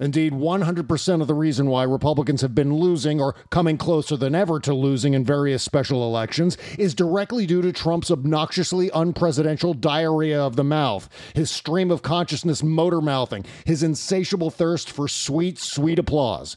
Indeed, 0.00 0.32
100% 0.32 1.20
of 1.20 1.28
the 1.28 1.34
reason 1.34 1.68
why 1.68 1.84
Republicans 1.84 2.40
have 2.40 2.56
been 2.56 2.74
losing 2.74 3.20
or 3.20 3.36
coming 3.50 3.78
closer 3.78 4.16
than 4.16 4.34
ever 4.34 4.58
to 4.58 4.74
losing 4.74 5.14
in 5.14 5.24
various 5.24 5.62
special 5.62 6.02
elections 6.02 6.58
is 6.76 6.92
directly 6.92 7.46
due 7.46 7.62
to 7.62 7.70
Trump's 7.70 8.10
obnoxiously 8.10 8.90
unpresidential 8.90 9.80
diarrhea 9.80 10.40
of 10.42 10.56
the 10.56 10.64
mouth, 10.64 11.08
his 11.36 11.52
stream 11.52 11.92
of 11.92 12.02
consciousness 12.02 12.64
motor 12.64 13.00
mouthing, 13.00 13.44
his 13.64 13.84
insatiable 13.84 14.50
thirst 14.50 14.90
for 14.90 15.06
sweet, 15.06 15.56
sweet 15.56 16.00
applause. 16.00 16.56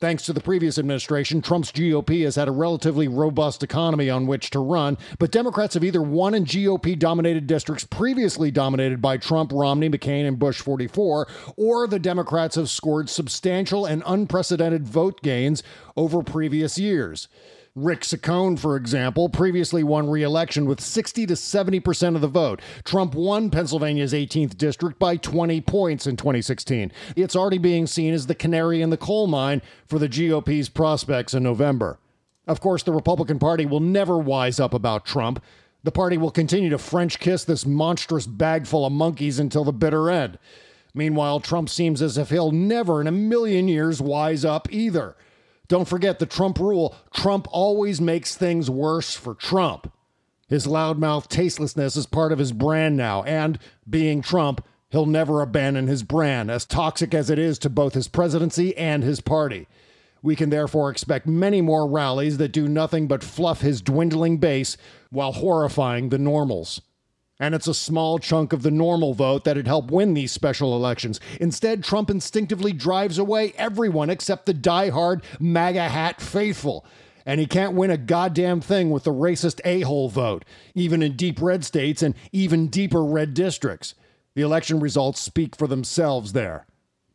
Thanks 0.00 0.24
to 0.26 0.32
the 0.32 0.40
previous 0.40 0.78
administration, 0.78 1.42
Trump's 1.42 1.72
GOP 1.72 2.22
has 2.22 2.36
had 2.36 2.46
a 2.46 2.52
relatively 2.52 3.08
robust 3.08 3.64
economy 3.64 4.08
on 4.08 4.28
which 4.28 4.50
to 4.50 4.60
run, 4.60 4.96
but 5.18 5.32
Democrats 5.32 5.74
have 5.74 5.82
either 5.82 6.00
won 6.00 6.34
in 6.34 6.44
GOP 6.44 6.96
dominated 6.96 7.48
districts 7.48 7.82
previously 7.82 8.52
dominated 8.52 9.02
by 9.02 9.16
Trump, 9.16 9.50
Romney, 9.52 9.90
McCain, 9.90 10.28
and 10.28 10.38
Bush 10.38 10.60
44, 10.60 11.26
or 11.56 11.88
the 11.88 11.98
Democrats 11.98 12.54
have 12.54 12.70
scored 12.70 13.10
substantial 13.10 13.86
and 13.86 14.04
unprecedented 14.06 14.86
vote 14.86 15.20
gains 15.20 15.64
over 15.96 16.22
previous 16.22 16.78
years. 16.78 17.26
Rick 17.84 18.00
Saccone, 18.00 18.58
for 18.58 18.76
example, 18.76 19.28
previously 19.28 19.84
won 19.84 20.10
re 20.10 20.22
election 20.22 20.66
with 20.66 20.80
60 20.80 21.26
to 21.26 21.34
70% 21.34 22.14
of 22.16 22.20
the 22.20 22.26
vote. 22.26 22.60
Trump 22.84 23.14
won 23.14 23.50
Pennsylvania's 23.50 24.12
18th 24.12 24.56
district 24.56 24.98
by 24.98 25.16
20 25.16 25.60
points 25.60 26.06
in 26.06 26.16
2016. 26.16 26.90
It's 27.14 27.36
already 27.36 27.58
being 27.58 27.86
seen 27.86 28.14
as 28.14 28.26
the 28.26 28.34
canary 28.34 28.82
in 28.82 28.90
the 28.90 28.96
coal 28.96 29.28
mine 29.28 29.62
for 29.86 29.98
the 30.00 30.08
GOP's 30.08 30.68
prospects 30.68 31.34
in 31.34 31.44
November. 31.44 31.98
Of 32.48 32.60
course, 32.60 32.82
the 32.82 32.92
Republican 32.92 33.38
Party 33.38 33.64
will 33.64 33.80
never 33.80 34.18
wise 34.18 34.58
up 34.58 34.74
about 34.74 35.04
Trump. 35.04 35.42
The 35.84 35.92
party 35.92 36.18
will 36.18 36.32
continue 36.32 36.70
to 36.70 36.78
French 36.78 37.20
kiss 37.20 37.44
this 37.44 37.64
monstrous 37.64 38.26
bag 38.26 38.66
full 38.66 38.86
of 38.86 38.92
monkeys 38.92 39.38
until 39.38 39.64
the 39.64 39.72
bitter 39.72 40.10
end. 40.10 40.38
Meanwhile, 40.94 41.40
Trump 41.40 41.68
seems 41.68 42.02
as 42.02 42.18
if 42.18 42.30
he'll 42.30 42.50
never 42.50 43.00
in 43.00 43.06
a 43.06 43.12
million 43.12 43.68
years 43.68 44.00
wise 44.00 44.44
up 44.44 44.66
either. 44.72 45.14
Don't 45.68 45.88
forget 45.88 46.18
the 46.18 46.26
Trump 46.26 46.58
rule 46.58 46.96
Trump 47.14 47.46
always 47.50 48.00
makes 48.00 48.34
things 48.34 48.70
worse 48.70 49.14
for 49.14 49.34
Trump. 49.34 49.92
His 50.48 50.66
loudmouth 50.66 51.28
tastelessness 51.28 51.94
is 51.94 52.06
part 52.06 52.32
of 52.32 52.38
his 52.38 52.52
brand 52.52 52.96
now, 52.96 53.22
and, 53.24 53.58
being 53.88 54.22
Trump, 54.22 54.64
he'll 54.88 55.04
never 55.04 55.42
abandon 55.42 55.86
his 55.86 56.02
brand, 56.02 56.50
as 56.50 56.64
toxic 56.64 57.12
as 57.12 57.28
it 57.28 57.38
is 57.38 57.58
to 57.58 57.68
both 57.68 57.92
his 57.92 58.08
presidency 58.08 58.74
and 58.78 59.02
his 59.02 59.20
party. 59.20 59.68
We 60.22 60.34
can 60.34 60.48
therefore 60.48 60.90
expect 60.90 61.26
many 61.26 61.60
more 61.60 61.86
rallies 61.86 62.38
that 62.38 62.52
do 62.52 62.66
nothing 62.66 63.06
but 63.06 63.22
fluff 63.22 63.60
his 63.60 63.82
dwindling 63.82 64.38
base 64.38 64.78
while 65.10 65.32
horrifying 65.32 66.08
the 66.08 66.18
normals. 66.18 66.80
And 67.40 67.54
it's 67.54 67.68
a 67.68 67.74
small 67.74 68.18
chunk 68.18 68.52
of 68.52 68.62
the 68.62 68.70
normal 68.70 69.14
vote 69.14 69.44
that'd 69.44 69.68
help 69.68 69.90
win 69.90 70.14
these 70.14 70.32
special 70.32 70.74
elections. 70.74 71.20
Instead, 71.40 71.84
Trump 71.84 72.10
instinctively 72.10 72.72
drives 72.72 73.16
away 73.16 73.52
everyone 73.56 74.10
except 74.10 74.46
the 74.46 74.54
die-hard 74.54 75.22
MAGA 75.38 75.88
hat 75.88 76.20
faithful. 76.20 76.84
And 77.24 77.38
he 77.38 77.46
can't 77.46 77.74
win 77.74 77.90
a 77.90 77.96
goddamn 77.96 78.60
thing 78.60 78.90
with 78.90 79.04
the 79.04 79.12
racist 79.12 79.60
a 79.64 79.82
hole 79.82 80.08
vote, 80.08 80.44
even 80.74 81.02
in 81.02 81.14
deep 81.14 81.40
red 81.40 81.64
states 81.64 82.02
and 82.02 82.14
even 82.32 82.68
deeper 82.68 83.04
red 83.04 83.34
districts. 83.34 83.94
The 84.34 84.42
election 84.42 84.80
results 84.80 85.20
speak 85.20 85.54
for 85.54 85.66
themselves 85.66 86.32
there. 86.32 86.66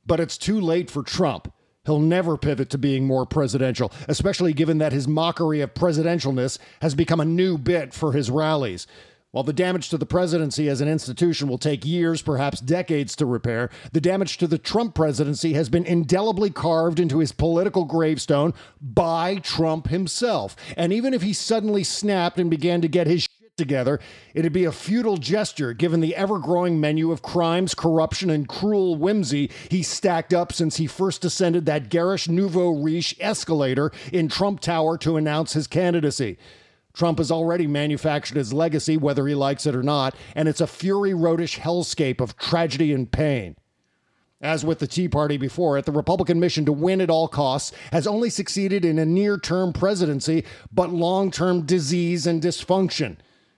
But 0.06 0.20
it's 0.20 0.38
too 0.38 0.60
late 0.60 0.90
for 0.90 1.04
Trump. 1.04 1.52
He'll 1.86 2.00
never 2.00 2.38
pivot 2.38 2.70
to 2.70 2.78
being 2.78 3.06
more 3.06 3.26
presidential, 3.26 3.92
especially 4.08 4.54
given 4.54 4.78
that 4.78 4.94
his 4.94 5.08
mockery 5.08 5.60
of 5.60 5.74
presidentialness 5.74 6.58
has 6.82 6.96
become 6.96 7.20
a 7.20 7.26
new 7.26 7.58
bit 7.58 7.94
for 7.94 8.14
his 8.14 8.32
rallies. 8.32 8.88
While 9.34 9.44
the 9.44 9.52
damage 9.52 9.90
to 9.90 9.98
the 9.98 10.06
presidency 10.06 10.70
as 10.70 10.80
an 10.80 10.88
institution 10.88 11.48
will 11.48 11.58
take 11.58 11.84
years, 11.84 12.22
perhaps 12.22 12.60
decades 12.60 13.16
to 13.16 13.26
repair, 13.26 13.72
the 13.92 14.00
damage 14.00 14.38
to 14.38 14.46
the 14.46 14.60
Trump 14.60 14.94
presidency 14.94 15.54
has 15.54 15.70
been 15.70 15.86
indelibly 15.86 16.52
carved 16.52 17.00
into 17.00 17.18
his 17.18 17.32
political 17.32 17.84
gravestone 17.84 18.54
by 18.80 19.38
Trump 19.38 19.88
himself. 19.88 20.56
And 20.78 20.94
even 20.94 21.16
if 21.16 21.24
he 21.24 21.34
suddenly 21.34 21.84
snapped 21.84 22.38
and 22.38 22.48
began 22.48 22.82
to 22.82 22.88
get 22.88 23.08
his 23.08 23.24
shit 23.24 23.58
together, 23.58 24.00
it'd 24.36 24.54
be 24.54 24.66
a 24.66 24.72
futile 24.72 25.18
gesture 25.18 25.74
given 25.74 26.00
the 26.00 26.16
ever 26.16 26.38
growing 26.38 26.80
menu 26.80 27.12
of 27.12 27.24
crimes, 27.24 27.74
corruption, 27.74 28.30
and 28.30 28.48
cruel 28.48 28.96
whimsy 28.98 29.50
he 29.68 29.82
stacked 29.82 30.32
up 30.32 30.54
since 30.54 30.78
he 30.78 30.86
first 30.86 31.26
ascended 31.26 31.66
that 31.66 31.90
garish 31.90 32.30
nouveau 32.30 32.70
riche 32.70 33.16
escalator 33.20 33.92
in 34.12 34.28
Trump 34.28 34.60
Tower 34.60 34.96
to 35.00 35.18
announce 35.18 35.54
his 35.54 35.66
candidacy. 35.66 36.38
Trump 36.94 37.18
has 37.18 37.32
already 37.32 37.66
manufactured 37.66 38.38
his 38.38 38.54
legacy, 38.54 38.98
whether 38.98 39.26
he 39.28 39.34
likes 39.34 39.66
it 39.66 39.76
or 39.76 39.82
not, 39.82 40.16
and 40.36 40.48
it's 40.48 40.62
a 40.62 40.68
fury 40.68 41.12
roadish 41.12 41.60
hellscape 41.60 42.22
of 42.22 42.38
tragedy 42.38 42.94
and 42.94 43.12
pain. 43.12 43.56
As 44.40 44.66
with 44.66 44.80
the 44.80 44.88
Tea 44.88 45.08
Party 45.08 45.38
before 45.38 45.78
it, 45.78 45.86
the 45.86 45.92
Republican 45.92 46.40
mission 46.40 46.66
to 46.66 46.74
win 46.74 47.02
at 47.02 47.10
all 47.10 47.28
costs 47.28 47.72
has 47.92 48.06
only 48.06 48.30
succeeded 48.30 48.84
in 48.84 49.00
a 49.00 49.06
near 49.06 49.38
term 49.38 49.72
presidency, 49.72 50.44
but 50.72 50.92
long 50.92 51.32
term 51.32 51.66
disease 51.66 52.28
and 52.28 52.42
dysfunction. 52.42 53.18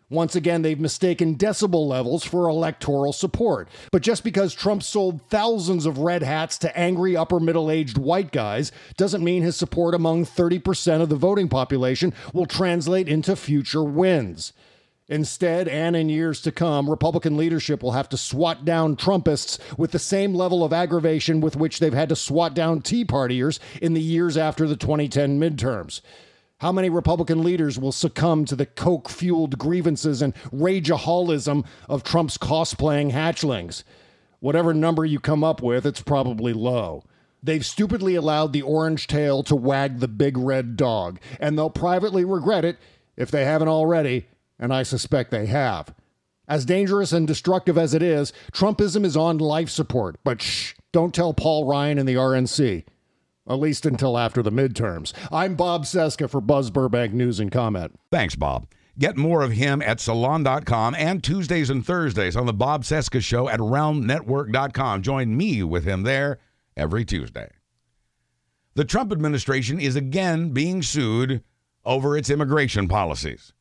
Once 0.10 0.36
again, 0.36 0.62
they've 0.62 0.80
mistaken 0.80 1.36
decibel 1.36 1.88
levels 1.88 2.24
for 2.24 2.47
electoral 2.47 3.12
support. 3.12 3.68
But 3.91 4.03
just 4.03 4.24
because 4.24 4.53
Trump 4.53 4.84
sold 4.84 5.22
thousands 5.30 5.88
of 5.88 5.97
red 5.97 6.22
hats 6.22 6.60
to 6.60 6.78
angry 6.78 7.18
upper 7.18 7.39
middle 7.39 7.72
aged 7.72 7.97
white 7.97 8.32
guys 8.32 8.72
doesn't 8.97 9.24
mean 9.24 9.41
his 9.41 9.56
support 9.56 9.95
among 9.95 10.26
30% 10.26 11.01
of 11.01 11.10
the 11.10 11.16
voting 11.16 11.49
population 11.49 12.14
will 12.34 12.45
translate 12.45 13.10
into 13.10 13.36
future 13.36 13.84
wins. 13.84 14.53
Instead, 15.08 15.68
and 15.68 15.95
in 15.95 16.10
years 16.10 16.41
to 16.41 16.51
come, 16.51 16.89
Republican 16.89 17.38
leadership 17.38 17.84
will 17.84 17.91
have 17.91 18.10
to 18.10 18.18
swat 18.18 18.66
down 18.66 18.95
Trumpists 18.95 19.60
with 19.78 19.91
the 19.91 19.99
same 19.99 20.34
level 20.34 20.64
of 20.64 20.74
aggravation 20.74 21.41
with 21.41 21.56
which 21.56 21.80
they've 21.80 21.93
had 21.93 22.10
to 22.10 22.16
swat 22.16 22.56
down 22.56 22.82
Tea 22.82 23.06
Partiers 23.06 23.60
in 23.82 23.93
the 23.93 24.01
years 24.01 24.36
after 24.36 24.68
the 24.68 24.76
2010 24.76 25.39
midterms. 25.39 26.01
How 26.60 26.72
many 26.72 26.89
Republican 26.89 27.43
leaders 27.43 27.78
will 27.78 27.91
succumb 27.91 28.45
to 28.45 28.56
the 28.56 28.66
coke 28.66 29.10
fueled 29.10 29.58
grievances 29.58 30.22
and 30.22 30.34
rageaholism 30.53 31.66
of 31.89 32.03
Trump's 32.03 32.38
cosplaying 32.38 33.12
hatchlings? 33.12 33.84
Whatever 34.39 34.74
number 34.74 35.03
you 35.03 35.20
come 35.20 35.43
up 35.43 35.62
with, 35.62 35.86
it's 35.86 36.01
probably 36.01 36.53
low. 36.53 37.03
They've 37.43 37.66
stupidly 37.66 38.16
allowed 38.16 38.53
the 38.53 38.62
orange 38.62 39.08
tail 39.08 39.43
to 39.43 39.56
wag 39.56 39.99
the 39.99 40.08
big 40.08 40.38
red 40.38 40.78
dog, 40.78 41.20
and 41.41 41.58
they'll 41.58 41.70
privately 41.70 42.24
regret 42.24 42.64
it 42.64 42.78
if 43.18 43.30
they 43.30 43.43
haven't 43.43 43.68
already, 43.68 44.28
and 44.58 44.74
I 44.74 44.84
suspect 44.84 45.32
they 45.32 45.47
have. 45.47 45.93
As 46.47 46.64
dangerous 46.64 47.12
and 47.12 47.28
destructive 47.28 47.78
as 47.78 47.93
it 47.93 48.01
is, 48.01 48.32
Trumpism 48.53 49.03
is 49.03 49.18
on 49.18 49.39
life 49.39 49.70
support, 49.70 50.16
but 50.24 50.41
shh, 50.41 50.74
don't 50.93 51.14
tell 51.14 51.34
Paul 51.34 51.66
Ryan 51.66 51.99
and 51.99 52.08
the 52.08 52.16
RNC 52.16 52.86
at 53.48 53.60
least 53.60 53.86
until 53.86 54.18
after 54.18 54.41
the 54.41 54.52
midterms. 54.52 55.14
I'm 55.32 55.56
Bob 55.56 55.84
Cesca 55.86 56.30
for 56.30 56.41
Buzz 56.41 56.72
Burbank 56.72 57.14
News 57.14 57.39
and 57.39 57.52
Comment. 57.52 57.98
Thanks, 58.12 58.36
Bob. 58.36 58.68
Get 58.98 59.18
more 59.18 59.41
of 59.41 59.52
him 59.52 59.82
at 59.82 60.00
salon.com 60.00 60.96
and 60.96 61.24
Tuesdays 61.24 61.70
and 61.70 61.86
Thursdays 61.86 62.38
on 62.38 62.46
the 62.46 62.54
Bob 62.54 62.84
Cesca 62.84 63.22
Show 63.22 63.50
at 63.50 63.60
roundnetwork.com. 63.60 65.02
Join 65.02 65.36
me 65.36 65.64
with 65.64 65.84
him 65.84 66.04
there 66.04 66.39
every 66.78 67.04
Tuesday. 67.04 67.50
The 68.76 68.86
Trump 68.86 69.12
administration 69.12 69.80
is 69.80 69.96
again 69.96 70.50
being 70.50 70.82
sued 70.82 71.43
over 71.84 72.18
its 72.18 72.30
immigration 72.30 72.88
policies. 72.88 73.54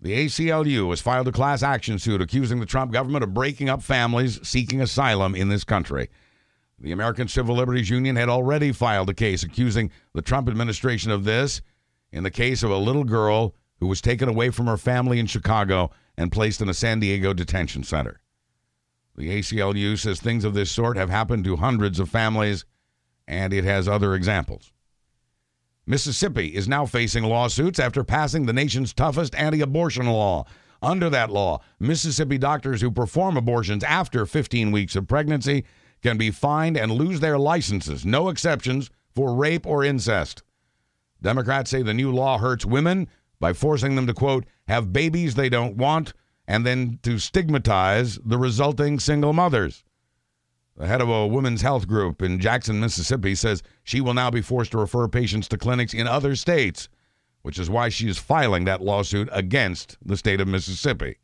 The 0.00 0.26
ACLU 0.26 0.90
has 0.90 1.00
filed 1.00 1.28
a 1.28 1.32
class 1.32 1.62
action 1.62 1.98
suit 1.98 2.22
accusing 2.22 2.58
the 2.58 2.66
Trump 2.66 2.92
government 2.92 3.22
of 3.22 3.34
breaking 3.34 3.68
up 3.68 3.82
families 3.82 4.40
seeking 4.46 4.80
asylum 4.80 5.34
in 5.34 5.48
this 5.48 5.64
country. 5.64 6.08
The 6.80 6.92
American 6.92 7.28
Civil 7.28 7.56
Liberties 7.56 7.90
Union 7.90 8.16
had 8.16 8.30
already 8.30 8.72
filed 8.72 9.10
a 9.10 9.14
case 9.14 9.42
accusing 9.42 9.90
the 10.14 10.22
Trump 10.22 10.48
administration 10.48 11.10
of 11.10 11.24
this 11.24 11.60
in 12.10 12.22
the 12.22 12.30
case 12.30 12.62
of 12.62 12.70
a 12.70 12.76
little 12.76 13.04
girl 13.04 13.54
who 13.80 13.86
was 13.86 14.00
taken 14.00 14.28
away 14.28 14.50
from 14.50 14.66
her 14.66 14.78
family 14.78 15.18
in 15.18 15.26
Chicago 15.26 15.90
and 16.16 16.32
placed 16.32 16.60
in 16.60 16.68
a 16.68 16.74
San 16.74 16.98
Diego 16.98 17.34
detention 17.34 17.82
center. 17.82 18.20
The 19.16 19.28
ACLU 19.38 19.98
says 19.98 20.20
things 20.20 20.44
of 20.44 20.54
this 20.54 20.70
sort 20.70 20.96
have 20.96 21.10
happened 21.10 21.44
to 21.44 21.56
hundreds 21.56 22.00
of 22.00 22.08
families, 22.08 22.64
and 23.28 23.52
it 23.52 23.64
has 23.64 23.86
other 23.86 24.14
examples. 24.14 24.72
Mississippi 25.86 26.54
is 26.54 26.68
now 26.68 26.86
facing 26.86 27.24
lawsuits 27.24 27.78
after 27.78 28.04
passing 28.04 28.46
the 28.46 28.52
nation's 28.52 28.94
toughest 28.94 29.34
anti 29.34 29.60
abortion 29.60 30.06
law. 30.06 30.46
Under 30.82 31.10
that 31.10 31.30
law, 31.30 31.60
Mississippi 31.78 32.38
doctors 32.38 32.80
who 32.80 32.90
perform 32.90 33.36
abortions 33.36 33.84
after 33.84 34.24
15 34.24 34.72
weeks 34.72 34.96
of 34.96 35.06
pregnancy 35.06 35.64
can 36.02 36.16
be 36.16 36.30
fined 36.30 36.76
and 36.76 36.92
lose 36.92 37.20
their 37.20 37.38
licenses, 37.38 38.04
no 38.04 38.28
exceptions 38.28 38.90
for 39.14 39.34
rape 39.34 39.66
or 39.66 39.84
incest. 39.84 40.42
Democrats 41.22 41.70
say 41.70 41.82
the 41.82 41.94
new 41.94 42.10
law 42.10 42.38
hurts 42.38 42.64
women 42.64 43.08
by 43.38 43.52
forcing 43.52 43.96
them 43.96 44.06
to, 44.06 44.14
quote, 44.14 44.44
have 44.68 44.92
babies 44.92 45.34
they 45.34 45.48
don't 45.48 45.76
want 45.76 46.12
and 46.46 46.66
then 46.66 46.98
to 47.02 47.18
stigmatize 47.18 48.18
the 48.24 48.38
resulting 48.38 48.98
single 48.98 49.32
mothers. 49.32 49.84
The 50.76 50.86
head 50.86 51.02
of 51.02 51.08
a 51.08 51.26
women's 51.26 51.62
health 51.62 51.86
group 51.86 52.22
in 52.22 52.40
Jackson, 52.40 52.80
Mississippi, 52.80 53.34
says 53.34 53.62
she 53.82 54.00
will 54.00 54.14
now 54.14 54.30
be 54.30 54.40
forced 54.40 54.72
to 54.72 54.78
refer 54.78 55.08
patients 55.08 55.46
to 55.48 55.58
clinics 55.58 55.92
in 55.92 56.06
other 56.06 56.34
states, 56.34 56.88
which 57.42 57.58
is 57.58 57.68
why 57.68 57.88
she 57.88 58.08
is 58.08 58.18
filing 58.18 58.64
that 58.64 58.80
lawsuit 58.80 59.28
against 59.30 59.98
the 60.04 60.16
state 60.16 60.40
of 60.40 60.48
Mississippi. 60.48 61.18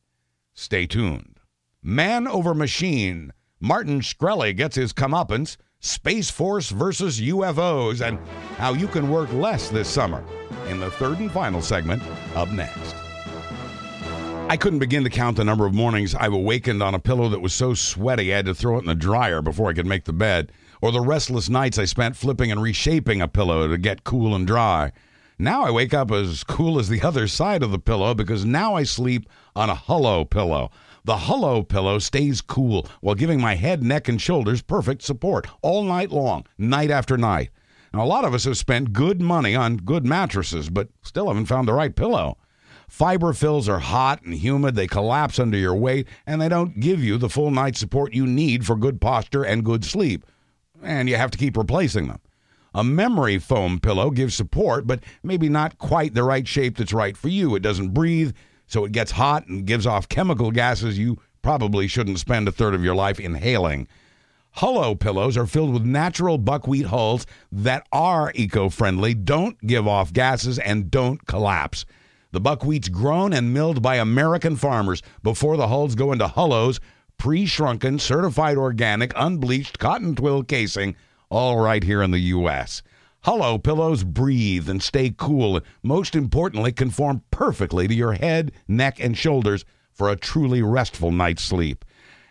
Stay 0.53 0.87
tuned. 0.87 1.41
Man 1.83 2.29
over 2.29 2.55
machine. 2.55 3.33
Martin 3.61 4.01
Shkreli 4.01 4.55
gets 4.55 4.77
his 4.77 4.93
comeuppance. 4.93 5.57
Space 5.81 6.31
Force 6.31 6.71
versus 6.71 7.21
UFOs, 7.21 8.07
and 8.07 8.19
how 8.57 8.73
you 8.73 8.89
can 8.89 9.11
work 9.11 9.33
less 9.33 9.69
this 9.69 9.89
summer 9.89 10.25
in 10.69 10.81
the 10.81 10.91
third 10.91 11.19
and 11.19 11.31
final 11.31 11.63
segment 11.63 12.03
up 12.35 12.51
next. 12.51 12.97
I 14.49 14.57
couldn't 14.57 14.79
begin 14.79 15.05
to 15.05 15.11
count 15.11 15.37
the 15.37 15.45
number 15.45 15.67
of 15.67 15.75
mornings 15.75 16.15
I've 16.15 16.33
awakened 16.33 16.83
on 16.83 16.95
a 16.95 16.99
pillow 16.99 17.29
that 17.29 17.41
was 17.41 17.53
so 17.53 17.75
sweaty 17.75 18.33
I 18.33 18.37
had 18.37 18.47
to 18.47 18.55
throw 18.55 18.77
it 18.77 18.81
in 18.81 18.87
the 18.87 18.95
dryer 18.95 19.43
before 19.43 19.69
I 19.71 19.75
could 19.75 19.87
make 19.87 20.05
the 20.05 20.13
bed, 20.13 20.51
or 20.81 20.91
the 20.91 21.01
restless 21.01 21.49
nights 21.49 21.79
I 21.79 21.85
spent 21.85 22.17
flipping 22.17 22.51
and 22.51 22.63
reshaping 22.63 23.21
a 23.21 23.29
pillow 23.29 23.69
to 23.69 23.79
get 23.79 24.05
cool 24.05 24.35
and 24.35 24.47
dry. 24.47 24.93
Now 25.39 25.65
I 25.65 25.71
wake 25.71 25.93
up 25.93 26.11
as 26.11 26.45
cool 26.45 26.79
as 26.79 26.89
the 26.89 27.03
other 27.03 27.29
side 27.29 27.63
of 27.63 27.71
the 27.71 27.79
pillow 27.79 28.15
because 28.15 28.45
now 28.45 28.75
I 28.75 28.85
sleep 28.85 29.29
on 29.55 29.69
a 29.69 29.75
Hullo 29.75 30.25
pillow. 30.25 30.71
The 31.07 31.19
Hullo 31.19 31.63
pillow 31.63 32.01
stays 32.01 32.41
cool 32.41 32.85
while 33.01 33.15
giving 33.15 33.41
my 33.41 33.55
head, 33.55 33.81
neck, 33.81 34.09
and 34.09 34.21
shoulders 34.21 34.61
perfect 34.61 35.03
support 35.03 35.47
all 35.63 35.85
night 35.85 36.11
long, 36.11 36.45
night 36.59 36.91
after 36.91 37.17
night. 37.17 37.51
Now, 37.95 38.03
a 38.03 38.07
lot 38.07 38.25
of 38.25 38.35
us 38.35 38.43
have 38.43 38.59
spent 38.59 38.93
good 38.93 39.21
money 39.21 39.55
on 39.55 39.77
good 39.77 40.05
mattresses, 40.05 40.69
but 40.69 40.89
still 41.03 41.29
haven't 41.29 41.47
found 41.47 41.69
the 41.69 41.75
right 41.75 41.95
pillow. 41.95 42.39
Fiber 42.89 43.33
fills 43.33 43.69
are 43.69 43.79
hot 43.79 44.23
and 44.23 44.35
humid, 44.35 44.75
they 44.75 44.89
collapse 44.89 45.39
under 45.39 45.57
your 45.57 45.77
weight, 45.77 46.09
and 46.27 46.43
they 46.43 46.49
don't 46.49 46.81
give 46.81 47.05
you 47.05 47.19
the 47.19 47.31
full 47.31 47.53
night 47.53 47.77
support 47.77 48.13
you 48.13 48.27
need 48.27 48.67
for 48.67 48.75
good 48.75 49.01
posture 49.01 49.45
and 49.45 49.65
good 49.65 49.85
sleep. 49.85 50.27
And 50.83 51.09
you 51.09 51.15
have 51.15 51.31
to 51.31 51.39
keep 51.39 51.57
replacing 51.57 52.09
them. 52.09 52.19
A 52.75 52.83
memory 52.83 53.39
foam 53.39 53.79
pillow 53.79 54.11
gives 54.11 54.35
support, 54.35 54.89
but 54.89 55.05
maybe 55.23 55.49
not 55.49 55.79
quite 55.79 56.15
the 56.15 56.25
right 56.25 56.49
shape 56.49 56.77
that's 56.77 56.93
right 56.93 57.17
for 57.17 57.29
you. 57.29 57.55
It 57.55 57.63
doesn't 57.63 57.95
breathe, 57.95 58.35
so 58.67 58.85
it 58.85 58.93
gets 58.93 59.13
hot 59.13 59.47
and 59.47 59.67
gives 59.67 59.87
off 59.87 60.09
chemical 60.09 60.51
gases 60.51 60.99
you 60.99 61.19
probably 61.43 61.87
shouldn't 61.87 62.19
spend 62.19 62.49
a 62.49 62.53
third 62.53 62.75
of 62.75 62.83
your 62.85 62.95
life 62.95 63.21
inhaling. 63.21 63.87
Hullo 64.57 64.99
pillows 64.99 65.37
are 65.37 65.47
filled 65.47 65.73
with 65.73 65.85
natural 65.85 66.39
buckwheat 66.39 66.87
hulls 66.87 67.27
that 67.53 67.87
are 67.93 68.33
eco 68.35 68.69
friendly, 68.71 69.13
don't 69.13 69.61
give 69.67 69.87
off 69.87 70.13
gases, 70.13 70.59
and 70.59 70.91
don't 70.91 71.27
collapse. 71.27 71.85
The 72.33 72.41
buckwheat's 72.41 72.89
grown 72.89 73.33
and 73.33 73.53
milled 73.53 73.83
by 73.83 73.97
American 73.97 74.57
farmers 74.57 75.03
before 75.23 75.57
the 75.57 75.69
hulls 75.69 75.95
go 75.95 76.11
into 76.11 76.27
hullos, 76.27 76.81
pre 77.19 77.47
shrunken, 77.47 77.99
certified 77.99 78.57
organic, 78.57 79.13
unbleached 79.15 79.79
cotton 79.79 80.15
twill 80.15 80.43
casing, 80.43 80.97
all 81.29 81.59
right 81.59 81.85
here 81.85 82.03
in 82.03 82.11
the 82.11 82.19
U.S. 82.19 82.83
Hullo 83.27 83.59
pillows 83.59 84.05
breathe 84.05 84.69
and 84.69 84.81
stay 84.81 85.13
cool, 85.17 85.57
and 85.57 85.67
most 85.83 86.15
importantly, 86.15 86.71
conform 86.71 87.25
perfectly 87.33 87.89
to 87.89 87.95
your 87.95 88.13
head, 88.13 88.53
neck, 88.69 89.01
and 89.01 89.19
shoulders 89.19 89.65
for 89.93 90.09
a 90.09 90.15
truly 90.15 90.63
restful 90.63 91.11
night's 91.11 91.43
sleep. 91.43 91.85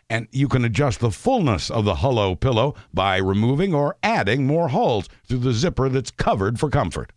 And 0.09 0.29
you 0.31 0.47
can 0.47 0.63
adjust 0.63 1.01
the 1.01 1.11
fullness 1.11 1.69
of 1.69 1.83
the 1.83 1.95
Hullo 1.95 2.39
pillow 2.39 2.75
by 2.93 3.17
removing 3.17 3.73
or 3.73 3.97
adding 4.03 4.47
more 4.47 4.69
holes 4.69 5.09
through 5.27 5.39
the 5.39 5.51
zipper 5.51 5.89
that's 5.89 6.11
covered 6.11 6.61
for 6.61 6.69
comfort. 6.69 7.11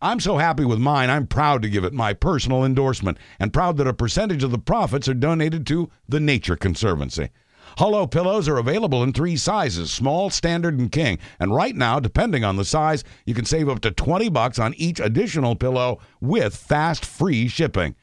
I'm 0.00 0.20
so 0.20 0.38
happy 0.38 0.64
with 0.64 0.78
mine, 0.78 1.10
I'm 1.10 1.26
proud 1.26 1.62
to 1.62 1.68
give 1.68 1.82
it 1.82 1.92
my 1.92 2.12
personal 2.12 2.64
endorsement 2.64 3.18
and 3.40 3.52
proud 3.52 3.78
that 3.78 3.88
a 3.88 3.94
percentage 3.94 4.44
of 4.44 4.52
the 4.52 4.58
profits 4.58 5.08
are 5.08 5.14
donated 5.14 5.66
to 5.66 5.90
the 6.08 6.20
Nature 6.20 6.54
Conservancy. 6.54 7.30
Hullo 7.78 8.10
pillows 8.10 8.48
are 8.48 8.58
available 8.58 9.02
in 9.02 9.12
three 9.12 9.36
sizes 9.36 9.92
small, 9.92 10.30
standard, 10.30 10.78
and 10.78 10.90
king. 10.90 11.18
And 11.38 11.54
right 11.54 11.74
now, 11.74 12.00
depending 12.00 12.44
on 12.44 12.56
the 12.56 12.64
size, 12.64 13.04
you 13.26 13.34
can 13.34 13.44
save 13.44 13.68
up 13.68 13.80
to 13.80 13.90
20 13.90 14.28
bucks 14.28 14.58
on 14.58 14.74
each 14.74 15.00
additional 15.00 15.56
pillow 15.56 16.00
with 16.20 16.56
fast 16.56 17.04
free 17.04 17.48
shipping. 17.48 17.94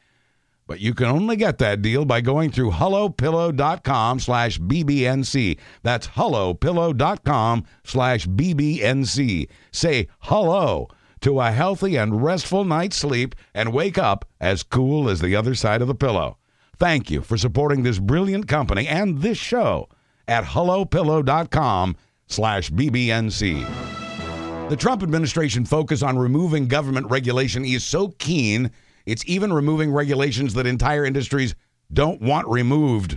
But 0.66 0.80
you 0.80 0.94
can 0.94 1.06
only 1.06 1.36
get 1.36 1.58
that 1.58 1.82
deal 1.82 2.04
by 2.04 2.20
going 2.20 2.50
through 2.50 2.70
hullopillow.com 2.70 4.20
slash 4.20 4.58
bbnc. 4.58 5.58
That's 5.82 6.06
hullopillow.com 6.08 7.64
slash 7.84 8.26
bbnc. 8.26 9.48
Say 9.70 10.08
hello 10.20 10.88
to 11.20 11.40
a 11.40 11.50
healthy 11.50 11.96
and 11.96 12.22
restful 12.22 12.64
night's 12.64 12.96
sleep 12.96 13.34
and 13.54 13.72
wake 13.72 13.98
up 13.98 14.24
as 14.40 14.62
cool 14.62 15.08
as 15.08 15.20
the 15.20 15.36
other 15.36 15.54
side 15.54 15.82
of 15.82 15.88
the 15.88 15.94
pillow. 15.94 16.38
Thank 16.82 17.12
you 17.12 17.20
for 17.20 17.38
supporting 17.38 17.84
this 17.84 18.00
brilliant 18.00 18.48
company 18.48 18.88
and 18.88 19.18
this 19.18 19.38
show 19.38 19.88
at 20.26 20.42
hullopillow.com 20.42 21.94
slash 22.26 22.70
BBNC. 22.72 24.68
The 24.68 24.74
Trump 24.74 25.04
administration 25.04 25.64
focus 25.64 26.02
on 26.02 26.18
removing 26.18 26.66
government 26.66 27.08
regulation 27.08 27.64
is 27.64 27.84
so 27.84 28.08
keen, 28.18 28.72
it's 29.06 29.22
even 29.28 29.52
removing 29.52 29.92
regulations 29.92 30.54
that 30.54 30.66
entire 30.66 31.04
industries 31.04 31.54
don't 31.92 32.20
want 32.20 32.48
removed. 32.48 33.16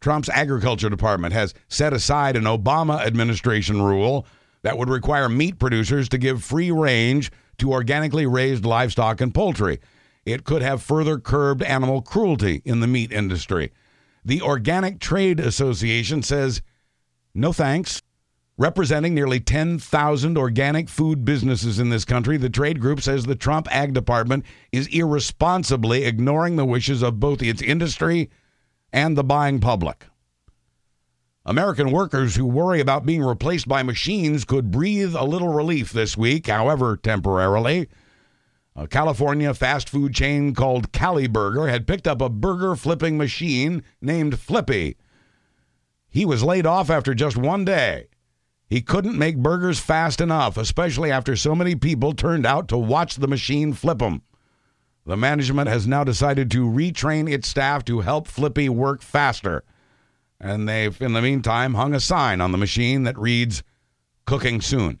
Trump's 0.00 0.30
agriculture 0.30 0.88
department 0.88 1.34
has 1.34 1.52
set 1.68 1.92
aside 1.92 2.34
an 2.34 2.44
Obama 2.44 3.04
administration 3.04 3.82
rule 3.82 4.24
that 4.62 4.78
would 4.78 4.88
require 4.88 5.28
meat 5.28 5.58
producers 5.58 6.08
to 6.08 6.16
give 6.16 6.42
free 6.42 6.70
range 6.70 7.30
to 7.58 7.72
organically 7.72 8.24
raised 8.24 8.64
livestock 8.64 9.20
and 9.20 9.34
poultry. 9.34 9.80
It 10.26 10.44
could 10.44 10.60
have 10.60 10.82
further 10.82 11.18
curbed 11.18 11.62
animal 11.62 12.02
cruelty 12.02 12.60
in 12.64 12.80
the 12.80 12.88
meat 12.88 13.12
industry. 13.12 13.72
The 14.24 14.42
Organic 14.42 14.98
Trade 14.98 15.38
Association 15.38 16.22
says, 16.22 16.60
no 17.32 17.52
thanks. 17.52 18.02
Representing 18.58 19.14
nearly 19.14 19.38
10,000 19.38 20.38
organic 20.38 20.88
food 20.88 21.24
businesses 21.24 21.78
in 21.78 21.90
this 21.90 22.06
country, 22.06 22.38
the 22.38 22.48
trade 22.48 22.80
group 22.80 23.02
says 23.02 23.24
the 23.24 23.36
Trump 23.36 23.68
Ag 23.70 23.92
Department 23.92 24.44
is 24.72 24.86
irresponsibly 24.88 26.04
ignoring 26.04 26.56
the 26.56 26.64
wishes 26.64 27.02
of 27.02 27.20
both 27.20 27.42
its 27.42 27.60
industry 27.60 28.30
and 28.92 29.16
the 29.16 29.22
buying 29.22 29.60
public. 29.60 30.06
American 31.44 31.92
workers 31.92 32.34
who 32.34 32.46
worry 32.46 32.80
about 32.80 33.06
being 33.06 33.22
replaced 33.22 33.68
by 33.68 33.82
machines 33.82 34.44
could 34.44 34.70
breathe 34.70 35.14
a 35.14 35.24
little 35.24 35.52
relief 35.52 35.92
this 35.92 36.16
week, 36.16 36.46
however, 36.46 36.96
temporarily. 36.96 37.88
A 38.76 38.86
California 38.86 39.54
fast 39.54 39.88
food 39.88 40.14
chain 40.14 40.54
called 40.54 40.92
CaliBurger 40.92 41.70
had 41.70 41.86
picked 41.86 42.06
up 42.06 42.20
a 42.20 42.28
burger 42.28 42.76
flipping 42.76 43.16
machine 43.16 43.82
named 44.00 44.38
Flippy. 44.38 44.96
He 46.08 46.24
was 46.24 46.44
laid 46.44 46.66
off 46.66 46.90
after 46.90 47.14
just 47.14 47.36
one 47.36 47.64
day. 47.64 48.08
He 48.68 48.82
couldn't 48.82 49.18
make 49.18 49.38
burgers 49.38 49.78
fast 49.78 50.20
enough, 50.20 50.56
especially 50.56 51.10
after 51.10 51.36
so 51.36 51.54
many 51.54 51.74
people 51.74 52.12
turned 52.12 52.44
out 52.44 52.68
to 52.68 52.76
watch 52.76 53.16
the 53.16 53.28
machine 53.28 53.72
flip 53.72 53.98
them. 53.98 54.22
The 55.06 55.16
management 55.16 55.68
has 55.68 55.86
now 55.86 56.04
decided 56.04 56.50
to 56.50 56.68
retrain 56.68 57.30
its 57.30 57.48
staff 57.48 57.84
to 57.86 58.00
help 58.00 58.28
Flippy 58.28 58.68
work 58.68 59.00
faster 59.00 59.64
and 60.40 60.68
they've, 60.68 61.00
in 61.00 61.12
the 61.12 61.22
meantime, 61.22 61.74
hung 61.74 61.94
a 61.94 62.00
sign 62.00 62.40
on 62.40 62.52
the 62.52 62.58
machine 62.58 63.04
that 63.04 63.18
reads, 63.18 63.62
Cooking 64.26 64.60
Soon. 64.60 64.98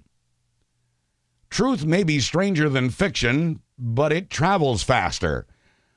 Truth 1.50 1.84
may 1.84 2.02
be 2.02 2.20
stranger 2.20 2.68
than 2.68 2.90
fiction, 2.90 3.60
but 3.78 4.12
it 4.12 4.30
travels 4.30 4.82
faster. 4.82 5.46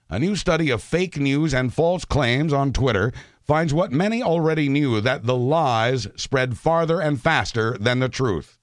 A 0.09 0.19
new 0.19 0.35
study 0.35 0.69
of 0.69 0.81
fake 0.81 1.17
news 1.17 1.53
and 1.53 1.73
false 1.73 2.03
claims 2.03 2.51
on 2.51 2.73
Twitter 2.73 3.13
finds 3.41 3.73
what 3.73 3.91
many 3.91 4.21
already 4.21 4.69
knew 4.69 5.01
that 5.01 5.25
the 5.25 5.35
lies 5.35 6.07
spread 6.15 6.57
farther 6.57 6.99
and 6.99 7.21
faster 7.21 7.77
than 7.79 7.99
the 7.99 8.09
truth. 8.09 8.57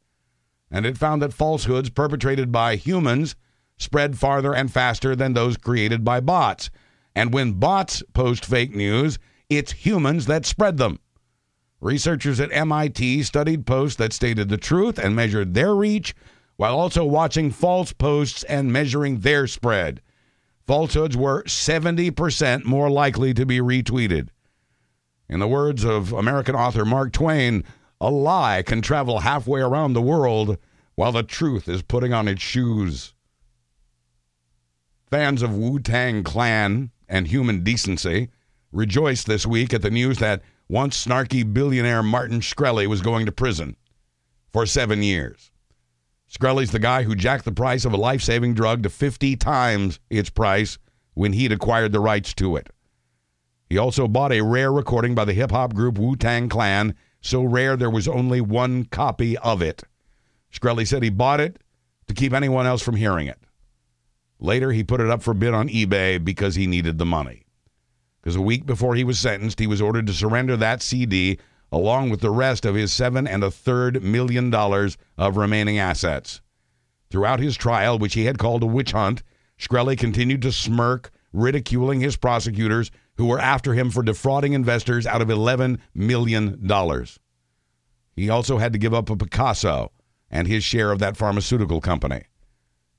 And 0.71 0.85
it 0.85 0.99
found 0.99 1.23
that 1.23 1.33
falsehoods 1.33 1.91
perpetrated 1.91 2.51
by 2.51 2.77
humans 2.77 3.37
spread 3.79 4.19
farther 4.19 4.55
and 4.55 4.73
faster 4.73 5.15
than 5.15 5.33
those 5.33 5.57
created 5.57 6.05
by 6.05 6.21
bots. 6.21 6.71
And 7.15 7.33
when 7.33 7.55
bots 7.55 8.03
post 8.13 8.45
fake 8.45 8.75
news, 8.75 9.19
it's 9.49 9.73
humans 9.73 10.27
that 10.27 10.47
spread 10.47 10.77
them. 10.77 10.99
Researchers 11.81 12.41
at 12.41 12.53
MIT 12.53 13.23
studied 13.23 13.67
posts 13.67 13.97
that 13.99 14.13
stated 14.13 14.49
the 14.49 14.57
truth 14.57 14.99
and 14.99 15.15
measured 15.15 15.55
their 15.55 15.75
reach 15.75 16.15
while 16.57 16.79
also 16.79 17.05
watching 17.05 17.51
false 17.51 17.93
posts 17.93 18.43
and 18.45 18.73
measuring 18.73 19.21
their 19.21 19.47
spread. 19.47 20.01
Falsehoods 20.67 21.17
were 21.17 21.45
70% 21.45 22.65
more 22.65 22.91
likely 22.91 23.33
to 23.35 23.47
be 23.47 23.59
retweeted. 23.59 24.29
In 25.29 25.41
the 25.41 25.49
words 25.49 25.85
of 25.85 26.13
American 26.13 26.55
author 26.55 26.85
Mark 26.85 27.13
Twain, 27.13 27.65
a 28.01 28.11
lie 28.11 28.63
can 28.63 28.83
travel 28.83 29.21
halfway 29.21 29.61
around 29.61 29.93
the 29.93 30.03
world 30.03 30.59
while 30.95 31.13
the 31.13 31.23
truth 31.23 31.69
is 31.69 31.83
putting 31.83 32.13
on 32.13 32.29
its 32.29 32.43
shoes. 32.43 33.15
Fans 35.11 35.43
of 35.43 35.55
Wu 35.57 35.79
Tang 35.79 36.25
Clan 36.25 36.91
and 37.09 37.29
human 37.29 37.63
decency 37.63 38.29
rejoiced 38.73 39.27
this 39.27 39.47
week 39.47 39.73
at 39.73 39.83
the 39.83 39.91
news 39.91 40.19
that 40.19 40.43
once 40.69 41.05
snarky 41.05 41.45
billionaire 41.53 42.03
Martin 42.03 42.41
Shkreli 42.41 42.87
was 42.87 43.03
going 43.03 43.27
to 43.27 43.33
prison 43.33 43.77
for 44.53 44.67
seven 44.67 45.03
years. 45.03 45.53
Shkreli's 46.31 46.73
the 46.73 46.79
guy 46.79 47.05
who 47.05 47.15
jacked 47.15 47.45
the 47.45 47.53
price 47.53 47.85
of 47.85 47.93
a 47.93 47.97
life 47.97 48.23
saving 48.23 48.55
drug 48.55 48.83
to 48.83 48.91
50 48.91 49.37
times 49.37 50.01
its 50.11 50.31
price 50.31 50.79
when 51.15 51.33
he'd 51.33 51.53
acquired 51.53 51.93
the 51.93 52.01
rights 52.01 52.35
to 52.35 52.57
it. 52.57 52.69
He 53.69 53.79
also 53.79 54.07
bought 54.07 54.33
a 54.33 54.43
rare 54.43 54.73
recording 54.73 55.15
by 55.15 55.25
the 55.25 55.33
hip 55.33 55.51
hop 55.51 55.75
group 55.75 55.99
Wu 55.99 56.17
Tang 56.17 56.49
Clan, 56.49 56.95
so 57.21 57.43
rare 57.43 57.77
there 57.77 57.91
was 57.91 58.07
only 58.07 58.41
one 58.41 58.85
copy 58.85 59.37
of 59.39 59.63
it. 59.63 59.83
Shkreli 60.53 60.87
said 60.87 61.03
he 61.03 61.11
bought 61.11 61.41
it 61.41 61.59
to 62.07 62.15
keep 62.15 62.33
anyone 62.33 62.67
else 62.67 62.83
from 62.83 62.97
hearing 62.97 63.27
it. 63.27 63.39
Later, 64.39 64.71
he 64.73 64.85
put 64.85 65.01
it 65.01 65.11
up 65.11 65.23
for 65.23 65.35
bid 65.35 65.55
on 65.55 65.69
eBay 65.69 66.23
because 66.23 66.55
he 66.55 66.67
needed 66.67 66.99
the 66.99 67.07
money. 67.07 67.45
Because 68.21 68.37
a 68.37 68.43
week 68.43 68.67
before 68.67 68.95
he 68.95 69.05
was 69.05 69.19
sentenced, 69.19 69.59
he 69.59 69.67
was 69.67 69.81
ordered 69.81 70.07
to 70.07 70.13
surrender 70.13 70.57
that 70.57 70.83
CD 70.83 71.39
along 71.73 72.11
with 72.11 72.21
the 72.21 72.31
rest 72.31 72.65
of 72.65 72.75
his 72.75 72.93
seven 72.93 73.27
and 73.27 73.43
a 73.43 73.51
third 73.51 74.03
million 74.03 74.51
dollars 74.51 74.97
of 75.19 75.37
remaining 75.37 75.79
assets. 75.79 76.41
Throughout 77.11 77.41
his 77.41 77.57
trial, 77.57 77.99
which 77.99 78.15
he 78.15 78.25
had 78.25 78.39
called 78.39 78.63
a 78.63 78.67
witch 78.67 78.93
hunt, 78.93 79.23
Shkreli 79.59 79.97
continued 79.97 80.43
to 80.43 80.53
smirk, 80.53 81.11
ridiculing 81.33 82.01
his 82.01 82.17
prosecutors 82.17 82.91
who 83.17 83.27
were 83.27 83.39
after 83.39 83.75
him 83.75 83.91
for 83.91 84.03
defrauding 84.03 84.53
investors 84.53 85.07
out 85.07 85.23
of 85.23 85.29
$11 85.29 85.79
million. 85.95 86.71
He 88.15 88.31
also 88.31 88.59
had 88.59 88.73
to 88.73 88.79
give 88.79 88.95
up 88.95 89.11
a 89.11 89.17
Picasso 89.17 89.93
and 90.31 90.47
his 90.47 90.65
share 90.65 90.93
of 90.93 90.99
that 90.99 91.17
pharmaceutical 91.17 91.81
company. 91.81 92.25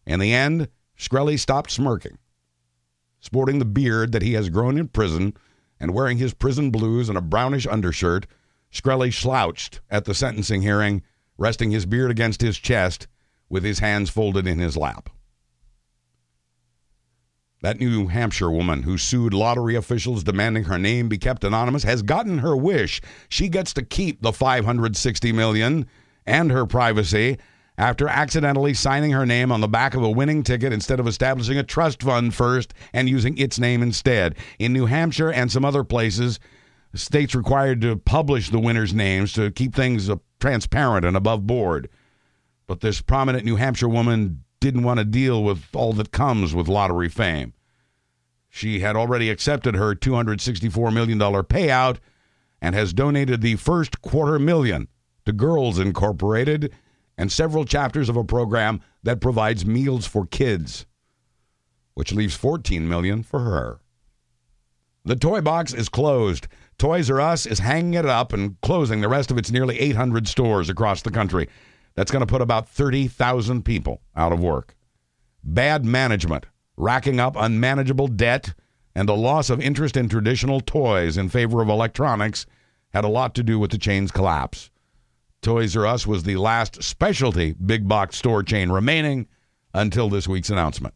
In 0.06 0.20
the 0.20 0.34
end, 0.34 0.70
Shkreli 0.98 1.38
stopped 1.38 1.72
smirking. 1.72 2.18
Sporting 3.20 3.60
the 3.60 3.66
beard 3.66 4.12
that 4.12 4.22
he 4.22 4.34
has 4.34 4.50
grown 4.50 4.78
in 4.78 4.88
prison 4.88 5.34
and 5.80 5.94
wearing 5.94 6.18
his 6.18 6.34
prison 6.34 6.72
blues 6.72 7.10
and 7.10 7.18
a 7.18 7.22
brownish 7.22 7.68
undershirt, 7.68 8.26
Shkreli 8.78 9.14
slouched 9.14 9.82
at 9.90 10.06
the 10.06 10.14
sentencing 10.14 10.62
hearing, 10.62 11.02
resting 11.38 11.72
his 11.72 11.86
beard 11.86 12.12
against 12.12 12.42
his 12.42 12.58
chest 12.58 13.08
with 13.50 13.64
his 13.64 13.80
hands 13.80 14.10
folded 14.10 14.46
in 14.46 14.60
his 14.60 14.78
lap. 14.78 15.10
That 17.62 17.80
New 17.80 18.08
Hampshire 18.08 18.52
woman 18.52 18.84
who 18.84 19.00
sued 19.00 19.34
lottery 19.34 19.76
officials 19.76 20.24
demanding 20.24 20.66
her 20.66 20.78
name 20.78 21.10
be 21.10 21.18
kept 21.18 21.44
anonymous 21.44 21.84
has 21.84 22.04
gotten 22.04 22.40
her 22.40 22.56
wish. 22.56 23.02
She 23.30 23.50
gets 23.50 23.74
to 23.74 23.82
keep 23.82 24.22
the 24.22 24.32
560 24.32 25.32
million 25.32 25.88
and 26.28 26.52
her 26.52 26.68
privacy 26.68 27.40
after 27.80 28.08
accidentally 28.08 28.76
signing 28.76 29.12
her 29.12 29.26
name 29.26 29.52
on 29.52 29.62
the 29.62 29.68
back 29.68 29.96
of 29.96 30.04
a 30.04 30.10
winning 30.10 30.44
ticket 30.44 30.72
instead 30.72 31.00
of 31.00 31.08
establishing 31.08 31.58
a 31.58 31.64
trust 31.64 32.04
fund 32.04 32.36
first 32.36 32.76
and 32.94 33.10
using 33.10 33.36
its 33.38 33.58
name 33.58 33.82
instead. 33.82 34.36
In 34.60 34.72
New 34.72 34.86
Hampshire 34.86 35.32
and 35.32 35.52
some 35.52 35.66
other 35.66 35.84
places, 35.84 36.40
states 36.98 37.36
required 37.36 37.82
to 37.82 37.96
publish 37.96 38.50
the 38.50 38.60
winners' 38.60 38.94
names 38.94 39.34
to 39.34 39.52
keep 39.52 39.74
things 39.74 40.10
uh, 40.10 40.18
transparent 40.40 41.06
and 41.06 41.16
above 41.16 41.48
board. 41.48 41.90
But 42.68 42.82
this 42.82 43.02
prominent 43.02 43.46
New 43.46 43.56
Hampshire 43.56 43.88
woman 43.88 44.44
didn't 44.60 44.84
want 44.84 45.00
to 45.00 45.06
deal 45.06 45.44
with 45.44 45.66
all 45.74 45.94
that 45.94 46.12
comes 46.12 46.54
with 46.54 46.68
lottery 46.68 47.10
fame. 47.10 47.54
She 48.50 48.80
had 48.80 48.96
already 48.96 49.30
accepted 49.30 49.76
her 49.76 49.94
$264 49.94 50.94
million 50.94 51.20
payout 51.20 51.98
and 52.62 52.74
has 52.74 52.94
donated 52.94 53.42
the 53.42 53.56
first 53.56 54.02
quarter 54.02 54.40
million 54.40 54.88
to 55.26 55.32
Girls 55.32 55.78
Incorporated 55.78 56.74
and 57.18 57.32
several 57.32 57.66
chapters 57.66 58.10
of 58.10 58.18
a 58.18 58.24
program 58.24 58.82
that 59.04 59.22
provides 59.22 59.66
meals 59.66 60.06
for 60.06 60.26
kids, 60.26 60.86
which 61.94 62.14
leaves 62.14 62.36
14 62.36 62.88
million 62.88 63.24
for 63.24 63.42
her. 63.42 63.80
The 65.06 65.16
toy 65.16 65.42
box 65.42 65.74
is 65.74 65.90
closed. 65.90 66.48
Toys 66.78 67.10
R 67.10 67.20
Us 67.20 67.48
is 67.48 67.60
hanging 67.60 67.96
it 67.96 68.06
up 68.06 68.34
and 68.34 68.60
closing 68.62 69.02
the 69.02 69.10
rest 69.10 69.32
of 69.32 69.38
its 69.38 69.52
nearly 69.52 69.80
800 69.80 70.28
stores 70.28 70.70
across 70.70 71.02
the 71.02 71.10
country. 71.10 71.50
That's 71.96 72.12
going 72.12 72.22
to 72.22 72.32
put 72.32 72.42
about 72.42 72.70
30,000 72.70 73.66
people 73.66 74.02
out 74.16 74.32
of 74.32 74.40
work. 74.40 74.76
Bad 75.44 75.86
management, 75.86 76.46
racking 76.76 77.20
up 77.20 77.36
unmanageable 77.36 78.08
debt, 78.08 78.54
and 78.94 79.10
the 79.10 79.16
loss 79.16 79.50
of 79.50 79.60
interest 79.60 79.98
in 79.98 80.08
traditional 80.08 80.62
toys 80.62 81.18
in 81.18 81.30
favor 81.30 81.64
of 81.64 81.70
electronics 81.70 82.46
had 82.94 83.04
a 83.04 83.10
lot 83.10 83.34
to 83.36 83.44
do 83.44 83.58
with 83.58 83.72
the 83.72 83.78
chain's 83.80 84.12
collapse. 84.12 84.70
Toys 85.42 85.76
R 85.76 85.88
Us 85.88 86.06
was 86.06 86.24
the 86.24 86.38
last 86.38 86.84
specialty 86.84 87.54
big 87.54 87.88
box 87.88 88.18
store 88.18 88.44
chain 88.44 88.70
remaining 88.70 89.28
until 89.74 90.10
this 90.10 90.28
week's 90.28 90.52
announcement. 90.52 90.96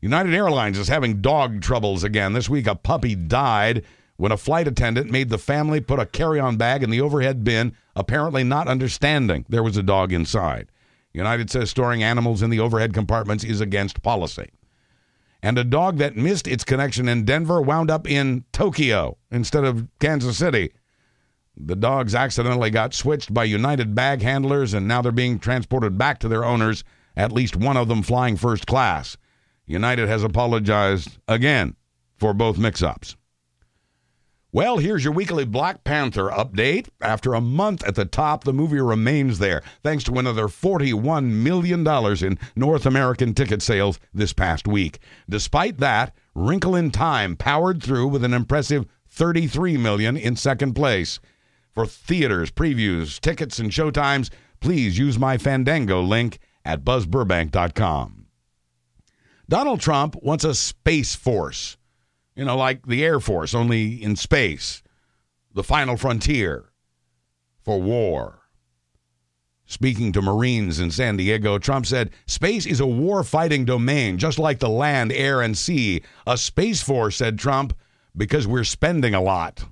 United 0.00 0.34
Airlines 0.34 0.78
is 0.78 0.88
having 0.88 1.20
dog 1.20 1.60
troubles 1.60 2.04
again. 2.04 2.32
This 2.32 2.48
week, 2.48 2.66
a 2.66 2.74
puppy 2.74 3.14
died 3.14 3.84
when 4.16 4.32
a 4.32 4.36
flight 4.36 4.68
attendant 4.68 5.10
made 5.10 5.28
the 5.28 5.38
family 5.38 5.80
put 5.80 5.98
a 5.98 6.06
carry 6.06 6.38
on 6.38 6.56
bag 6.56 6.82
in 6.82 6.90
the 6.90 7.00
overhead 7.00 7.44
bin, 7.44 7.74
apparently 7.96 8.44
not 8.44 8.68
understanding 8.68 9.44
there 9.48 9.62
was 9.62 9.76
a 9.76 9.82
dog 9.82 10.12
inside. 10.12 10.70
United 11.12 11.50
says 11.50 11.70
storing 11.70 12.02
animals 12.02 12.42
in 12.42 12.50
the 12.50 12.60
overhead 12.60 12.94
compartments 12.94 13.44
is 13.44 13.60
against 13.60 14.02
policy. 14.02 14.50
And 15.42 15.58
a 15.58 15.64
dog 15.64 15.98
that 15.98 16.16
missed 16.16 16.46
its 16.46 16.64
connection 16.64 17.08
in 17.08 17.24
Denver 17.24 17.60
wound 17.60 17.90
up 17.90 18.08
in 18.08 18.44
Tokyo 18.52 19.18
instead 19.30 19.64
of 19.64 19.88
Kansas 19.98 20.38
City. 20.38 20.72
The 21.56 21.76
dogs 21.76 22.14
accidentally 22.14 22.70
got 22.70 22.94
switched 22.94 23.34
by 23.34 23.44
United 23.44 23.94
bag 23.94 24.22
handlers, 24.22 24.72
and 24.72 24.88
now 24.88 25.02
they're 25.02 25.12
being 25.12 25.38
transported 25.38 25.98
back 25.98 26.18
to 26.20 26.28
their 26.28 26.44
owners, 26.44 26.84
at 27.16 27.32
least 27.32 27.56
one 27.56 27.76
of 27.76 27.88
them 27.88 28.02
flying 28.02 28.36
first 28.36 28.66
class. 28.66 29.16
United 29.66 30.08
has 30.08 30.22
apologized 30.22 31.18
again 31.28 31.76
for 32.16 32.32
both 32.32 32.56
mix 32.56 32.82
ups. 32.82 33.16
Well, 34.54 34.76
here's 34.76 35.02
your 35.02 35.14
weekly 35.14 35.46
Black 35.46 35.82
Panther 35.82 36.28
update. 36.28 36.90
After 37.00 37.32
a 37.32 37.40
month 37.40 37.82
at 37.84 37.94
the 37.94 38.04
top, 38.04 38.44
the 38.44 38.52
movie 38.52 38.80
remains 38.80 39.38
there, 39.38 39.62
thanks 39.82 40.04
to 40.04 40.18
another 40.18 40.46
$41 40.46 41.24
million 41.24 41.88
in 42.22 42.38
North 42.54 42.84
American 42.84 43.32
ticket 43.32 43.62
sales 43.62 43.98
this 44.12 44.34
past 44.34 44.68
week. 44.68 44.98
Despite 45.26 45.78
that, 45.78 46.14
Wrinkle 46.34 46.76
in 46.76 46.90
Time 46.90 47.34
powered 47.34 47.82
through 47.82 48.08
with 48.08 48.24
an 48.24 48.34
impressive 48.34 48.84
33 49.08 49.78
million 49.78 50.18
in 50.18 50.36
second 50.36 50.74
place. 50.74 51.18
For 51.72 51.86
theaters, 51.86 52.50
previews, 52.50 53.18
tickets, 53.20 53.58
and 53.58 53.70
showtimes, 53.70 54.28
please 54.60 54.98
use 54.98 55.18
my 55.18 55.38
Fandango 55.38 56.02
link 56.02 56.40
at 56.62 56.84
buzzburbank.com. 56.84 58.26
Donald 59.48 59.80
Trump 59.80 60.14
wants 60.22 60.44
a 60.44 60.54
space 60.54 61.14
force 61.14 61.78
you 62.34 62.44
know, 62.44 62.56
like 62.56 62.86
the 62.86 63.04
Air 63.04 63.20
Force, 63.20 63.54
only 63.54 64.02
in 64.02 64.16
space, 64.16 64.82
the 65.54 65.62
final 65.62 65.96
frontier 65.96 66.70
for 67.60 67.80
war. 67.80 68.40
Speaking 69.66 70.12
to 70.12 70.20
Marines 70.20 70.80
in 70.80 70.90
San 70.90 71.16
Diego, 71.16 71.58
Trump 71.58 71.86
said, 71.86 72.10
Space 72.26 72.66
is 72.66 72.80
a 72.80 72.86
war 72.86 73.24
fighting 73.24 73.64
domain, 73.64 74.18
just 74.18 74.38
like 74.38 74.58
the 74.58 74.68
land, 74.68 75.12
air, 75.12 75.40
and 75.40 75.56
sea. 75.56 76.02
A 76.26 76.36
space 76.36 76.82
force, 76.82 77.16
said 77.16 77.38
Trump, 77.38 77.72
because 78.14 78.46
we're 78.46 78.64
spending 78.64 79.14
a 79.14 79.22
lot. 79.22 79.64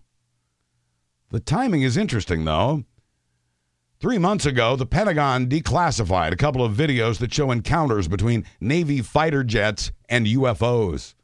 The 1.30 1.40
timing 1.40 1.82
is 1.82 1.96
interesting, 1.96 2.44
though. 2.44 2.84
Three 4.00 4.16
months 4.16 4.46
ago, 4.46 4.76
the 4.76 4.86
Pentagon 4.86 5.46
declassified 5.46 6.32
a 6.32 6.36
couple 6.36 6.64
of 6.64 6.74
videos 6.74 7.18
that 7.18 7.34
show 7.34 7.50
encounters 7.50 8.08
between 8.08 8.46
Navy 8.58 9.02
fighter 9.02 9.44
jets 9.44 9.92
and 10.08 10.24
UFOs. 10.26 11.14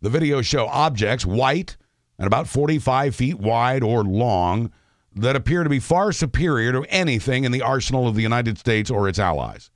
The 0.00 0.10
videos 0.10 0.44
show 0.44 0.66
objects, 0.66 1.26
white 1.26 1.76
and 2.18 2.26
about 2.26 2.48
45 2.48 3.14
feet 3.14 3.38
wide 3.38 3.82
or 3.82 4.04
long, 4.04 4.72
that 5.14 5.36
appear 5.36 5.64
to 5.64 5.70
be 5.70 5.80
far 5.80 6.12
superior 6.12 6.72
to 6.72 6.84
anything 6.88 7.44
in 7.44 7.52
the 7.52 7.62
arsenal 7.62 8.06
of 8.06 8.14
the 8.14 8.22
United 8.22 8.58
States 8.58 8.90
or 8.90 9.08
its 9.08 9.18
allies. 9.18 9.70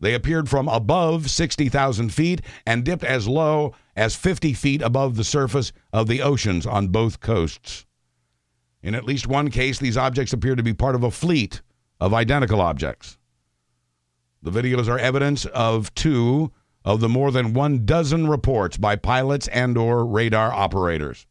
They 0.00 0.14
appeared 0.14 0.48
from 0.48 0.68
above 0.68 1.30
60,000 1.30 2.12
feet 2.12 2.40
and 2.66 2.84
dipped 2.84 3.04
as 3.04 3.28
low 3.28 3.74
as 3.94 4.16
50 4.16 4.52
feet 4.54 4.82
above 4.82 5.16
the 5.16 5.24
surface 5.24 5.72
of 5.92 6.08
the 6.08 6.22
oceans 6.22 6.66
on 6.66 6.88
both 6.88 7.20
coasts. 7.20 7.86
In 8.82 8.94
at 8.94 9.04
least 9.04 9.28
one 9.28 9.48
case, 9.50 9.78
these 9.78 9.96
objects 9.96 10.32
appear 10.32 10.56
to 10.56 10.62
be 10.62 10.74
part 10.74 10.96
of 10.96 11.04
a 11.04 11.10
fleet 11.10 11.62
of 12.00 12.12
identical 12.12 12.60
objects. 12.60 13.16
The 14.42 14.50
videos 14.50 14.88
are 14.88 14.98
evidence 14.98 15.44
of 15.46 15.94
two 15.94 16.50
of 16.84 17.00
the 17.00 17.08
more 17.08 17.30
than 17.30 17.54
one 17.54 17.84
dozen 17.84 18.26
reports 18.28 18.76
by 18.76 18.96
pilots 18.96 19.48
and 19.48 19.76
or 19.78 20.04
radar 20.04 20.52
operators. 20.52 21.26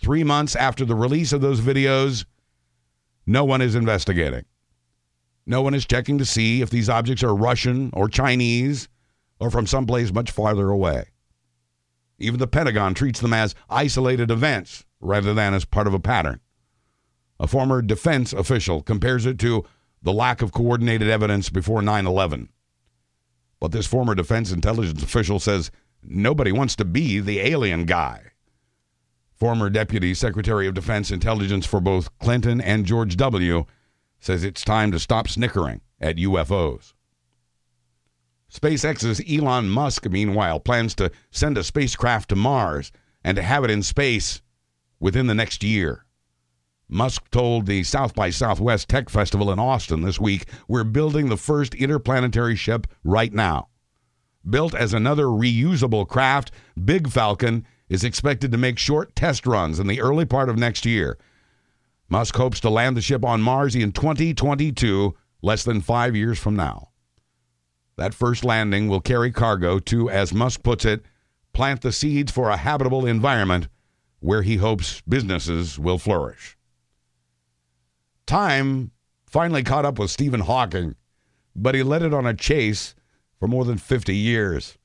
3 0.00 0.24
months 0.24 0.54
after 0.56 0.84
the 0.84 0.94
release 0.94 1.32
of 1.32 1.40
those 1.40 1.60
videos, 1.60 2.24
no 3.26 3.44
one 3.44 3.60
is 3.60 3.74
investigating. 3.74 4.44
No 5.46 5.62
one 5.62 5.74
is 5.74 5.86
checking 5.86 6.18
to 6.18 6.24
see 6.24 6.62
if 6.62 6.70
these 6.70 6.88
objects 6.88 7.22
are 7.22 7.34
Russian 7.34 7.90
or 7.92 8.08
Chinese 8.08 8.88
or 9.40 9.50
from 9.50 9.66
someplace 9.66 10.12
much 10.12 10.30
farther 10.30 10.68
away. 10.70 11.06
Even 12.18 12.38
the 12.38 12.46
Pentagon 12.46 12.94
treats 12.94 13.20
them 13.20 13.32
as 13.32 13.54
isolated 13.70 14.30
events 14.30 14.84
rather 15.00 15.32
than 15.32 15.54
as 15.54 15.64
part 15.64 15.86
of 15.86 15.94
a 15.94 16.00
pattern. 16.00 16.40
A 17.40 17.46
former 17.46 17.80
defense 17.80 18.32
official 18.32 18.82
compares 18.82 19.24
it 19.24 19.38
to 19.38 19.64
the 20.02 20.12
lack 20.12 20.42
of 20.42 20.52
coordinated 20.52 21.08
evidence 21.08 21.50
before 21.50 21.82
9 21.82 22.06
11. 22.06 22.48
But 23.60 23.72
this 23.72 23.86
former 23.86 24.14
defense 24.14 24.52
intelligence 24.52 25.02
official 25.02 25.40
says 25.40 25.70
nobody 26.02 26.52
wants 26.52 26.76
to 26.76 26.84
be 26.84 27.20
the 27.20 27.40
alien 27.40 27.84
guy. 27.84 28.22
Former 29.34 29.70
Deputy 29.70 30.14
Secretary 30.14 30.66
of 30.66 30.74
Defense 30.74 31.10
Intelligence 31.10 31.64
for 31.64 31.80
both 31.80 32.16
Clinton 32.18 32.60
and 32.60 32.84
George 32.84 33.16
W. 33.16 33.66
says 34.18 34.42
it's 34.42 34.64
time 34.64 34.90
to 34.90 34.98
stop 34.98 35.28
snickering 35.28 35.80
at 36.00 36.16
UFOs. 36.16 36.94
SpaceX's 38.52 39.22
Elon 39.30 39.68
Musk, 39.68 40.08
meanwhile, 40.08 40.58
plans 40.58 40.94
to 40.96 41.12
send 41.30 41.58
a 41.58 41.62
spacecraft 41.62 42.30
to 42.30 42.36
Mars 42.36 42.90
and 43.22 43.36
to 43.36 43.42
have 43.42 43.62
it 43.62 43.70
in 43.70 43.82
space 43.82 44.40
within 44.98 45.26
the 45.26 45.34
next 45.34 45.62
year. 45.62 46.04
Musk 46.90 47.30
told 47.30 47.66
the 47.66 47.82
South 47.82 48.14
by 48.14 48.30
Southwest 48.30 48.88
Tech 48.88 49.10
Festival 49.10 49.52
in 49.52 49.58
Austin 49.58 50.00
this 50.00 50.18
week, 50.18 50.46
We're 50.66 50.84
building 50.84 51.28
the 51.28 51.36
first 51.36 51.74
interplanetary 51.74 52.56
ship 52.56 52.86
right 53.04 53.32
now. 53.32 53.68
Built 54.48 54.74
as 54.74 54.94
another 54.94 55.26
reusable 55.26 56.08
craft, 56.08 56.50
Big 56.82 57.08
Falcon 57.08 57.66
is 57.90 58.04
expected 58.04 58.52
to 58.52 58.58
make 58.58 58.78
short 58.78 59.14
test 59.14 59.46
runs 59.46 59.78
in 59.78 59.86
the 59.86 60.00
early 60.00 60.24
part 60.24 60.48
of 60.48 60.56
next 60.56 60.86
year. 60.86 61.18
Musk 62.08 62.34
hopes 62.36 62.58
to 62.60 62.70
land 62.70 62.96
the 62.96 63.02
ship 63.02 63.22
on 63.22 63.42
Mars 63.42 63.74
in 63.74 63.92
2022, 63.92 65.14
less 65.42 65.64
than 65.64 65.82
five 65.82 66.16
years 66.16 66.38
from 66.38 66.56
now. 66.56 66.88
That 67.96 68.14
first 68.14 68.44
landing 68.44 68.88
will 68.88 69.00
carry 69.00 69.30
cargo 69.30 69.78
to, 69.80 70.08
as 70.08 70.32
Musk 70.32 70.62
puts 70.62 70.86
it, 70.86 71.04
plant 71.52 71.82
the 71.82 71.92
seeds 71.92 72.32
for 72.32 72.48
a 72.48 72.56
habitable 72.56 73.04
environment 73.04 73.68
where 74.20 74.42
he 74.42 74.56
hopes 74.56 75.02
businesses 75.02 75.78
will 75.78 75.98
flourish. 75.98 76.57
Time 78.28 78.90
finally 79.26 79.62
caught 79.62 79.86
up 79.86 79.98
with 79.98 80.10
Stephen 80.10 80.40
Hawking, 80.40 80.96
but 81.56 81.74
he 81.74 81.82
led 81.82 82.02
it 82.02 82.12
on 82.12 82.26
a 82.26 82.34
chase 82.34 82.94
for 83.40 83.48
more 83.48 83.64
than 83.64 83.78
50 83.78 84.14
years. 84.14 84.76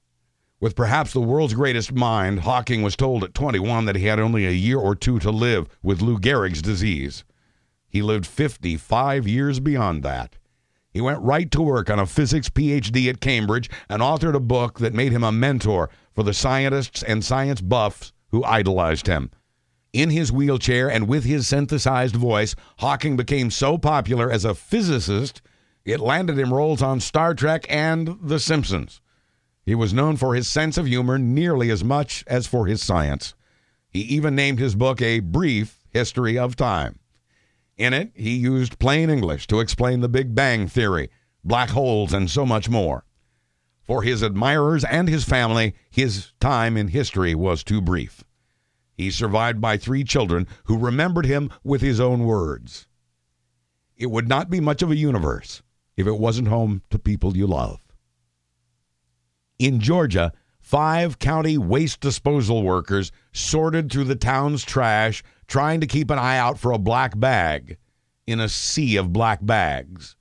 With 0.61 0.77
perhaps 0.77 1.11
the 1.11 1.19
world's 1.19 1.53
greatest 1.53 1.91
mind, 1.91 2.39
Hawking 2.39 2.83
was 2.83 2.95
told 2.95 3.21
at 3.21 3.33
21 3.33 3.83
that 3.83 3.97
he 3.97 4.05
had 4.05 4.17
only 4.17 4.45
a 4.45 4.51
year 4.51 4.77
or 4.77 4.95
two 4.95 5.19
to 5.19 5.29
live 5.29 5.67
with 5.83 6.01
Lou 6.01 6.17
Gehrig's 6.19 6.61
disease. 6.61 7.25
He 7.89 8.01
lived 8.01 8.25
55 8.25 9.27
years 9.27 9.59
beyond 9.59 10.03
that. 10.03 10.37
He 10.89 11.01
went 11.01 11.19
right 11.19 11.51
to 11.51 11.61
work 11.61 11.89
on 11.89 11.99
a 11.99 12.05
physics 12.05 12.47
PhD 12.47 13.09
at 13.09 13.19
Cambridge 13.19 13.69
and 13.89 14.01
authored 14.01 14.35
a 14.35 14.39
book 14.39 14.79
that 14.79 14.93
made 14.93 15.11
him 15.11 15.25
a 15.25 15.33
mentor 15.33 15.89
for 16.13 16.23
the 16.23 16.33
scientists 16.33 17.03
and 17.03 17.25
science 17.25 17.59
buffs 17.59 18.13
who 18.29 18.45
idolized 18.45 19.07
him. 19.07 19.31
In 19.93 20.09
his 20.09 20.31
wheelchair 20.31 20.89
and 20.89 21.07
with 21.07 21.23
his 21.23 21.47
synthesized 21.47 22.15
voice, 22.15 22.55
Hawking 22.79 23.15
became 23.15 23.51
so 23.51 23.77
popular 23.77 24.31
as 24.31 24.43
a 24.43 24.55
physicist, 24.55 25.39
it 25.85 25.99
landed 25.99 26.39
him 26.39 26.51
roles 26.51 26.81
on 26.81 26.99
Star 26.99 27.35
Trek 27.35 27.67
and 27.69 28.17
The 28.19 28.39
Simpsons. 28.39 29.01
He 29.63 29.75
was 29.75 29.93
known 29.93 30.17
for 30.17 30.33
his 30.33 30.47
sense 30.47 30.79
of 30.79 30.87
humor 30.87 31.19
nearly 31.19 31.69
as 31.69 31.83
much 31.83 32.23
as 32.25 32.47
for 32.47 32.65
his 32.65 32.81
science. 32.81 33.35
He 33.87 33.99
even 34.01 34.35
named 34.35 34.57
his 34.57 34.73
book 34.73 34.99
A 34.99 35.19
Brief 35.19 35.85
History 35.91 36.39
of 36.39 36.55
Time. 36.55 36.97
In 37.77 37.93
it, 37.93 38.11
he 38.15 38.35
used 38.35 38.79
plain 38.79 39.11
English 39.11 39.45
to 39.47 39.59
explain 39.59 39.99
the 39.99 40.09
Big 40.09 40.33
Bang 40.33 40.67
Theory, 40.67 41.11
black 41.43 41.69
holes, 41.69 42.13
and 42.13 42.31
so 42.31 42.47
much 42.47 42.67
more. 42.67 43.05
For 43.83 44.01
his 44.01 44.23
admirers 44.23 44.83
and 44.83 45.07
his 45.07 45.23
family, 45.23 45.75
his 45.91 46.31
time 46.39 46.77
in 46.77 46.87
history 46.87 47.35
was 47.35 47.63
too 47.63 47.79
brief. 47.79 48.23
He's 48.95 49.15
survived 49.15 49.59
by 49.59 49.77
three 49.77 50.03
children 50.03 50.47
who 50.65 50.77
remembered 50.77 51.25
him 51.25 51.49
with 51.63 51.81
his 51.81 51.99
own 51.99 52.25
words. 52.25 52.87
It 53.97 54.11
would 54.11 54.27
not 54.27 54.49
be 54.49 54.59
much 54.59 54.81
of 54.81 54.91
a 54.91 54.95
universe 54.95 55.61
if 55.97 56.07
it 56.07 56.17
wasn't 56.17 56.47
home 56.47 56.81
to 56.89 56.97
people 56.99 57.37
you 57.37 57.47
love. 57.47 57.79
In 59.59 59.79
Georgia, 59.79 60.33
five 60.59 61.19
county 61.19 61.57
waste 61.57 62.01
disposal 62.01 62.63
workers 62.63 63.11
sorted 63.31 63.91
through 63.91 64.05
the 64.05 64.15
town's 64.15 64.63
trash 64.63 65.23
trying 65.47 65.79
to 65.81 65.87
keep 65.87 66.09
an 66.09 66.19
eye 66.19 66.37
out 66.37 66.59
for 66.59 66.71
a 66.71 66.79
black 66.79 67.19
bag 67.19 67.77
in 68.25 68.39
a 68.39 68.49
sea 68.49 68.95
of 68.95 69.13
black 69.13 69.45
bags. 69.45 70.15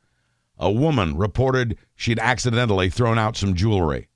A 0.59 0.71
woman 0.71 1.17
reported 1.17 1.79
she'd 1.95 2.19
accidentally 2.19 2.91
thrown 2.91 3.19
out 3.19 3.37
some 3.37 3.55
jewelry. 3.55 4.09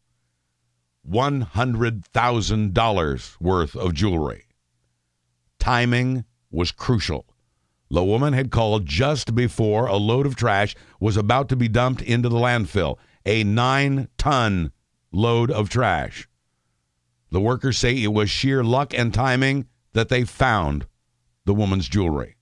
$100,000 1.09 3.41
worth 3.41 3.77
of 3.77 3.95
jewelry. 3.95 4.46
Timing 5.67 6.25
was 6.53 6.71
crucial. 6.71 7.27
The 7.91 8.05
woman 8.05 8.35
had 8.35 8.53
called 8.53 8.87
just 8.87 9.35
before 9.35 9.89
a 9.89 9.97
load 9.97 10.25
of 10.25 10.37
trash 10.37 10.77
was 11.01 11.17
about 11.17 11.49
to 11.49 11.57
be 11.57 11.67
dumped 11.67 12.03
into 12.03 12.29
the 12.29 12.37
landfill, 12.37 12.99
a 13.25 13.43
nine 13.43 14.07
ton 14.17 14.71
load 15.11 15.51
of 15.51 15.69
trash. 15.69 16.29
The 17.33 17.41
workers 17.41 17.79
say 17.79 18.01
it 18.01 18.13
was 18.13 18.31
sheer 18.31 18.63
luck 18.63 18.95
and 18.97 19.13
timing 19.13 19.67
that 19.93 20.09
they 20.09 20.23
found 20.23 20.87
the 21.47 21.55
woman's 21.55 21.89
jewelry. 21.89 22.37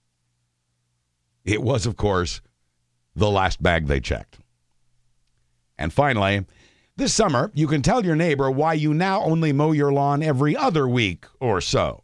It 1.46 1.62
was, 1.62 1.86
of 1.86 1.96
course, 1.96 2.42
the 3.16 3.30
last 3.30 3.62
bag 3.62 3.86
they 3.86 4.00
checked. 4.00 4.36
And 5.78 5.94
finally, 5.94 6.44
this 6.96 7.14
summer, 7.14 7.50
you 7.54 7.68
can 7.68 7.80
tell 7.80 8.04
your 8.04 8.16
neighbor 8.16 8.50
why 8.50 8.74
you 8.74 8.92
now 8.92 9.22
only 9.22 9.54
mow 9.54 9.72
your 9.72 9.94
lawn 9.94 10.22
every 10.22 10.54
other 10.54 10.86
week 10.86 11.24
or 11.40 11.62
so. 11.62 12.03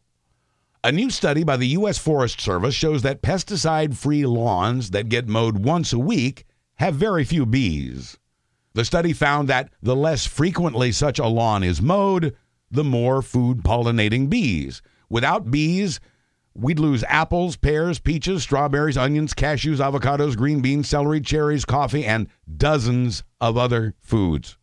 A 0.83 0.91
new 0.91 1.11
study 1.11 1.45
by 1.45 1.59
the 1.59 1.67
U.S. 1.69 1.99
Forest 1.99 2.41
Service 2.41 2.75
shows 2.75 3.03
that 3.03 3.21
pesticide 3.21 3.95
free 3.95 4.25
lawns 4.25 4.93
that 4.93 5.11
get 5.11 5.29
mowed 5.29 5.63
once 5.63 5.93
a 5.93 5.99
week 5.99 6.47
have 6.77 6.95
very 6.95 7.23
few 7.23 7.45
bees. 7.45 8.17
The 8.73 8.87
study 8.87 9.13
found 9.13 9.47
that 9.49 9.71
the 9.83 9.95
less 9.95 10.25
frequently 10.25 10.91
such 10.91 11.19
a 11.19 11.27
lawn 11.27 11.63
is 11.63 11.83
mowed, 11.83 12.35
the 12.71 12.83
more 12.83 13.21
food 13.21 13.59
pollinating 13.59 14.31
bees. 14.31 14.81
Without 15.11 15.51
bees, 15.51 16.01
we'd 16.55 16.79
lose 16.79 17.05
apples, 17.09 17.57
pears, 17.57 17.99
peaches, 17.99 18.43
strawberries, 18.43 18.97
onions, 18.97 19.35
cashews, 19.35 19.81
avocados, 19.81 20.35
green 20.35 20.63
beans, 20.63 20.89
celery, 20.89 21.21
cherries, 21.21 21.67
coffee, 21.67 22.07
and 22.07 22.27
dozens 22.57 23.23
of 23.39 23.59
other 23.59 23.95
foods. 24.01 24.57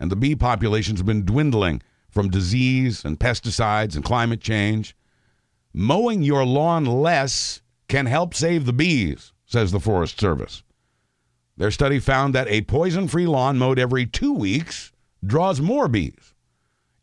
And 0.00 0.10
the 0.10 0.16
bee 0.16 0.34
population's 0.34 1.02
been 1.02 1.24
dwindling 1.24 1.80
from 2.10 2.28
disease 2.28 3.04
and 3.04 3.20
pesticides 3.20 3.94
and 3.94 4.04
climate 4.04 4.40
change. 4.40 4.96
Mowing 5.74 6.22
your 6.22 6.44
lawn 6.44 6.84
less 6.84 7.62
can 7.88 8.06
help 8.06 8.34
save 8.34 8.66
the 8.66 8.72
bees, 8.72 9.32
says 9.46 9.72
the 9.72 9.80
Forest 9.80 10.20
Service. 10.20 10.62
Their 11.56 11.70
study 11.70 11.98
found 11.98 12.34
that 12.34 12.48
a 12.48 12.62
poison 12.62 13.08
free 13.08 13.26
lawn 13.26 13.58
mowed 13.58 13.78
every 13.78 14.06
two 14.06 14.32
weeks 14.32 14.92
draws 15.24 15.60
more 15.60 15.88
bees. 15.88 16.34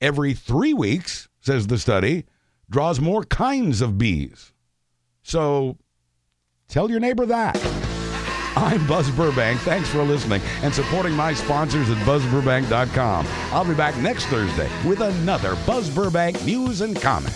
Every 0.02 0.34
three 0.34 0.74
weeks, 0.74 1.30
says 1.40 1.68
the 1.68 1.78
study, 1.78 2.26
draws 2.70 3.00
more 3.00 3.24
kinds 3.24 3.82
of 3.82 3.98
bees. 3.98 4.54
So 5.24 5.78
tell 6.68 6.90
your 6.90 7.00
neighbor 7.00 7.26
that. 7.26 7.58
I'm 8.56 8.86
Buzz 8.88 9.10
Burbank. 9.12 9.60
Thanks 9.62 9.90
for 9.90 10.04
listening 10.04 10.42
and 10.64 10.74
supporting 10.74 11.14
my 11.14 11.34
sponsors 11.34 11.90
at 11.90 11.98
buzzburbank.com. 12.00 13.28
I'll 13.52 13.66
be 13.66 13.74
back 13.74 13.96
next 13.98 14.26
Thursday 14.26 14.70
with 14.88 15.02
another 15.02 15.56
Buzz 15.66 15.90
Burbank 15.90 16.44
news 16.44 16.82
and 16.82 17.00
comment. 17.00 17.36